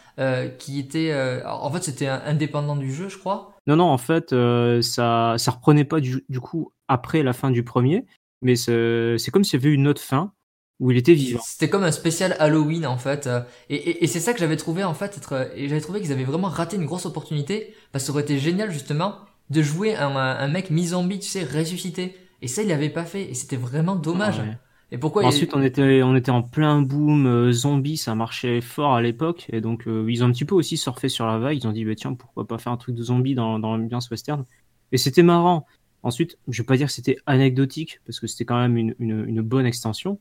qui 0.59 0.79
était... 0.79 1.15
en 1.45 1.71
fait, 1.71 1.83
c'était 1.83 2.07
indépendant 2.07 2.77
du 2.77 2.91
jeu, 2.91 3.11
je 3.11 3.19
crois. 3.19 3.53
Non, 3.67 3.77
non, 3.77 3.85
en 3.85 3.99
fait, 3.99 4.35
ça, 4.81 5.35
ça 5.37 5.51
reprenait 5.51 5.85
pas 5.85 6.01
du, 6.01 6.25
du 6.31 6.41
coup 6.41 6.73
après 6.89 7.23
la 7.23 7.35
fin 7.35 7.51
du 7.51 7.63
premier, 7.63 8.07
mais 8.41 8.57
c'est 8.57 9.31
comme 9.31 9.45
s'il 9.45 9.61
y 9.61 9.63
avait 9.63 9.75
une 9.75 9.89
autre 9.89 10.01
fin, 10.01 10.33
où 10.81 10.91
il 10.91 10.97
était 10.97 11.15
vivant. 11.15 11.41
C'était 11.45 11.69
comme 11.69 11.85
un 11.85 11.93
spécial 11.93 12.37
Halloween 12.39 12.87
en 12.87 12.99
fait, 12.99 13.29
et, 13.71 14.05
et, 14.05 14.07
c'est 14.07 14.21
ça 14.21 14.33
que 14.33 14.41
j'avais 14.41 14.57
trouvé 14.57 14.85
en 14.85 14.95
fait 14.95 15.17
être, 15.17 15.51
et 15.55 15.69
j'avais 15.69 15.81
trouvé 15.81 16.01
qu'ils 16.01 16.13
avaient 16.13 16.25
vraiment 16.25 16.49
raté 16.49 16.77
une 16.77 16.87
grosse 16.87 17.07
opportunité 17.07 17.75
parce 17.93 18.05
que 18.05 18.07
ça 18.07 18.13
aurait 18.13 18.23
été 18.23 18.39
génial 18.39 18.71
justement 18.73 19.17
de 19.51 19.63
jouer 19.63 19.95
un, 19.95 20.17
un 20.17 20.49
mec 20.49 20.71
mi-zombie, 20.71 21.19
tu 21.21 21.29
sais, 21.29 21.45
ressuscité. 21.45 22.15
Et 22.43 22.49
ça, 22.49 22.63
il 22.63 22.69
l'avait 22.69 22.91
pas 22.91 23.05
fait, 23.05 23.31
et 23.31 23.35
c'était 23.35 23.57
vraiment 23.57 23.97
dommage. 23.97 24.43
Et 24.91 24.99
pourquoi 24.99 25.25
Ensuite, 25.25 25.55
on 25.55 25.63
était 25.63 26.03
on 26.03 26.15
était 26.15 26.31
en 26.31 26.43
plein 26.43 26.83
boom 26.83 27.27
euh, 27.27 27.53
zombie, 27.53 27.97
ça 27.97 28.15
marchait 28.15 28.61
fort 28.61 28.95
à 28.95 29.03
l'époque, 29.03 29.47
et 29.51 29.61
donc 29.61 29.89
euh, 29.89 30.07
ils 30.09 30.23
ont 30.23 30.27
un 30.27 30.31
petit 30.31 30.45
peu 30.45 30.55
aussi 30.55 30.77
surfé 30.77 31.09
sur 31.09 31.27
la 31.27 31.39
vague. 31.39 31.57
Ils 31.57 31.67
ont 31.67 31.73
dit 31.73 31.85
bah 31.85 31.95
tiens 31.97 32.15
pourquoi 32.15 32.47
pas 32.47 32.59
faire 32.59 32.71
un 32.73 32.77
truc 32.77 32.95
de 32.95 33.03
zombie 33.03 33.35
dans 33.35 33.59
dans 33.59 33.77
l'ambiance 33.77 34.11
western. 34.11 34.45
Et 34.93 34.99
c'était 34.99 35.23
marrant. 35.23 35.67
Ensuite, 36.03 36.39
je 36.49 36.63
vais 36.63 36.67
pas 36.67 36.77
dire 36.77 36.89
que 36.89 36.93
c'était 36.93 37.17
anecdotique 37.25 38.01
parce 38.05 38.21
que 38.21 38.27
c'était 38.27 38.45
quand 38.45 38.59
même 38.61 38.77
une, 38.77 38.95
une, 38.99 39.25
une 39.27 39.41
bonne 39.41 39.65
extension. 39.65 40.21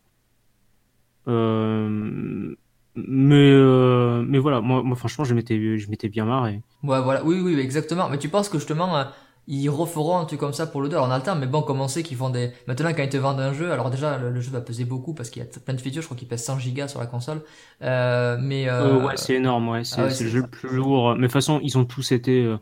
Euh, 1.28 2.56
mais 2.96 3.50
euh, 3.52 4.24
mais 4.28 4.38
voilà, 4.38 4.62
moi, 4.62 4.84
moi 4.84 4.96
franchement, 4.96 5.24
je 5.24 5.34
m'étais 5.34 5.78
je 5.78 5.90
m'étais 5.90 6.10
bien 6.10 6.26
marré. 6.26 6.62
Ouais, 6.84 7.02
voilà, 7.02 7.24
oui, 7.24 7.40
oui, 7.42 7.60
exactement. 7.60 8.08
Mais 8.10 8.20
tu 8.20 8.30
penses 8.30 8.50
que 8.50 8.60
justement, 8.60 8.96
euh, 8.96 9.04
ils 9.48 9.70
referont 9.70 10.20
un 10.20 10.26
truc 10.26 10.40
comme 10.40 10.54
ça 10.54 10.68
pour 10.68 10.82
le 10.82 10.90
2 10.90 10.96
Alors, 10.96 11.08
on 11.08 11.12
a 11.12 11.18
le 11.18 11.24
temps, 11.24 11.36
mais 11.36 11.48
bon, 11.48 11.64
comme 11.64 11.82
on 11.82 11.88
sait 11.88 12.04
qu'ils 12.04 12.18
font 12.18 12.30
des. 12.30 12.52
Maintenant, 12.68 12.94
quand 12.94 13.02
ils 13.02 13.10
te 13.10 13.18
vendent 13.18 13.40
un 13.40 13.54
jeu, 13.54 13.72
alors 13.72 13.90
déjà, 13.90 14.20
le, 14.20 14.40
jeu 14.42 14.52
va 14.52 14.62
peser 14.62 14.86
beaucoup 14.86 15.16
parce 15.16 15.32
qu'il 15.32 15.42
y 15.42 15.46
a 15.46 15.60
plein 15.60 15.74
de 15.74 15.82
features. 15.82 16.04
Je 16.04 16.08
crois 16.08 16.18
qu'il 16.18 16.28
pèse 16.28 16.44
100 16.44 16.60
gigas 16.60 16.88
sur 16.88 17.00
la 17.00 17.08
console. 17.08 17.42
Euh, 17.82 18.38
mais 18.40 18.70
ouais, 18.70 19.18
c'est 19.18 19.36
énorme, 19.36 19.70
ouais. 19.70 19.84
C'est 19.84 20.02
ah 20.02 20.08
le 20.08 20.28
jeu 20.28 20.42
le 20.42 20.48
plus 20.48 20.76
lourd. 20.76 21.16
Mais 21.16 21.22
de 21.22 21.24
toute 21.24 21.32
façon, 21.34 21.60
ils 21.64 21.78
ont 21.80 21.86
tous 21.86 22.12
été 22.12 22.56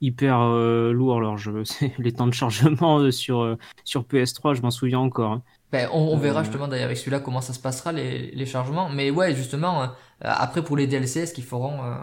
hyper 0.00 0.40
lourds. 0.40 1.20
Les 1.98 2.12
temps 2.12 2.26
de 2.26 2.34
chargement 2.34 3.10
sur 3.10 3.58
sur 3.84 4.04
PS3, 4.04 4.54
je 4.54 4.62
m'en 4.62 4.70
souviens 4.70 5.00
encore. 5.00 5.32
Hein. 5.32 5.42
Ben, 5.72 5.88
on, 5.92 6.16
verra 6.16 6.44
justement 6.44 6.68
d'ailleurs 6.68 6.86
avec 6.86 6.96
celui-là 6.96 7.18
comment 7.18 7.40
ça 7.40 7.52
se 7.52 7.58
passera 7.58 7.92
les, 7.92 8.30
les 8.30 8.46
chargements. 8.46 8.88
Mais 8.88 9.10
ouais, 9.10 9.34
justement, 9.34 9.82
euh, 9.82 9.86
après 10.20 10.62
pour 10.62 10.76
les 10.76 10.86
DLC, 10.86 11.20
est-ce 11.20 11.34
qu'ils 11.34 11.44
feront 11.44 11.82
euh, 11.82 11.94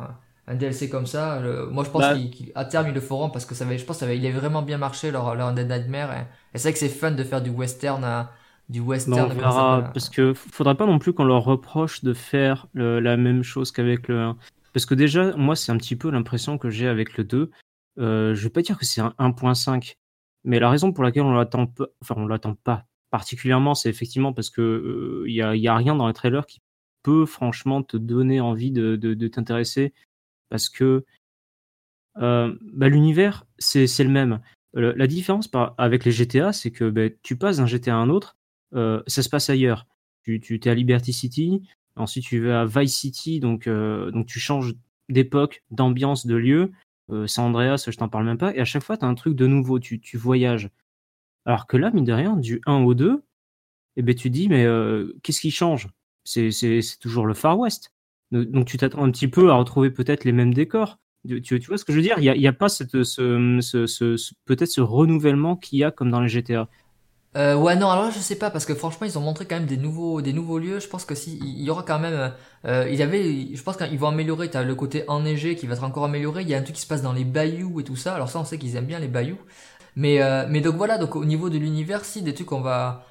un 0.47 0.55
DLC 0.55 0.89
comme 0.89 1.05
ça? 1.05 1.39
Moi, 1.71 1.83
je 1.83 1.89
pense 1.89 2.01
bah. 2.01 2.15
qu'à 2.15 2.65
terme 2.65 2.89
ils 2.89 2.93
le 2.93 2.99
feront 2.99 3.29
parce 3.29 3.45
que 3.45 3.55
ça 3.55 3.63
va, 3.63 3.77
je 3.77 3.85
pense, 3.85 3.99
ça 3.99 4.05
va, 4.05 4.13
il 4.13 4.25
est 4.25 4.31
vraiment 4.31 4.61
bien 4.61 4.77
marché 4.77 5.11
leur 5.11 5.35
leur 5.35 5.47
Undead 5.47 5.69
Nightmare. 5.69 6.11
Et, 6.11 6.57
c'est 6.57 6.63
vrai 6.63 6.73
que 6.73 6.79
c'est 6.79 6.89
fun 6.89 7.11
de 7.11 7.23
faire 7.23 7.41
du 7.41 7.51
western, 7.51 8.03
à, 8.03 8.31
du 8.67 8.81
western. 8.81 9.31
on 9.31 9.33
verra, 9.33 9.89
parce 9.93 10.09
que 10.09 10.33
faudrait 10.33 10.75
pas 10.75 10.85
non 10.85 10.99
plus 10.99 11.13
qu'on 11.13 11.25
leur 11.25 11.43
reproche 11.45 12.03
de 12.03 12.13
faire 12.13 12.67
la 12.73 13.17
même 13.17 13.43
chose 13.43 13.71
qu'avec 13.71 14.09
le 14.09 14.19
1. 14.19 14.37
Parce 14.73 14.85
que 14.85 14.95
déjà, 14.95 15.35
moi, 15.37 15.55
c'est 15.55 15.71
un 15.71 15.77
petit 15.77 15.95
peu 15.95 16.09
l'impression 16.09 16.57
que 16.57 16.69
j'ai 16.69 16.87
avec 16.87 17.15
le 17.17 17.23
2. 17.23 17.51
Euh, 17.99 18.33
je 18.33 18.43
vais 18.43 18.49
pas 18.49 18.63
dire 18.63 18.77
que 18.77 18.85
c'est 18.85 19.01
un 19.01 19.13
1.5, 19.19 19.95
mais 20.43 20.59
la 20.59 20.69
raison 20.69 20.91
pour 20.91 21.03
laquelle 21.03 21.23
on 21.23 21.33
l'attend 21.33 21.67
pas, 21.67 21.85
enfin 22.01 22.15
on 22.17 22.25
l'attend 22.25 22.55
pas 22.55 22.85
particulièrement, 23.13 23.75
c'est 23.75 23.91
effectivement 23.91 24.33
parce 24.33 24.49
que 24.49 25.23
il 25.27 25.35
y, 25.35 25.43
a, 25.43 25.75
rien 25.75 25.95
dans 25.95 26.07
les 26.07 26.15
trailers 26.15 26.47
qui 26.47 26.63
peut 27.03 27.27
franchement 27.27 27.83
te 27.83 27.95
donner 27.95 28.41
envie 28.41 28.71
de, 28.71 29.27
t'intéresser 29.27 29.93
parce 30.49 30.67
que 30.67 31.05
bah, 32.15 32.89
l'univers 32.89 33.45
c'est 33.59 33.85
le 34.03 34.09
même. 34.09 34.41
La 34.73 35.05
différence 35.05 35.47
avec 35.77 36.05
les 36.05 36.11
GTA, 36.11 36.53
c'est 36.53 36.71
que 36.71 36.89
bah, 36.89 37.11
tu 37.21 37.37
passes 37.37 37.57
d'un 37.57 37.67
GTA 37.67 37.93
à 37.93 37.97
un 37.97 38.09
autre, 38.09 38.35
ça 38.73 39.21
se 39.21 39.29
passe 39.29 39.47
ailleurs. 39.51 39.85
Tu, 40.23 40.39
tu 40.39 40.55
es 40.55 40.67
à 40.67 40.73
Liberty 40.73 41.13
City, 41.13 41.61
ensuite 41.95 42.23
tu 42.23 42.39
vas 42.39 42.61
à 42.61 42.65
Vice 42.65 42.95
City, 42.95 43.39
donc, 43.39 43.69
tu 44.25 44.39
changes 44.39 44.73
d'époque, 45.09 45.61
d'ambiance, 45.69 46.25
de 46.25 46.35
lieu. 46.35 46.71
San 47.27 47.45
Andreas, 47.45 47.85
je 47.91 47.95
t'en 47.95 48.09
parle 48.09 48.25
même 48.25 48.39
pas. 48.39 48.55
Et 48.55 48.59
à 48.59 48.65
chaque 48.65 48.81
fois, 48.81 48.97
tu 48.97 49.05
as 49.05 49.07
un 49.07 49.13
truc 49.13 49.35
de 49.35 49.45
nouveau, 49.45 49.77
tu, 49.77 49.99
tu 49.99 50.17
voyages. 50.17 50.71
Alors 51.45 51.67
que 51.67 51.77
là, 51.77 51.91
mine 51.91 52.05
de 52.05 52.13
rien, 52.13 52.35
du 52.37 52.61
1 52.65 52.83
au 52.83 52.93
2, 52.93 53.23
eh 53.95 54.01
ben, 54.01 54.15
tu 54.15 54.29
dis, 54.29 54.49
mais 54.49 54.65
euh, 54.65 55.13
qu'est-ce 55.23 55.41
qui 55.41 55.51
change? 55.51 55.89
C'est, 56.23 56.49
toujours 56.99 57.25
le 57.25 57.33
Far 57.33 57.59
West. 57.59 57.91
Donc 58.31 58.65
tu 58.65 58.77
t'attends 58.77 59.03
un 59.03 59.11
petit 59.11 59.27
peu 59.27 59.51
à 59.51 59.55
retrouver 59.55 59.91
peut-être 59.91 60.23
les 60.23 60.31
mêmes 60.31 60.53
décors. 60.53 60.97
Tu, 61.27 61.41
tu 61.41 61.59
vois 61.59 61.77
ce 61.77 61.85
que 61.85 61.91
je 61.93 61.97
veux 61.97 62.03
dire? 62.03 62.17
Il 62.17 62.39
n'y 62.39 62.47
a, 62.47 62.49
a, 62.49 62.53
pas 62.53 62.67
cette, 62.67 63.03
ce, 63.03 63.59
ce, 63.61 64.33
peut-être 64.45 64.69
ce 64.69 64.81
renouvellement 64.81 65.55
qu'il 65.55 65.79
y 65.79 65.83
a 65.83 65.91
comme 65.91 66.09
dans 66.09 66.19
les 66.19 66.29
GTA. 66.29 66.67
Euh, 67.35 67.55
ouais 67.55 67.75
non 67.75 67.89
alors 67.89 68.11
je 68.11 68.19
sais 68.19 68.35
pas 68.35 68.51
parce 68.51 68.63
que 68.63 68.75
franchement 68.75 69.07
ils 69.07 69.17
ont 69.17 69.21
montré 69.21 69.47
quand 69.47 69.55
même 69.55 69.65
des 69.65 69.77
nouveaux 69.77 70.21
des 70.21 70.33
nouveaux 70.33 70.59
lieux. 70.59 70.79
Je 70.79 70.87
pense 70.87 71.03
que 71.03 71.15
si 71.15 71.39
il 71.39 71.63
y 71.63 71.69
aura 71.71 71.81
quand 71.81 71.97
même 71.97 72.31
euh, 72.65 72.87
il 72.87 72.95
y 72.95 73.01
avait 73.01 73.55
je 73.55 73.63
pense 73.63 73.75
qu'ils 73.75 73.97
vont 73.97 74.09
améliorer. 74.09 74.51
T'as 74.51 74.61
le 74.61 74.75
côté 74.75 75.03
enneigé 75.07 75.55
qui 75.55 75.65
va 75.65 75.73
être 75.73 75.83
encore 75.83 76.03
amélioré. 76.05 76.43
Il 76.43 76.49
y 76.49 76.53
a 76.53 76.59
un 76.59 76.61
truc 76.61 76.75
qui 76.75 76.81
se 76.81 76.87
passe 76.87 77.01
dans 77.01 77.13
les 77.13 77.23
bayous 77.23 77.79
et 77.79 77.83
tout 77.83 77.95
ça. 77.95 78.13
Alors 78.13 78.29
ça 78.29 78.39
on 78.39 78.45
sait 78.45 78.59
qu'ils 78.59 78.75
aiment 78.75 78.85
bien 78.85 78.99
les 78.99 79.07
bayous 79.07 79.39
mais, 79.95 80.21
euh, 80.21 80.45
mais 80.49 80.61
donc 80.61 80.75
voilà, 80.75 80.97
donc 80.97 81.15
au 81.15 81.25
niveau 81.25 81.49
de 81.49 81.57
l'univers, 81.57 82.05
si 82.05 82.21
des 82.21 82.33
trucs 82.33 82.47
qu'on 82.47 82.61
va, 82.61 83.05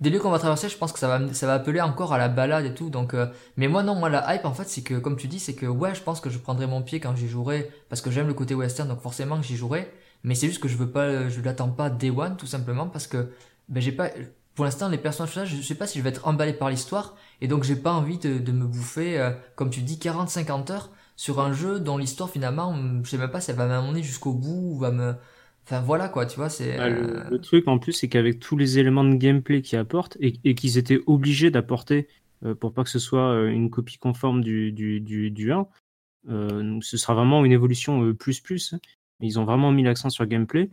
des 0.00 0.10
lieux 0.10 0.18
qu'on 0.20 0.30
va 0.30 0.38
traverser, 0.38 0.68
je 0.68 0.76
pense 0.76 0.92
que 0.92 0.98
ça 0.98 1.08
va, 1.08 1.32
ça 1.34 1.46
va 1.46 1.54
appeler 1.54 1.80
encore 1.80 2.12
à 2.12 2.18
la 2.18 2.28
balade 2.28 2.64
et 2.64 2.74
tout. 2.74 2.90
Donc, 2.90 3.14
euh, 3.14 3.26
mais 3.56 3.68
moi 3.68 3.82
non, 3.82 3.94
moi 3.94 4.08
la 4.08 4.34
hype 4.34 4.44
en 4.44 4.54
fait, 4.54 4.68
c'est 4.68 4.82
que 4.82 4.94
comme 4.98 5.16
tu 5.16 5.28
dis, 5.28 5.40
c'est 5.40 5.54
que 5.54 5.66
ouais, 5.66 5.94
je 5.94 6.02
pense 6.02 6.20
que 6.20 6.30
je 6.30 6.38
prendrai 6.38 6.66
mon 6.66 6.82
pied 6.82 7.00
quand 7.00 7.14
j'y 7.16 7.28
jouerai 7.28 7.70
parce 7.88 8.00
que 8.00 8.10
j'aime 8.10 8.26
le 8.26 8.34
côté 8.34 8.54
western, 8.54 8.88
donc 8.88 9.00
forcément 9.00 9.38
que 9.38 9.46
j'y 9.46 9.56
jouerai. 9.56 9.92
Mais 10.24 10.34
c'est 10.34 10.46
juste 10.48 10.62
que 10.62 10.68
je 10.68 10.76
veux 10.76 10.90
pas, 10.90 11.28
je 11.28 11.40
l'attends 11.42 11.68
pas 11.68 11.90
day 11.90 12.10
one 12.10 12.36
tout 12.36 12.46
simplement 12.46 12.88
parce 12.88 13.06
que 13.06 13.30
ben 13.68 13.80
j'ai 13.80 13.92
pas, 13.92 14.08
pour 14.54 14.64
l'instant 14.64 14.88
les 14.88 14.98
personnages 14.98 15.54
je 15.54 15.62
sais 15.62 15.74
pas 15.74 15.86
si 15.86 15.98
je 15.98 16.04
vais 16.04 16.10
être 16.10 16.26
emballé 16.26 16.52
par 16.54 16.70
l'histoire 16.70 17.16
et 17.40 17.48
donc 17.48 17.64
j'ai 17.64 17.76
pas 17.76 17.92
envie 17.92 18.18
de, 18.18 18.38
de 18.38 18.52
me 18.52 18.64
bouffer, 18.66 19.20
euh, 19.20 19.32
comme 19.56 19.70
tu 19.70 19.82
dis, 19.82 19.96
40-50 19.96 20.72
heures 20.72 20.90
sur 21.16 21.40
un 21.40 21.52
jeu 21.52 21.78
dont 21.80 21.98
l'histoire 21.98 22.30
finalement, 22.30 22.74
je 23.02 23.10
sais 23.10 23.18
même 23.18 23.30
pas 23.30 23.40
si 23.40 23.50
elle 23.50 23.56
va 23.56 23.66
m'amener 23.66 24.02
jusqu'au 24.02 24.32
bout 24.32 24.72
ou 24.72 24.78
va 24.78 24.90
me 24.90 25.14
Enfin 25.64 25.80
voilà 25.80 26.08
quoi, 26.10 26.26
tu 26.26 26.36
vois, 26.36 26.50
c'est. 26.50 26.76
Bah, 26.76 26.86
euh, 26.86 27.24
le, 27.30 27.40
truc 27.40 27.66
en 27.68 27.78
plus, 27.78 27.92
c'est 27.92 28.08
qu'avec 28.08 28.38
tous 28.38 28.56
les 28.56 28.78
éléments 28.78 29.04
de 29.04 29.14
gameplay 29.14 29.62
qu'ils 29.62 29.78
apportent 29.78 30.18
et, 30.20 30.54
qu'ils 30.54 30.76
étaient 30.76 31.00
obligés 31.06 31.50
d'apporter 31.50 32.06
euh, 32.44 32.54
pour 32.54 32.74
pas 32.74 32.84
que 32.84 32.90
ce 32.90 32.98
soit 32.98 33.32
euh, 33.32 33.48
une 33.48 33.70
copie 33.70 33.96
conforme 33.96 34.42
du, 34.42 34.72
du, 34.72 35.00
du, 35.00 35.30
du 35.30 35.52
1, 35.52 35.66
ce 36.82 36.96
sera 36.98 37.14
vraiment 37.14 37.44
une 37.46 37.52
évolution 37.52 38.12
plus 38.14 38.40
plus. 38.40 38.74
Ils 39.20 39.38
ont 39.38 39.44
vraiment 39.44 39.72
mis 39.72 39.82
l'accent 39.82 40.10
sur 40.10 40.24
le 40.24 40.28
gameplay. 40.28 40.70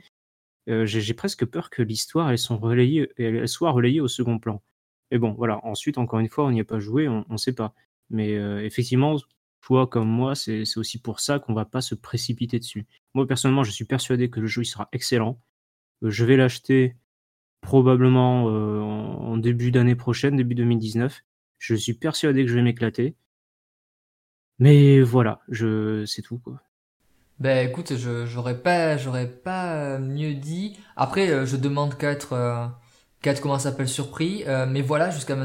J'ai 0.68 1.14
presque 1.14 1.46
peur 1.46 1.70
que 1.70 1.82
l'histoire 1.82 2.30
elle, 2.30 2.38
elle 3.18 3.48
soit 3.48 3.72
relayée 3.72 4.02
au 4.02 4.08
second 4.08 4.40
plan. 4.40 4.62
Mais 5.10 5.18
bon, 5.18 5.32
voilà. 5.32 5.60
Ensuite, 5.66 5.98
encore 5.98 6.20
une 6.20 6.30
fois, 6.30 6.46
on 6.46 6.52
n'y 6.52 6.62
a 6.62 6.66
pas 6.66 6.80
joué, 6.80 7.08
on 7.08 7.26
ne 7.30 7.38
sait 7.38 7.54
pas. 7.54 7.74
Mais 8.10 8.32
effectivement, 8.66 9.18
toi 9.62 9.88
comme 9.88 10.10
moi, 10.10 10.36
c'est 10.36 10.64
aussi 10.78 11.00
pour 11.00 11.20
ça 11.20 11.40
qu'on 11.40 11.54
va 11.54 11.66
pas 11.66 11.82
se 11.82 11.96
précipiter 11.96 12.60
dessus. 12.60 12.86
Moi, 13.14 13.28
personnellement, 13.28 13.64
je 13.64 13.72
suis 13.72 13.86
persuadé 13.86 14.30
que 14.30 14.40
le 14.40 14.48
jeu 14.48 14.64
il 14.64 14.66
sera 14.66 14.90
excellent. 14.92 15.40
je 16.02 16.26
vais 16.26 16.38
l'acheter 16.38 16.96
probablement 17.62 18.46
en 18.46 19.38
début 19.38 19.72
d'année 19.72 19.96
prochaine, 19.96 20.36
début 20.38 20.56
2019. 20.56 21.22
Je 21.60 21.76
suis 21.76 21.94
persuadé 21.94 22.44
que 22.44 22.50
je 22.50 22.56
vais 22.56 22.64
m'éclater. 22.64 23.16
Mais 24.60 25.02
voilà, 25.02 25.42
je 25.50 26.06
c'est 26.06 26.22
tout 26.22 26.40
quoi. 26.40 26.62
Ben 27.40 27.68
écoute, 27.68 27.96
je 27.98 28.28
j'aurais 28.28 28.60
pas 28.62 28.98
pas 29.44 29.98
mieux 29.98 30.36
dit. 30.36 30.78
Après, 30.96 31.32
euh, 31.32 31.48
je 31.48 31.58
demande 31.58 31.98
qu'à 31.98 32.12
être 32.12 32.34
euh, 32.34 32.68
s'appelle 33.58 33.88
surpris. 33.88 34.44
Euh, 34.46 34.68
mais 34.70 34.84
voilà, 34.84 35.10
jusqu'à 35.10 35.36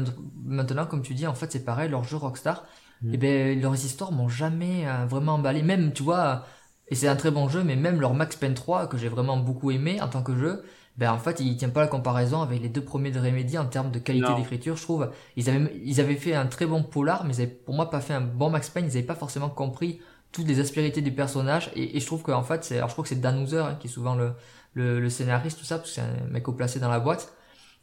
maintenant, 0.45 0.85
comme 0.85 1.01
tu 1.01 1.15
dis, 1.15 1.25
en 1.25 1.33
fait, 1.33 1.51
c'est 1.51 1.65
pareil. 1.65 1.89
Leurs 1.89 2.03
jeux 2.03 2.17
Rockstar, 2.17 2.67
mm. 3.01 3.09
et 3.09 3.13
eh 3.13 3.17
ben 3.17 3.61
leurs 3.61 3.75
histoires 3.75 4.11
m'ont 4.11 4.29
jamais 4.29 4.85
vraiment 5.07 5.35
emballé. 5.35 5.61
Même 5.61 5.93
tu 5.93 6.03
vois, 6.03 6.45
et 6.89 6.95
c'est 6.95 7.07
un 7.07 7.15
très 7.15 7.31
bon 7.31 7.49
jeu, 7.49 7.63
mais 7.63 7.75
même 7.75 7.99
leur 7.99 8.13
Max 8.13 8.35
Payne 8.35 8.53
3 8.53 8.87
que 8.87 8.97
j'ai 8.97 9.09
vraiment 9.09 9.37
beaucoup 9.37 9.71
aimé 9.71 10.01
en 10.01 10.07
tant 10.07 10.23
que 10.23 10.35
jeu, 10.35 10.63
ben 10.97 11.11
en 11.11 11.17
fait 11.17 11.39
il 11.39 11.55
tient 11.57 11.69
pas 11.69 11.81
la 11.81 11.87
comparaison 11.87 12.41
avec 12.41 12.61
les 12.61 12.69
deux 12.69 12.81
premiers 12.83 13.11
de 13.11 13.19
Remedy 13.19 13.57
en 13.57 13.65
termes 13.65 13.91
de 13.91 13.99
qualité 13.99 14.33
d'écriture 14.35 14.77
je 14.77 14.81
trouve. 14.81 15.11
Ils 15.35 15.49
avaient 15.49 15.71
ils 15.83 15.99
avaient 15.99 16.15
fait 16.15 16.33
un 16.33 16.47
très 16.47 16.65
bon 16.65 16.83
polar 16.83 17.23
mais 17.25 17.35
ils 17.35 17.41
avaient 17.41 17.51
pour 17.51 17.75
moi 17.75 17.89
pas 17.89 17.99
fait 17.99 18.13
un 18.13 18.21
bon 18.21 18.49
Max 18.49 18.69
Payne. 18.69 18.85
Ils 18.85 18.97
avaient 18.97 19.03
pas 19.03 19.15
forcément 19.15 19.49
compris 19.49 19.99
toutes 20.31 20.47
les 20.47 20.59
aspérités 20.59 21.01
du 21.01 21.11
personnage. 21.11 21.71
Et, 21.75 21.99
je 21.99 22.05
trouve 22.05 22.23
qu'en 22.23 22.43
fait 22.43 22.63
c'est 22.63 22.77
alors 22.77 22.89
je 22.89 22.93
crois 22.93 23.03
que 23.03 23.09
c'est 23.09 23.21
Dan 23.21 23.39
Houser 23.39 23.59
hein, 23.59 23.77
qui 23.79 23.87
est 23.87 23.91
souvent 23.91 24.15
le, 24.15 24.33
le, 24.73 25.09
scénariste 25.09 25.59
tout 25.59 25.65
ça 25.65 25.77
parce 25.77 25.89
que 25.89 25.95
c'est 25.95 26.01
un 26.01 26.27
mec 26.31 26.47
au 26.47 26.53
placé 26.53 26.79
dans 26.79 26.89
la 26.89 26.99
boîte 26.99 27.33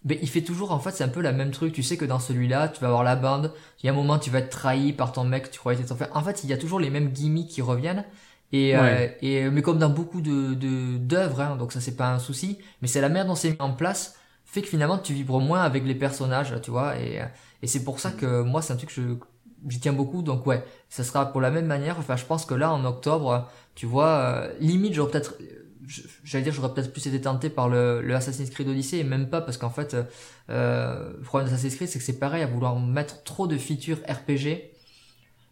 mais 0.05 0.19
il 0.23 0.29
fait 0.29 0.43
toujours 0.43 0.73
en 0.73 0.79
fait 0.79 0.93
c'est 0.93 1.05
un 1.05 1.09
peu 1.09 1.21
la 1.21 1.33
même 1.33 1.51
truc 1.51 1.73
tu 1.73 1.83
sais 1.83 1.97
que 1.97 2.05
dans 2.05 2.19
celui-là 2.19 2.69
tu 2.69 2.81
vas 2.81 2.89
avoir 2.89 3.05
la 3.05 3.17
bande 3.17 3.53
il 3.83 3.87
y 3.87 3.89
a 3.89 3.93
un 3.93 3.95
moment 3.95 4.19
tu 4.19 4.31
vas 4.31 4.41
être 4.41 4.51
trahi 4.51 4.93
par 4.93 5.13
ton 5.13 5.25
mec 5.25 5.51
tu 5.51 5.59
croyais 5.59 5.81
être 5.81 5.95
en 6.13 6.23
fait 6.23 6.45
il 6.45 6.51
y 6.51 6.53
a 6.53 6.59
toujours 6.59 6.81
les 6.81 6.91
mêmes 6.91 7.11
gimmicks 7.11 7.49
qui 7.49 7.63
reviennent 7.63 8.05
et, 8.53 8.77
euh, 8.77 9.09
et 9.21 9.51
mais 9.51 9.63
comme 9.63 9.79
dans 9.79 9.91
beaucoup 9.91 10.21
de 10.21 10.55
d'œuvres, 10.99 11.41
hein, 11.41 11.57
donc 11.57 11.73
ça 11.73 11.81
c'est 11.81 11.97
pas 11.97 12.13
un 12.13 12.21
souci. 12.21 12.59
Mais 12.83 12.89
c'est 12.89 13.01
la 13.01 13.09
manière 13.09 13.27
dont 13.27 13.35
c'est 13.35 13.51
mis 13.51 13.57
en 13.59 13.73
place 13.73 14.17
fait 14.45 14.63
que 14.63 14.69
finalement 14.69 14.99
tu 14.99 15.13
vibres 15.13 15.41
moins 15.41 15.63
avec 15.63 15.85
les 15.85 15.95
personnages, 15.97 16.55
tu 16.63 16.71
vois. 16.71 16.97
Et, 17.01 17.21
et 17.63 17.67
c'est 17.67 17.83
pour 17.83 17.99
ça 17.99 18.13
que 18.13 18.43
moi 18.43 18.63
c'est 18.63 18.73
un 18.73 18.77
truc 18.77 18.91
que 18.91 18.95
je 18.95 19.15
j'y 19.69 19.81
tiens 19.81 19.93
beaucoup. 19.93 20.23
Donc 20.23 20.47
ouais, 20.47 20.65
ça 20.89 21.03
sera 21.03 21.33
pour 21.33 21.41
la 21.41 21.51
même 21.51 21.67
manière. 21.67 21.99
Enfin, 21.99 22.15
je 22.17 22.25
pense 22.25 22.45
que 22.47 22.55
là 22.55 22.73
en 22.73 22.85
octobre, 22.85 23.51
tu 23.75 23.87
vois, 23.87 24.09
euh, 24.09 24.53
limite 24.61 24.95
j'aurais 24.95 25.11
peut-être 25.11 25.35
j'allais 26.25 26.45
dire 26.45 26.53
j'aurais 26.53 26.73
peut-être 26.73 26.93
plus 26.93 27.07
été 27.07 27.21
tenté 27.21 27.51
par 27.51 27.69
le, 27.69 28.03
le 28.03 28.15
Assassin's 28.15 28.51
Creed 28.51 28.69
Odyssey 28.69 28.99
et 28.99 29.05
même 29.05 29.29
pas 29.29 29.41
parce 29.41 29.57
qu'en 29.57 29.71
fait 29.71 29.97
euh, 30.51 31.13
le 31.17 31.23
problème 31.23 31.49
d'Assassin's 31.49 31.77
Creed 31.77 31.89
c'est 31.89 31.99
que 31.99 32.05
c'est 32.05 32.19
pareil 32.19 32.43
à 32.43 32.47
vouloir 32.47 32.79
mettre 32.79 33.23
trop 33.25 33.47
de 33.47 33.57
features 33.57 33.99
RPG 34.09 34.75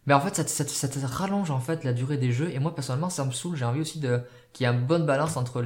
mais 0.05 0.13
en 0.13 0.19
fait, 0.19 0.35
ça, 0.35 0.45
ça, 0.45 0.65
ça, 0.67 0.87
te 0.87 0.99
rallonge 1.05 1.51
en 1.51 1.59
fait 1.59 1.83
la 1.83 1.93
durée 1.93 2.17
des 2.17 2.31
jeux. 2.31 2.51
Et 2.53 2.59
moi, 2.59 2.75
personnellement, 2.75 3.09
ça 3.09 3.23
me 3.25 3.31
saoule. 3.31 3.55
J'ai 3.55 3.65
envie 3.65 3.81
aussi 3.81 3.99
de 3.99 4.21
qu'il 4.51 4.65
y 4.65 4.69
ait 4.69 4.73
une 4.73 4.85
bonne 4.85 5.05
balance 5.05 5.37
entre 5.37 5.63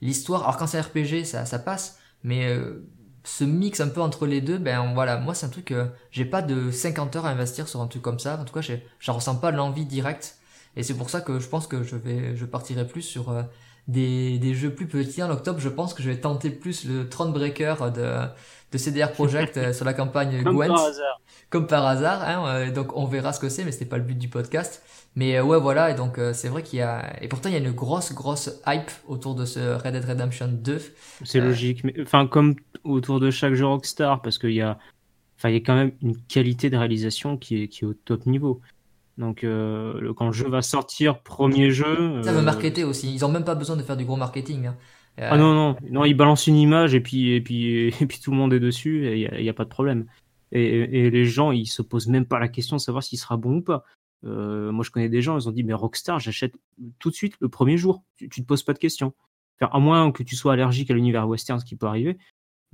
l'histoire. 0.00 0.42
Alors 0.42 0.56
quand 0.58 0.66
c'est 0.66 0.80
RPG, 0.80 1.24
ça, 1.24 1.46
ça 1.46 1.58
passe. 1.58 1.98
Mais 2.22 2.48
euh, 2.48 2.86
ce 3.24 3.44
mix 3.44 3.80
un 3.80 3.88
peu 3.88 4.00
entre 4.00 4.26
les 4.26 4.40
deux, 4.40 4.58
ben 4.58 4.92
voilà, 4.94 5.18
moi 5.18 5.34
c'est 5.34 5.46
un 5.46 5.48
truc 5.48 5.66
que 5.66 5.88
j'ai 6.10 6.24
pas 6.24 6.42
de 6.42 6.70
50 6.70 7.16
heures 7.16 7.26
à 7.26 7.30
investir 7.30 7.68
sur 7.68 7.80
un 7.80 7.86
truc 7.86 8.02
comme 8.02 8.18
ça. 8.18 8.38
En 8.38 8.44
tout 8.44 8.54
cas, 8.54 8.66
j'en 9.00 9.12
ressens 9.14 9.36
pas 9.36 9.50
l'envie 9.50 9.86
directe. 9.86 10.38
Et 10.76 10.82
c'est 10.82 10.94
pour 10.94 11.10
ça 11.10 11.20
que 11.20 11.38
je 11.38 11.48
pense 11.48 11.66
que 11.66 11.82
je 11.82 11.96
vais, 11.96 12.36
je 12.36 12.44
partirai 12.44 12.86
plus 12.86 13.02
sur 13.02 13.30
euh, 13.30 13.42
des, 13.88 14.38
des 14.38 14.54
jeux 14.54 14.74
plus 14.74 14.86
petits. 14.86 15.22
En 15.22 15.30
octobre, 15.30 15.58
je 15.60 15.68
pense 15.68 15.94
que 15.94 16.02
je 16.02 16.10
vais 16.10 16.20
tenter 16.20 16.50
plus 16.50 16.84
le 16.84 17.08
Thronebreaker 17.08 17.92
de, 17.92 18.28
de 18.72 18.78
CDR 18.78 19.12
Project 19.12 19.56
euh, 19.56 19.72
sur 19.72 19.84
la 19.84 19.94
campagne 19.94 20.42
Comme 20.42 20.58
Par 20.58 20.84
hasard. 20.84 21.20
Comme 21.50 21.66
par 21.66 21.86
hasard. 21.86 22.22
Hein, 22.22 22.44
euh, 22.46 22.70
donc 22.72 22.96
on 22.96 23.06
verra 23.06 23.32
ce 23.32 23.40
que 23.40 23.48
c'est, 23.48 23.64
mais 23.64 23.72
c'était 23.72 23.84
pas 23.84 23.98
le 23.98 24.04
but 24.04 24.18
du 24.18 24.28
podcast. 24.28 24.82
Mais 25.14 25.36
euh, 25.36 25.42
ouais, 25.44 25.58
voilà. 25.60 25.90
Et 25.90 25.94
donc 25.94 26.18
c'est 26.32 26.48
vrai 26.48 26.62
qu'il 26.62 26.78
y 26.78 26.82
a 26.82 27.22
et 27.22 27.28
pourtant 27.28 27.48
il 27.48 27.52
y 27.52 27.56
a 27.56 27.58
une 27.58 27.72
grosse 27.72 28.12
grosse 28.14 28.50
hype 28.66 28.90
autour 29.06 29.34
de 29.34 29.44
ce 29.44 29.74
Red 29.74 29.92
Dead 29.92 30.04
Redemption 30.04 30.48
2. 30.48 30.80
C'est 31.24 31.40
logique. 31.40 31.84
Mais 31.84 31.94
enfin 32.00 32.26
comme 32.26 32.54
autour 32.84 33.20
de 33.20 33.30
chaque 33.30 33.54
jeu 33.54 33.66
Rockstar, 33.66 34.22
parce 34.22 34.38
qu'il 34.38 34.54
y 34.54 34.62
a, 34.62 34.78
enfin 35.38 35.50
il 35.50 35.54
y 35.54 35.58
a 35.58 35.60
quand 35.60 35.74
même 35.74 35.92
une 36.02 36.16
qualité 36.16 36.70
de 36.70 36.76
réalisation 36.76 37.36
qui 37.36 37.62
est 37.62 37.68
qui 37.68 37.84
est 37.84 37.88
au 37.88 37.94
top 37.94 38.26
niveau. 38.26 38.60
Donc 39.22 39.44
euh, 39.44 40.12
quand 40.14 40.26
le 40.26 40.32
jeu 40.32 40.48
va 40.48 40.62
sortir, 40.62 41.20
premier 41.20 41.70
jeu. 41.70 42.22
Ça 42.22 42.32
veut 42.32 42.42
marketer 42.42 42.84
aussi. 42.84 43.14
Ils 43.14 43.24
ont 43.24 43.30
même 43.30 43.44
pas 43.44 43.54
besoin 43.54 43.76
de 43.76 43.82
faire 43.82 43.96
du 43.96 44.04
gros 44.04 44.16
marketing. 44.16 44.66
Hein. 44.66 44.76
Euh, 45.20 45.28
ah 45.30 45.38
non, 45.38 45.54
non, 45.54 45.76
non, 45.90 46.04
ils 46.04 46.14
balancent 46.14 46.48
une 46.48 46.56
image 46.56 46.94
et 46.94 47.00
puis, 47.00 47.30
et 47.30 47.40
puis, 47.40 47.88
et 48.00 48.06
puis 48.06 48.18
tout 48.20 48.32
le 48.32 48.36
monde 48.36 48.52
est 48.52 48.60
dessus 48.60 49.06
et 49.06 49.30
il 49.38 49.42
n'y 49.42 49.48
a, 49.48 49.54
pas 49.54 49.64
de 49.64 49.68
problème. 49.68 50.06
Et, 50.50 51.08
les 51.08 51.24
gens, 51.24 51.50
ils 51.50 51.66
se 51.66 51.80
posent 51.80 52.08
même 52.08 52.26
pas 52.26 52.38
la 52.38 52.48
question 52.48 52.76
de 52.76 52.80
savoir 52.80 53.02
s'il 53.02 53.18
sera 53.18 53.38
bon 53.38 53.58
ou 53.58 53.62
pas. 53.62 53.84
Euh, 54.24 54.70
moi, 54.70 54.84
je 54.84 54.90
connais 54.90 55.08
des 55.08 55.22
gens, 55.22 55.38
ils 55.38 55.48
ont 55.48 55.52
dit, 55.52 55.64
mais 55.64 55.72
Rockstar, 55.72 56.18
j'achète 56.18 56.54
tout 56.98 57.08
de 57.08 57.14
suite 57.14 57.36
le 57.40 57.48
premier 57.48 57.78
jour. 57.78 58.02
Tu, 58.16 58.28
tu 58.28 58.42
te 58.42 58.46
poses 58.46 58.62
pas 58.62 58.74
de 58.74 58.78
questions. 58.78 59.14
à 59.60 59.78
moins 59.78 60.12
que 60.12 60.22
tu 60.22 60.36
sois 60.36 60.52
allergique 60.52 60.90
à 60.90 60.94
l'univers 60.94 61.26
western, 61.26 61.58
ce 61.58 61.64
qui 61.64 61.76
peut 61.76 61.86
arriver, 61.86 62.18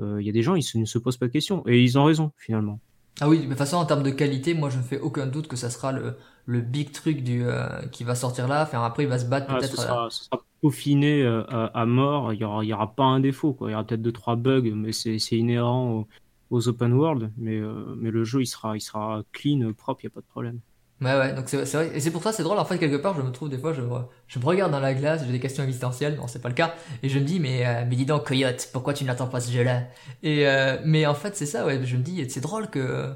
il 0.00 0.22
y 0.22 0.28
a 0.28 0.32
des 0.32 0.42
gens, 0.42 0.54
ils 0.54 0.80
ne 0.80 0.84
se 0.86 0.98
posent 0.98 1.18
pas 1.18 1.26
de 1.26 1.32
questions. 1.32 1.62
Et 1.68 1.82
ils 1.82 1.98
ont 1.98 2.04
raison, 2.04 2.32
finalement. 2.36 2.80
Ah 3.20 3.28
oui, 3.28 3.40
de 3.40 3.46
toute 3.46 3.58
façon, 3.58 3.76
en 3.76 3.84
termes 3.84 4.02
de 4.02 4.10
qualité, 4.10 4.54
moi, 4.54 4.70
je 4.70 4.78
ne 4.78 4.82
fais 4.82 5.00
aucun 5.00 5.26
doute 5.26 5.48
que 5.48 5.56
ça 5.56 5.70
sera 5.70 5.92
le, 5.92 6.16
le 6.48 6.62
big 6.62 6.92
truc 6.92 7.22
du, 7.22 7.44
euh, 7.44 7.68
qui 7.92 8.04
va 8.04 8.14
sortir 8.14 8.48
là. 8.48 8.62
Enfin, 8.62 8.82
après, 8.82 9.02
il 9.02 9.08
va 9.08 9.18
se 9.18 9.26
battre 9.26 9.48
ah, 9.50 9.58
peut-être. 9.58 9.76
Ce 9.76 9.82
sera, 9.82 10.08
sera, 10.08 10.42
peaufiné 10.62 11.22
euh, 11.22 11.44
à, 11.50 11.84
mort. 11.84 12.32
Il 12.32 12.38
n'y 12.38 12.44
aura, 12.44 12.64
y 12.64 12.72
aura 12.72 12.94
pas 12.94 13.04
un 13.04 13.20
défaut. 13.20 13.52
Quoi. 13.52 13.68
Il 13.68 13.72
y 13.72 13.74
aura 13.74 13.84
peut-être 13.84 14.00
deux, 14.00 14.12
trois 14.12 14.34
bugs, 14.34 14.72
mais 14.74 14.92
c'est 14.92 15.18
inhérent 15.32 16.06
aux, 16.50 16.68
open 16.68 16.94
world. 16.94 17.30
Mais, 17.36 17.58
euh, 17.58 17.94
mais 17.98 18.10
le 18.10 18.24
jeu, 18.24 18.40
il 18.40 18.46
sera, 18.46 18.78
il 18.78 18.80
sera 18.80 19.22
clean, 19.32 19.74
propre, 19.74 20.00
il 20.02 20.06
n'y 20.06 20.12
a 20.12 20.14
pas 20.14 20.22
de 20.22 20.26
problème. 20.26 20.60
Ouais, 21.02 21.18
ouais, 21.18 21.34
donc 21.34 21.50
c'est 21.50 21.62
vrai. 21.70 21.90
Et 21.94 22.00
c'est 22.00 22.10
pour 22.10 22.22
ça, 22.22 22.32
c'est 22.32 22.42
drôle. 22.42 22.58
En 22.58 22.64
fait, 22.64 22.78
quelque 22.78 22.96
part, 22.96 23.14
je 23.14 23.20
me 23.20 23.30
trouve 23.30 23.50
des 23.50 23.58
fois, 23.58 23.74
je 23.74 23.82
me, 23.82 23.98
je 24.26 24.38
me 24.38 24.44
regarde 24.46 24.72
dans 24.72 24.80
la 24.80 24.94
glace, 24.94 25.24
j'ai 25.26 25.30
des 25.30 25.40
questions 25.40 25.64
existentielles. 25.64 26.16
Non, 26.16 26.28
c'est 26.28 26.40
pas 26.40 26.48
le 26.48 26.54
cas. 26.54 26.74
Et 27.02 27.10
je 27.10 27.18
me 27.18 27.24
dis, 27.24 27.40
mais, 27.40 27.84
mais 27.84 27.94
dis 27.94 28.06
donc, 28.06 28.26
Coyote, 28.26 28.70
pourquoi 28.72 28.94
tu 28.94 29.04
n'attends 29.04 29.28
pas 29.28 29.40
ce 29.40 29.52
jeu-là? 29.52 29.82
Et 30.22 30.46
mais 30.86 31.04
en 31.04 31.14
fait, 31.14 31.36
c'est 31.36 31.46
ça, 31.46 31.66
ouais. 31.66 31.84
Je 31.84 31.96
me 31.98 32.02
dis, 32.02 32.28
c'est 32.30 32.40
drôle 32.40 32.68
que 32.70 33.12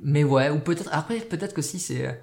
mais 0.00 0.22
ouais, 0.22 0.48
ou 0.50 0.60
peut-être 0.60 0.88
après 0.92 1.18
peut-être 1.18 1.54
que 1.54 1.62
si 1.62 1.80
c'est 1.80 2.20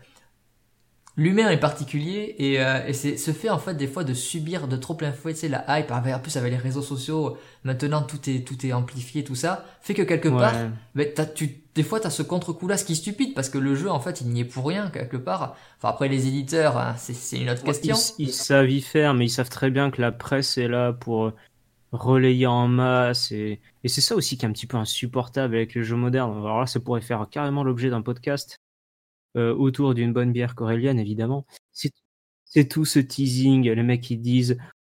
l'humain 1.17 1.49
est 1.49 1.59
particulier 1.59 2.35
et, 2.39 2.59
euh, 2.59 2.85
et 2.87 2.93
c'est 2.93 3.17
ce 3.17 3.31
fait 3.31 3.49
en 3.49 3.57
fait 3.59 3.73
des 3.75 3.87
fois 3.87 4.03
de 4.03 4.13
subir 4.13 4.67
de 4.67 4.75
trop 4.77 4.93
plein 4.93 5.11
fouet, 5.11 5.33
tu 5.33 5.41
sais 5.41 5.49
la 5.49 5.63
hype 5.79 5.91
avec 5.91 6.13
en 6.13 6.19
plus 6.19 6.35
avec 6.37 6.51
les 6.51 6.57
réseaux 6.57 6.81
sociaux, 6.81 7.37
maintenant 7.63 8.01
tout 8.01 8.29
est 8.29 8.45
tout 8.45 8.65
est 8.65 8.73
amplifié 8.73 9.23
tout 9.23 9.35
ça, 9.35 9.65
fait 9.81 9.93
que 9.93 10.01
quelque 10.01 10.29
part 10.29 10.55
mais 10.93 11.11
t'as, 11.11 11.25
tu 11.25 11.61
des 11.73 11.83
fois 11.83 11.99
t'as 11.99 12.09
ce 12.09 12.23
contre-coup 12.23 12.67
là 12.67 12.77
ce 12.77 12.85
qui 12.85 12.93
est 12.93 12.95
stupide 12.95 13.33
parce 13.33 13.49
que 13.49 13.57
le 13.57 13.75
jeu 13.75 13.89
en 13.89 13.99
fait 13.99 14.21
il 14.21 14.27
n'y 14.27 14.41
est 14.41 14.45
pour 14.45 14.67
rien 14.67 14.89
quelque 14.89 15.17
part. 15.17 15.55
Enfin 15.77 15.89
après 15.89 16.07
les 16.07 16.27
éditeurs, 16.27 16.77
hein, 16.77 16.95
c'est 16.97 17.37
une 17.37 17.49
autre 17.49 17.63
question. 17.63 17.95
Ils, 18.17 18.27
ils 18.27 18.33
savent 18.33 18.69
y 18.69 18.81
faire 18.81 19.13
mais 19.13 19.25
ils 19.25 19.29
savent 19.29 19.49
très 19.49 19.71
bien 19.71 19.91
que 19.91 20.01
la 20.01 20.11
presse 20.11 20.57
est 20.57 20.67
là 20.67 20.93
pour 20.93 21.31
relayer 21.91 22.47
en 22.47 22.67
masse. 22.67 23.31
Et, 23.31 23.61
et 23.83 23.87
c'est 23.87 24.01
ça 24.01 24.15
aussi 24.15 24.37
qui 24.37 24.45
est 24.45 24.49
un 24.49 24.51
petit 24.51 24.67
peu 24.67 24.77
insupportable 24.77 25.55
avec 25.55 25.73
les 25.73 25.83
jeux 25.83 25.95
modernes. 25.95 26.37
Alors 26.37 26.59
là, 26.59 26.67
ça 26.67 26.79
pourrait 26.79 27.01
faire 27.01 27.27
carrément 27.29 27.63
l'objet 27.63 27.89
d'un 27.89 28.01
podcast 28.01 28.57
euh, 28.57 28.64
autour 29.35 29.93
d'une 29.93 30.13
bonne 30.13 30.31
bière 30.31 30.55
corélienne, 30.55 30.99
évidemment. 30.99 31.45
C'est 31.71 32.69
tout 32.69 32.85
ce 32.85 32.99
teasing, 32.99 33.69
les 33.69 33.83
mecs 33.83 34.01
qui 34.01 34.17
disent 34.17 34.57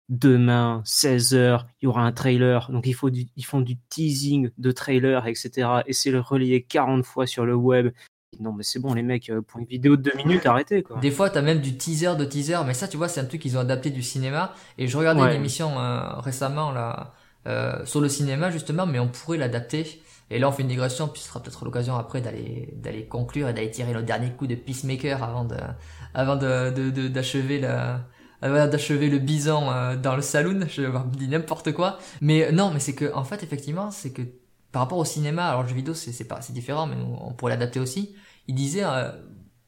demain, 0.10 0.82
16h, 0.86 1.66
il 1.82 1.86
y 1.86 1.88
aura 1.88 2.04
un 2.04 2.12
trailer. 2.12 2.72
Donc 2.72 2.88
il 2.88 2.94
faut 2.94 3.10
du, 3.10 3.28
ils 3.36 3.46
font 3.46 3.62
du 3.62 3.78
teasing 3.90 4.50
de 4.58 4.72
trailer, 4.72 5.28
etc. 5.28 5.82
Et 5.86 5.94
c'est 5.94 6.12
le 6.12 6.20
relayer 6.20 6.64
40 6.64 7.06
fois 7.06 7.28
sur 7.28 7.46
le 7.46 7.56
web. 7.56 7.92
Non, 8.40 8.54
mais 8.54 8.64
c'est 8.64 8.80
bon, 8.80 8.94
les 8.94 9.04
mecs, 9.04 9.30
euh, 9.30 9.42
pour 9.42 9.60
une 9.60 9.66
vidéo 9.66 9.96
de 9.96 10.02
deux 10.04 10.18
minutes, 10.18 10.46
arrêtez 10.46 10.84
quoi. 10.84 11.00
Des 11.00 11.12
fois, 11.12 11.30
t'as 11.30 11.42
même 11.42 11.60
du 11.60 11.78
teaser 11.78 12.16
de 12.18 12.26
teaser, 12.26 12.60
mais 12.66 12.74
ça, 12.74 12.88
tu 12.88 12.98
vois, 12.98 13.08
c'est 13.08 13.22
un 13.22 13.26
truc 13.26 13.42
qu'ils 13.42 13.58
ont 13.58 13.62
adapté 13.62 13.90
du 13.90 14.04
cinéma. 14.04 14.54
Et 14.78 14.88
je 14.88 14.98
regardais 14.98 15.22
une 15.22 15.32
émission 15.32 15.80
euh, 15.80 16.20
récemment 16.20 16.72
là 16.72 17.14
euh, 17.48 17.86
sur 17.86 18.02
le 18.02 18.10
cinéma 18.10 18.52
justement, 18.52 18.86
mais 18.86 19.00
on 19.00 19.08
pourrait 19.08 19.38
l'adapter. 19.38 20.02
Et 20.30 20.40
là, 20.40 20.50
on 20.50 20.52
fait 20.52 20.64
une 20.64 20.68
digression, 20.68 21.08
puis 21.08 21.22
ce 21.22 21.30
sera 21.30 21.42
peut-être 21.42 21.64
l'occasion 21.64 21.96
après 21.96 22.22
d'aller 22.22 22.74
d'aller 22.76 23.08
conclure 23.08 23.48
et 23.48 23.54
d'aller 23.54 23.72
tirer 23.72 23.94
le 23.94 24.04
dernier 24.04 24.32
coup 24.32 24.48
de 24.48 24.56
Peacemaker 24.56 25.24
avant 25.24 25.46
de 25.46 25.58
avant 26.14 26.36
de 26.36 26.70
d'achever 27.08 27.60
la 27.60 28.02
d'achever 28.42 29.10
le 29.10 29.20
bison 29.20 29.68
dans 30.02 30.16
le 30.16 30.22
saloon. 30.22 30.60
Je 30.68 30.82
dire 30.82 31.30
n'importe 31.30 31.72
quoi. 31.74 31.98
Mais 32.22 32.52
non, 32.52 32.72
mais 32.72 32.80
c'est 32.80 32.94
que 32.94 33.14
en 33.14 33.24
fait, 33.24 33.42
effectivement, 33.44 33.90
c'est 33.92 34.12
que 34.12 34.22
par 34.72 34.82
rapport 34.84 34.98
au 34.98 35.06
cinéma, 35.06 35.48
alors 35.48 35.64
le 35.64 35.70
jeu 35.70 35.76
vidéo 35.76 35.94
c'est 35.94 36.28
pas 36.28 36.42
c'est 36.42 36.54
différent, 36.54 36.88
mais 36.88 36.96
on 37.22 37.34
pourrait 37.34 37.54
l'adapter 37.54 37.80
aussi. 37.80 38.16
Il 38.48 38.56
disait, 38.56 38.84
euh, 38.84 39.12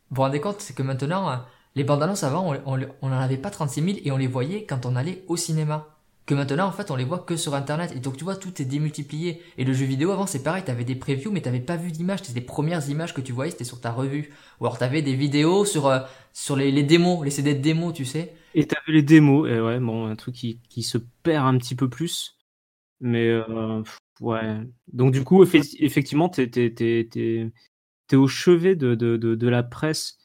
vous 0.09 0.15
vous 0.15 0.21
rendez 0.21 0.39
compte, 0.41 0.61
c'est 0.61 0.73
que 0.75 0.83
maintenant 0.83 1.29
euh, 1.29 1.35
les 1.75 1.83
bandes 1.83 2.03
annonces 2.03 2.23
avant, 2.23 2.53
on, 2.53 2.61
on, 2.65 2.79
on 3.01 3.07
en 3.07 3.19
avait 3.19 3.37
pas 3.37 3.49
36 3.49 3.81
000 3.83 3.97
et 4.03 4.11
on 4.11 4.17
les 4.17 4.27
voyait 4.27 4.65
quand 4.65 4.85
on 4.85 4.95
allait 4.95 5.23
au 5.27 5.37
cinéma. 5.37 5.98
Que 6.29 6.35
maintenant 6.35 6.67
en 6.67 6.71
fait 6.71 6.91
on 6.91 6.95
les 6.95 7.05
voit 7.05 7.17
que 7.17 7.35
sur 7.35 7.55
internet. 7.55 7.91
Et 7.95 7.99
donc 7.99 8.15
tu 8.15 8.23
vois 8.23 8.35
tout 8.35 8.61
est 8.61 8.65
démultiplié. 8.65 9.41
Et 9.57 9.65
le 9.65 9.73
jeu 9.73 9.85
vidéo 9.85 10.11
avant 10.11 10.27
c'est 10.27 10.43
pareil. 10.43 10.63
T'avais 10.63 10.83
des 10.83 10.93
previews 10.93 11.31
mais 11.31 11.41
t'avais 11.41 11.59
pas 11.59 11.75
vu 11.75 11.91
d'images 11.91 12.19
c'était 12.21 12.39
les 12.39 12.45
premières 12.45 12.87
images 12.87 13.15
que 13.15 13.21
tu 13.21 13.31
voyais 13.31 13.49
c'était 13.49 13.63
sur 13.63 13.81
ta 13.81 13.91
revue. 13.91 14.29
Ou 14.59 14.65
alors 14.67 14.77
t'avais 14.77 15.01
des 15.01 15.15
vidéos 15.15 15.65
sur 15.65 15.87
euh, 15.87 16.01
sur 16.31 16.55
les, 16.55 16.83
démos 16.83 17.23
les 17.25 17.31
CD 17.31 17.55
de 17.55 17.61
démos 17.61 17.95
tu 17.95 18.05
sais. 18.05 18.35
Et 18.53 18.67
t'avais 18.67 18.91
les 18.93 19.01
démos. 19.01 19.49
Et 19.49 19.59
ouais 19.59 19.79
bon 19.79 20.05
un 20.05 20.15
truc 20.15 20.35
qui, 20.35 20.59
qui 20.69 20.83
se 20.83 20.99
perd 21.23 21.47
un 21.47 21.57
petit 21.57 21.73
peu 21.73 21.89
plus. 21.89 22.37
Mais 22.99 23.27
euh, 23.27 23.81
ouais. 24.21 24.59
Donc 24.93 25.11
du 25.11 25.23
coup 25.23 25.43
effectivement 25.43 26.29
t'es 26.29 26.47
t'es 26.47 28.15
au 28.15 28.27
chevet 28.27 28.75
de 28.75 28.93
de, 28.93 29.17
de, 29.17 29.33
de 29.33 29.47
la 29.47 29.63
presse 29.63 30.19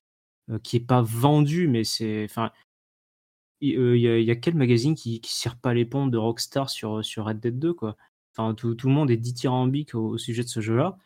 euh, 0.51 0.59
qui 0.59 0.77
est 0.77 0.87
pas 0.87 1.01
vendue 1.01 1.67
mais 1.67 1.85
c'est 1.85 2.27
enfin 2.29 2.53
il 3.61 3.79
euh, 3.79 3.97
y, 3.97 4.09
a, 4.09 4.19
y, 4.19 4.31
a 4.31 4.37
quel 4.37 4.55
magazine 4.55 4.95
qui, 4.95 5.21
qui 5.21 5.33
sert 5.35 5.57
pas 5.57 5.75
les 5.75 5.85
pompes 5.85 6.11
de 6.11 6.19
Rockstar 6.19 6.71
sur, 6.71 7.05
sur 7.05 7.27
Red 7.27 7.41
Dead 7.41 7.59
2 7.59 7.73
quoi? 7.75 7.97
Enfin, 8.33 8.55
tout, 8.55 8.75
tout 8.75 8.89
le 8.89 8.95
monde 8.95 9.11
est 9.11 9.17
dithyrambique 9.17 9.95
au, 9.95 10.09
au 10.09 10.19
sujet 10.19 10.43
de 10.43 10.49
ce 10.49 10.61
jeu-là. 10.61 10.97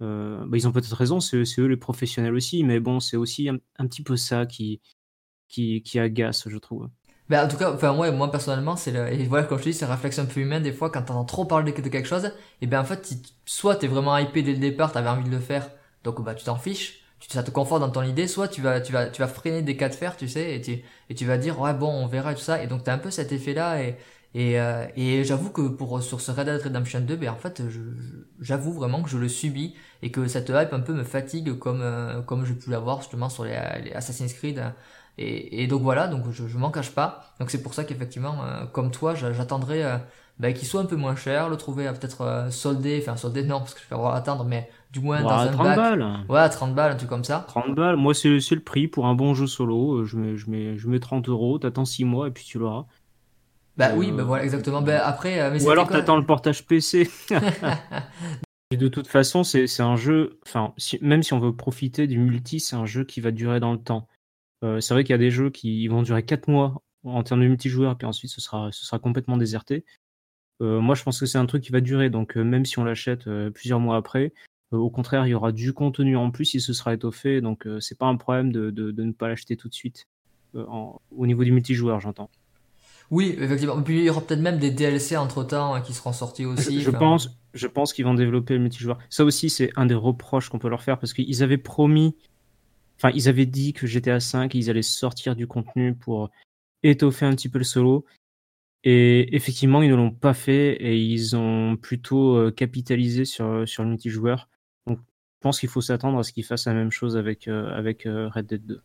Euh, 0.00 0.44
bah, 0.46 0.56
ils 0.56 0.68
ont 0.68 0.72
peut-être 0.72 0.94
raison, 0.94 1.20
c'est 1.20 1.44
eux 1.58 1.66
les 1.66 1.76
professionnels 1.76 2.34
aussi, 2.34 2.62
mais 2.62 2.78
bon, 2.78 3.00
c'est 3.00 3.16
aussi 3.16 3.48
un, 3.48 3.58
un, 3.78 3.86
petit 3.86 4.02
peu 4.02 4.16
ça 4.16 4.46
qui, 4.46 4.80
qui, 5.48 5.98
agace, 5.98 6.48
je 6.48 6.58
trouve. 6.58 6.88
Ben, 7.28 7.44
en 7.44 7.48
tout 7.48 7.56
cas, 7.56 7.74
enfin, 7.74 7.96
ouais, 7.96 8.12
moi 8.12 8.30
personnellement, 8.30 8.76
c'est 8.76 8.92
le, 8.92 9.12
et 9.12 9.24
voilà, 9.26 9.44
comme 9.44 9.58
je 9.58 9.64
te 9.64 9.68
dis, 9.70 9.74
c'est 9.74 9.86
réflexion 9.86 10.22
un 10.22 10.26
peu 10.26 10.40
humaine, 10.40 10.62
des 10.62 10.72
fois, 10.72 10.90
quand 10.90 11.02
t'entends 11.02 11.24
trop 11.24 11.44
parler 11.44 11.72
de, 11.72 11.80
de 11.82 11.88
quelque 11.88 12.08
chose, 12.08 12.30
et 12.60 12.66
ben, 12.66 12.80
en 12.80 12.84
fait, 12.84 13.12
soit 13.44 13.76
t'es 13.76 13.88
vraiment 13.88 14.16
hypé 14.16 14.42
dès 14.42 14.52
le 14.52 14.58
départ, 14.58 14.92
t'avais 14.92 15.08
envie 15.08 15.28
de 15.28 15.34
le 15.34 15.40
faire, 15.40 15.68
donc, 16.04 16.22
bah, 16.22 16.34
tu 16.34 16.44
t'en 16.44 16.56
fiches, 16.56 17.00
ça 17.28 17.42
te 17.42 17.50
conforte 17.50 17.80
dans 17.80 17.90
ton 17.90 18.02
idée, 18.02 18.26
soit 18.26 18.48
tu 18.48 18.62
vas, 18.62 18.80
tu 18.80 18.92
vas, 18.92 19.08
tu 19.08 19.20
vas 19.20 19.28
freiner 19.28 19.62
des 19.62 19.76
cas 19.76 19.88
de 19.88 19.94
fer, 19.94 20.16
tu 20.16 20.28
sais, 20.28 20.56
et 20.56 20.60
tu, 20.62 20.82
et 21.10 21.14
tu 21.14 21.26
vas 21.26 21.36
dire, 21.36 21.60
ouais, 21.60 21.74
bon, 21.74 21.88
on 21.88 22.06
verra 22.06 22.32
et 22.32 22.34
tout 22.34 22.40
ça. 22.40 22.62
Et 22.62 22.66
donc, 22.66 22.84
t'as 22.84 22.94
un 22.94 22.98
peu 22.98 23.10
cet 23.10 23.32
effet-là, 23.32 23.82
et, 23.82 23.98
et, 24.34 24.58
euh, 24.60 24.86
et 24.96 25.24
j'avoue 25.24 25.50
que 25.50 25.68
pour, 25.68 26.02
sur 26.02 26.20
ce 26.22 26.30
Red 26.32 26.46
Dead 26.46 26.62
Redemption 26.62 27.00
2, 27.00 27.16
ben, 27.16 27.28
en 27.30 27.36
fait, 27.36 27.62
j'avoue 28.40 28.72
vraiment 28.72 29.02
que 29.02 29.10
je 29.10 29.18
le 29.18 29.28
subis, 29.28 29.74
et 30.02 30.10
que 30.10 30.26
cette 30.26 30.48
hype 30.48 30.72
un 30.72 30.80
peu 30.80 30.94
me 30.94 31.04
fatigue 31.04 31.58
comme, 31.58 31.82
euh, 31.82 32.22
comme 32.22 32.44
je 32.46 32.54
pu 32.54 32.70
l'avoir 32.70 33.00
justement 33.02 33.28
sur 33.28 33.44
les, 33.44 33.54
Assassin's 33.94 34.32
Creed. 34.32 34.62
Et, 35.18 35.62
et 35.62 35.66
donc 35.66 35.82
voilà, 35.82 36.06
donc 36.08 36.30
je, 36.30 36.46
je 36.46 36.58
m'en 36.58 36.70
cache 36.70 36.92
pas. 36.92 37.34
Donc 37.40 37.50
c'est 37.50 37.62
pour 37.62 37.74
ça 37.74 37.84
qu'effectivement, 37.84 38.42
euh, 38.44 38.64
comme 38.66 38.90
toi, 38.90 39.14
j'attendrai, 39.14 39.84
euh, 40.38 40.42
ben, 40.42 40.54
qu'il 40.54 40.68
soit 40.68 40.80
un 40.80 40.86
peu 40.86 40.96
moins 40.96 41.16
cher, 41.16 41.48
le 41.48 41.56
trouver 41.56 41.84
peut-être 41.90 42.48
soldé, 42.50 42.98
enfin 43.02 43.16
soldé 43.16 43.42
non, 43.42 43.58
parce 43.58 43.74
que 43.74 43.80
je 43.80 43.88
vais 43.88 43.96
avoir 43.96 44.14
à 44.14 44.18
attendre, 44.18 44.44
mais 44.44 44.70
du 44.92 45.00
moins 45.00 45.22
dans 45.22 45.30
un 45.30 45.48
30 45.48 45.66
bac. 45.66 45.76
balles. 45.76 46.24
Ouais, 46.28 46.48
30 46.48 46.74
balles, 46.74 46.92
un 46.92 46.96
truc 46.96 47.10
comme 47.10 47.24
ça. 47.24 47.44
30 47.48 47.74
balles, 47.74 47.96
moi 47.96 48.14
c'est 48.14 48.28
le 48.28 48.60
prix 48.60 48.88
pour 48.88 49.06
un 49.06 49.14
bon 49.14 49.34
jeu 49.34 49.46
solo. 49.46 50.04
Je 50.04 50.16
mets, 50.16 50.36
je 50.36 50.50
mets, 50.50 50.78
je 50.78 50.88
mets 50.88 51.00
30 51.00 51.28
euros, 51.28 51.58
t'attends 51.58 51.84
6 51.84 52.04
mois 52.04 52.28
et 52.28 52.30
puis 52.30 52.44
tu 52.44 52.58
l'auras. 52.58 52.86
Bah 53.78 53.90
euh... 53.90 53.96
oui, 53.96 54.10
bah 54.10 54.24
voilà, 54.24 54.44
exactement. 54.44 54.82
Bah 54.82 55.06
après, 55.06 55.40
euh, 55.40 55.50
mais 55.52 55.64
Ou 55.64 55.70
alors 55.70 55.88
t'attends 55.88 56.16
le 56.16 56.26
portage 56.26 56.66
PC. 56.66 57.08
et 58.70 58.76
de 58.76 58.88
toute 58.88 59.06
façon, 59.06 59.44
c'est 59.44 59.80
un 59.80 59.96
jeu, 59.96 60.40
enfin, 60.46 60.74
si, 60.76 60.98
même 61.00 61.22
si 61.22 61.32
on 61.32 61.38
veut 61.38 61.54
profiter 61.54 62.06
du 62.08 62.18
multi, 62.18 62.58
c'est 62.58 62.76
un 62.76 62.86
jeu 62.86 63.04
qui 63.04 63.20
va 63.20 63.30
durer 63.30 63.60
dans 63.60 63.72
le 63.72 63.78
temps. 63.78 64.08
Euh, 64.64 64.80
c'est 64.80 64.92
vrai 64.92 65.04
qu'il 65.04 65.12
y 65.12 65.14
a 65.14 65.18
des 65.18 65.30
jeux 65.30 65.50
qui 65.50 65.86
vont 65.86 66.02
durer 66.02 66.24
4 66.24 66.48
mois 66.48 66.82
en 67.04 67.22
termes 67.22 67.40
de 67.40 67.46
multijoueur, 67.46 67.96
puis 67.96 68.06
ensuite 68.06 68.32
ce 68.32 68.40
sera, 68.40 68.70
ce 68.72 68.84
sera 68.84 68.98
complètement 68.98 69.36
déserté. 69.36 69.84
Euh, 70.60 70.80
moi, 70.80 70.94
je 70.94 71.02
pense 71.02 71.20
que 71.20 71.26
c'est 71.26 71.38
un 71.38 71.46
truc 71.46 71.62
qui 71.62 71.72
va 71.72 71.80
durer, 71.80 72.10
donc 72.10 72.36
euh, 72.36 72.42
même 72.42 72.64
si 72.64 72.78
on 72.78 72.84
l'achète 72.84 73.28
plusieurs 73.52 73.80
mois 73.80 73.96
après, 73.96 74.32
euh, 74.72 74.76
au 74.76 74.90
contraire, 74.90 75.26
il 75.26 75.30
y 75.30 75.34
aura 75.34 75.52
du 75.52 75.72
contenu 75.72 76.16
en 76.16 76.30
plus, 76.30 76.54
il 76.54 76.60
se 76.60 76.72
sera 76.72 76.94
étoffé, 76.94 77.40
donc 77.40 77.66
euh, 77.66 77.80
c'est 77.80 77.96
pas 77.96 78.06
un 78.06 78.16
problème 78.16 78.52
de, 78.52 78.70
de, 78.70 78.90
de 78.90 79.02
ne 79.02 79.12
pas 79.12 79.28
l'acheter 79.28 79.56
tout 79.56 79.68
de 79.68 79.74
suite. 79.74 80.06
Euh, 80.54 80.64
en, 80.68 81.00
au 81.16 81.26
niveau 81.26 81.44
du 81.44 81.52
multijoueur, 81.52 82.00
j'entends. 82.00 82.30
Oui, 83.10 83.34
effectivement. 83.38 83.80
Puis 83.82 83.98
il 84.00 84.04
y 84.04 84.10
aura 84.10 84.20
peut-être 84.20 84.40
même 84.40 84.58
des 84.58 84.70
DLC 84.70 85.16
entre 85.16 85.42
temps 85.42 85.74
hein, 85.74 85.80
qui 85.80 85.94
seront 85.94 86.12
sortis 86.12 86.44
aussi. 86.44 86.80
Je, 86.80 86.90
je 86.90 86.90
pense, 86.90 87.30
je 87.54 87.66
pense 87.66 87.94
qu'ils 87.94 88.04
vont 88.04 88.14
développer 88.14 88.54
le 88.54 88.60
multijoueur. 88.60 88.98
Ça 89.08 89.24
aussi, 89.24 89.48
c'est 89.48 89.70
un 89.76 89.86
des 89.86 89.94
reproches 89.94 90.50
qu'on 90.50 90.58
peut 90.58 90.68
leur 90.68 90.82
faire 90.82 90.98
parce 90.98 91.14
qu'ils 91.14 91.42
avaient 91.42 91.56
promis, 91.56 92.14
enfin, 92.98 93.10
ils 93.14 93.28
avaient 93.28 93.46
dit 93.46 93.72
que 93.72 93.86
GTA 93.86 94.20
5, 94.20 94.54
ils 94.54 94.68
allaient 94.68 94.82
sortir 94.82 95.36
du 95.36 95.46
contenu 95.46 95.94
pour 95.94 96.30
étoffer 96.82 97.24
un 97.24 97.34
petit 97.34 97.48
peu 97.48 97.58
le 97.58 97.64
solo. 97.64 98.04
Et 98.84 99.34
effectivement, 99.34 99.82
ils 99.82 99.90
ne 99.90 99.96
l'ont 99.96 100.12
pas 100.12 100.34
fait 100.34 100.74
et 100.74 100.96
ils 100.96 101.36
ont 101.36 101.76
plutôt 101.76 102.50
capitalisé 102.52 103.24
sur, 103.24 103.68
sur 103.68 103.82
le 103.82 103.90
multijoueur. 103.90 104.48
Je 105.38 105.42
pense 105.42 105.60
qu'il 105.60 105.68
faut 105.68 105.80
s'attendre 105.80 106.18
à 106.18 106.24
ce 106.24 106.32
qu'ils 106.32 106.44
fassent 106.44 106.66
la 106.66 106.74
même 106.74 106.90
chose 106.90 107.16
avec, 107.16 107.46
euh, 107.46 107.70
avec 107.70 108.06
euh, 108.06 108.28
Red 108.34 108.46
Dead 108.46 108.66
2. 108.66 108.82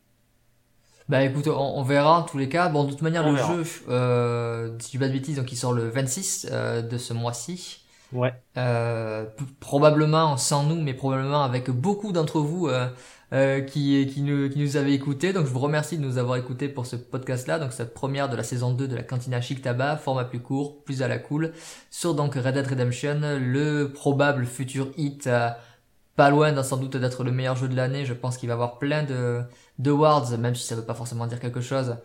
Bah 1.09 1.23
écoute, 1.23 1.47
on, 1.47 1.79
on, 1.79 1.81
verra 1.81 2.19
en 2.19 2.21
tous 2.21 2.37
les 2.37 2.47
cas. 2.47 2.69
Bon, 2.69 2.83
de 2.83 2.91
toute 2.91 3.01
manière, 3.01 3.25
on 3.25 3.31
le 3.31 3.37
verra. 3.37 3.55
jeu, 3.55 3.63
euh, 3.89 4.69
si 4.77 4.85
je 4.85 4.91
dis 4.91 4.97
pas 4.99 5.07
de 5.07 5.13
bêtises, 5.13 5.37
donc 5.37 5.51
il 5.51 5.55
sort 5.55 5.73
le 5.73 5.89
26 5.89 6.47
euh, 6.51 6.83
de 6.83 6.97
ce 6.99 7.11
mois-ci. 7.13 7.83
Ouais. 8.11 8.35
Euh, 8.57 9.25
probablement 9.59 10.37
sans 10.37 10.63
nous, 10.63 10.79
mais 10.79 10.93
probablement 10.93 11.43
avec 11.43 11.71
beaucoup 11.71 12.11
d'entre 12.11 12.39
vous 12.39 12.69
euh, 13.33 13.59
euh, 13.59 13.61
qui, 13.61 14.07
qui, 14.07 14.21
nous, 14.21 14.49
qui 14.49 14.59
nous 14.59 14.77
avez 14.77 14.93
écoutés. 14.93 15.33
Donc 15.33 15.45
je 15.45 15.51
vous 15.51 15.59
remercie 15.59 15.97
de 15.97 16.03
nous 16.03 16.17
avoir 16.17 16.37
écoutés 16.37 16.69
pour 16.69 16.85
ce 16.85 16.95
podcast-là. 16.95 17.59
Donc 17.59 17.73
cette 17.73 17.93
première 17.93 18.29
de 18.29 18.35
la 18.35 18.43
saison 18.43 18.71
2 18.71 18.87
de 18.87 18.95
la 18.95 19.03
cantina 19.03 19.41
Chic 19.41 19.61
Tabac, 19.61 19.97
format 19.97 20.25
plus 20.25 20.39
court, 20.39 20.83
plus 20.83 21.01
à 21.01 21.07
la 21.07 21.17
cool, 21.17 21.51
sur 21.91 22.15
donc 22.15 22.35
Red 22.35 22.53
Dead 22.53 22.67
Redemption, 22.67 23.19
le 23.39 23.87
probable 23.87 24.45
futur 24.45 24.91
hit 24.97 25.29
pas 26.15 26.29
loin 26.29 26.61
sans 26.63 26.77
doute 26.77 26.97
d'être 26.97 27.23
le 27.23 27.31
meilleur 27.31 27.55
jeu 27.55 27.67
de 27.67 27.75
l'année. 27.75 28.05
Je 28.05 28.13
pense 28.13 28.37
qu'il 28.37 28.47
va 28.47 28.53
avoir 28.53 28.79
plein 28.79 29.03
de, 29.03 29.41
de 29.79 29.91
awards, 29.91 30.37
même 30.37 30.55
si 30.55 30.65
ça 30.65 30.75
veut 30.75 30.85
pas 30.85 30.93
forcément 30.93 31.27
dire 31.27 31.39
quelque 31.39 31.61
chose. 31.61 31.95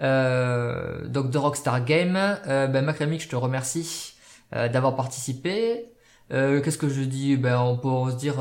Euh, 0.00 1.06
donc 1.08 1.30
de 1.30 1.38
Rockstar 1.38 1.84
Game. 1.84 2.16
Euh, 2.16 2.66
ben 2.66 2.84
Macramic, 2.84 3.22
je 3.22 3.28
te 3.28 3.36
remercie 3.36 4.14
euh, 4.54 4.68
d'avoir 4.68 4.96
participé. 4.96 5.92
Euh, 6.32 6.60
Qu'est-ce 6.62 6.78
que 6.78 6.88
je 6.88 7.02
dis? 7.02 7.36
Ben 7.36 7.58
on 7.60 7.76
peut 7.78 8.10
se 8.10 8.16
dire. 8.16 8.36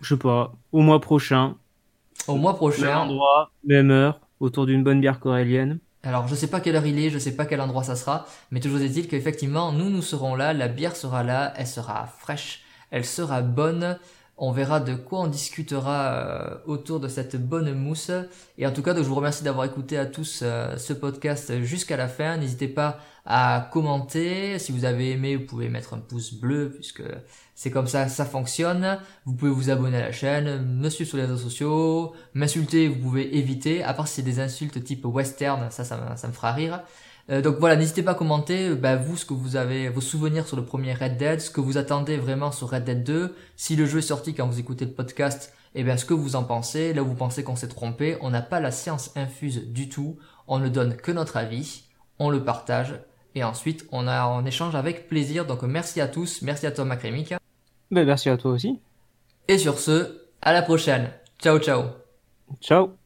Je 0.00 0.14
sais 0.14 0.18
pas. 0.18 0.52
Au 0.72 0.80
mois 0.80 1.00
prochain. 1.00 1.54
Au 2.28 2.36
mois 2.36 2.56
prochain. 2.56 2.86
Même 2.86 2.96
endroit, 2.96 3.50
même 3.64 3.90
heure, 3.90 4.20
autour 4.40 4.66
d'une 4.66 4.82
bonne 4.82 5.00
bière 5.00 5.20
corélienne. 5.20 5.78
Alors 6.02 6.28
je 6.28 6.34
sais 6.36 6.46
pas 6.46 6.60
quelle 6.60 6.76
heure 6.76 6.86
il 6.86 6.98
est, 7.00 7.10
je 7.10 7.18
sais 7.18 7.34
pas 7.34 7.46
quel 7.46 7.60
endroit 7.60 7.82
ça 7.82 7.96
sera, 7.96 8.26
mais 8.52 8.60
toujours 8.60 8.80
est-il 8.80 9.08
qu'effectivement 9.08 9.72
nous 9.72 9.90
nous 9.90 10.02
serons 10.02 10.36
là, 10.36 10.52
la 10.52 10.68
bière 10.68 10.94
sera 10.94 11.24
là, 11.24 11.52
elle 11.56 11.66
sera 11.66 12.06
fraîche, 12.06 12.62
elle 12.92 13.04
sera 13.04 13.42
bonne, 13.42 13.98
on 14.38 14.52
verra 14.52 14.80
de 14.80 14.94
quoi 14.94 15.20
on 15.20 15.26
discutera 15.26 16.12
euh, 16.12 16.54
autour 16.66 17.00
de 17.00 17.08
cette 17.08 17.36
bonne 17.36 17.72
mousse. 17.72 18.10
Et 18.58 18.66
en 18.66 18.72
tout 18.72 18.82
cas, 18.82 18.92
donc, 18.92 19.04
je 19.04 19.08
vous 19.08 19.14
remercie 19.14 19.42
d'avoir 19.42 19.64
écouté 19.64 19.96
à 19.96 20.04
tous 20.04 20.40
euh, 20.42 20.76
ce 20.76 20.92
podcast 20.92 21.62
jusqu'à 21.62 21.96
la 21.96 22.06
fin. 22.06 22.36
N'hésitez 22.36 22.68
pas 22.68 22.98
à 23.26 23.68
commenter. 23.72 24.58
Si 24.58 24.72
vous 24.72 24.84
avez 24.84 25.10
aimé, 25.10 25.36
vous 25.36 25.44
pouvez 25.44 25.68
mettre 25.68 25.94
un 25.94 25.98
pouce 25.98 26.32
bleu 26.32 26.70
puisque 26.74 27.02
c'est 27.54 27.70
comme 27.70 27.86
ça 27.86 28.08
ça 28.08 28.24
fonctionne. 28.24 28.98
Vous 29.24 29.34
pouvez 29.34 29.50
vous 29.50 29.70
abonner 29.70 29.98
à 29.98 30.06
la 30.06 30.12
chaîne, 30.12 30.64
me 30.64 30.88
suivre 30.88 31.08
sur 31.08 31.18
les 31.18 31.24
réseaux 31.24 31.36
sociaux, 31.36 32.14
m'insulter, 32.34 32.88
vous 32.88 33.00
pouvez 33.00 33.36
éviter. 33.36 33.82
À 33.82 33.94
part 33.94 34.08
si 34.08 34.14
c'est 34.16 34.22
des 34.22 34.40
insultes 34.40 34.82
type 34.82 35.04
western, 35.04 35.70
ça, 35.70 35.84
ça, 35.84 35.96
me 36.28 36.32
fera 36.32 36.52
rire. 36.52 36.82
Euh, 37.28 37.42
donc 37.42 37.56
voilà, 37.58 37.74
n'hésitez 37.74 38.04
pas 38.04 38.12
à 38.12 38.14
commenter, 38.14 38.74
bah, 38.76 38.94
vous, 38.94 39.16
ce 39.16 39.24
que 39.24 39.34
vous 39.34 39.56
avez, 39.56 39.88
vos 39.88 40.00
souvenirs 40.00 40.46
sur 40.46 40.56
le 40.56 40.64
premier 40.64 40.94
Red 40.94 41.16
Dead, 41.16 41.40
ce 41.40 41.50
que 41.50 41.60
vous 41.60 41.76
attendez 41.76 42.16
vraiment 42.18 42.52
sur 42.52 42.70
Red 42.70 42.84
Dead 42.84 43.02
2. 43.02 43.34
Si 43.56 43.74
le 43.74 43.86
jeu 43.86 43.98
est 43.98 44.02
sorti 44.02 44.34
quand 44.34 44.46
vous 44.46 44.60
écoutez 44.60 44.84
le 44.84 44.92
podcast, 44.92 45.52
eh 45.74 45.82
bien 45.82 45.96
ce 45.96 46.04
que 46.04 46.14
vous 46.14 46.36
en 46.36 46.44
pensez. 46.44 46.92
Là 46.94 47.02
vous 47.02 47.14
pensez 47.14 47.42
qu'on 47.42 47.56
s'est 47.56 47.68
trompé, 47.68 48.16
on 48.20 48.30
n'a 48.30 48.42
pas 48.42 48.60
la 48.60 48.70
science 48.70 49.10
infuse 49.16 49.66
du 49.66 49.88
tout. 49.88 50.16
On 50.46 50.58
ne 50.58 50.68
donne 50.68 50.96
que 50.96 51.10
notre 51.10 51.36
avis, 51.36 51.82
on 52.18 52.30
le 52.30 52.44
partage, 52.44 52.94
et 53.36 53.44
ensuite 53.44 53.86
on 53.92 54.08
a 54.08 54.24
en 54.24 54.44
échange 54.44 54.74
avec 54.74 55.06
plaisir. 55.06 55.46
Donc 55.46 55.62
merci 55.62 56.00
à 56.00 56.08
tous, 56.08 56.42
merci 56.42 56.66
à 56.66 56.72
toi 56.72 56.84
Macrémic. 56.84 57.34
Ben, 57.92 58.04
merci 58.04 58.28
à 58.28 58.36
toi 58.36 58.50
aussi. 58.50 58.80
Et 59.46 59.58
sur 59.58 59.78
ce, 59.78 60.22
à 60.42 60.52
la 60.52 60.62
prochaine. 60.62 61.10
Ciao 61.40 61.60
ciao. 61.60 61.84
Ciao. 62.60 62.96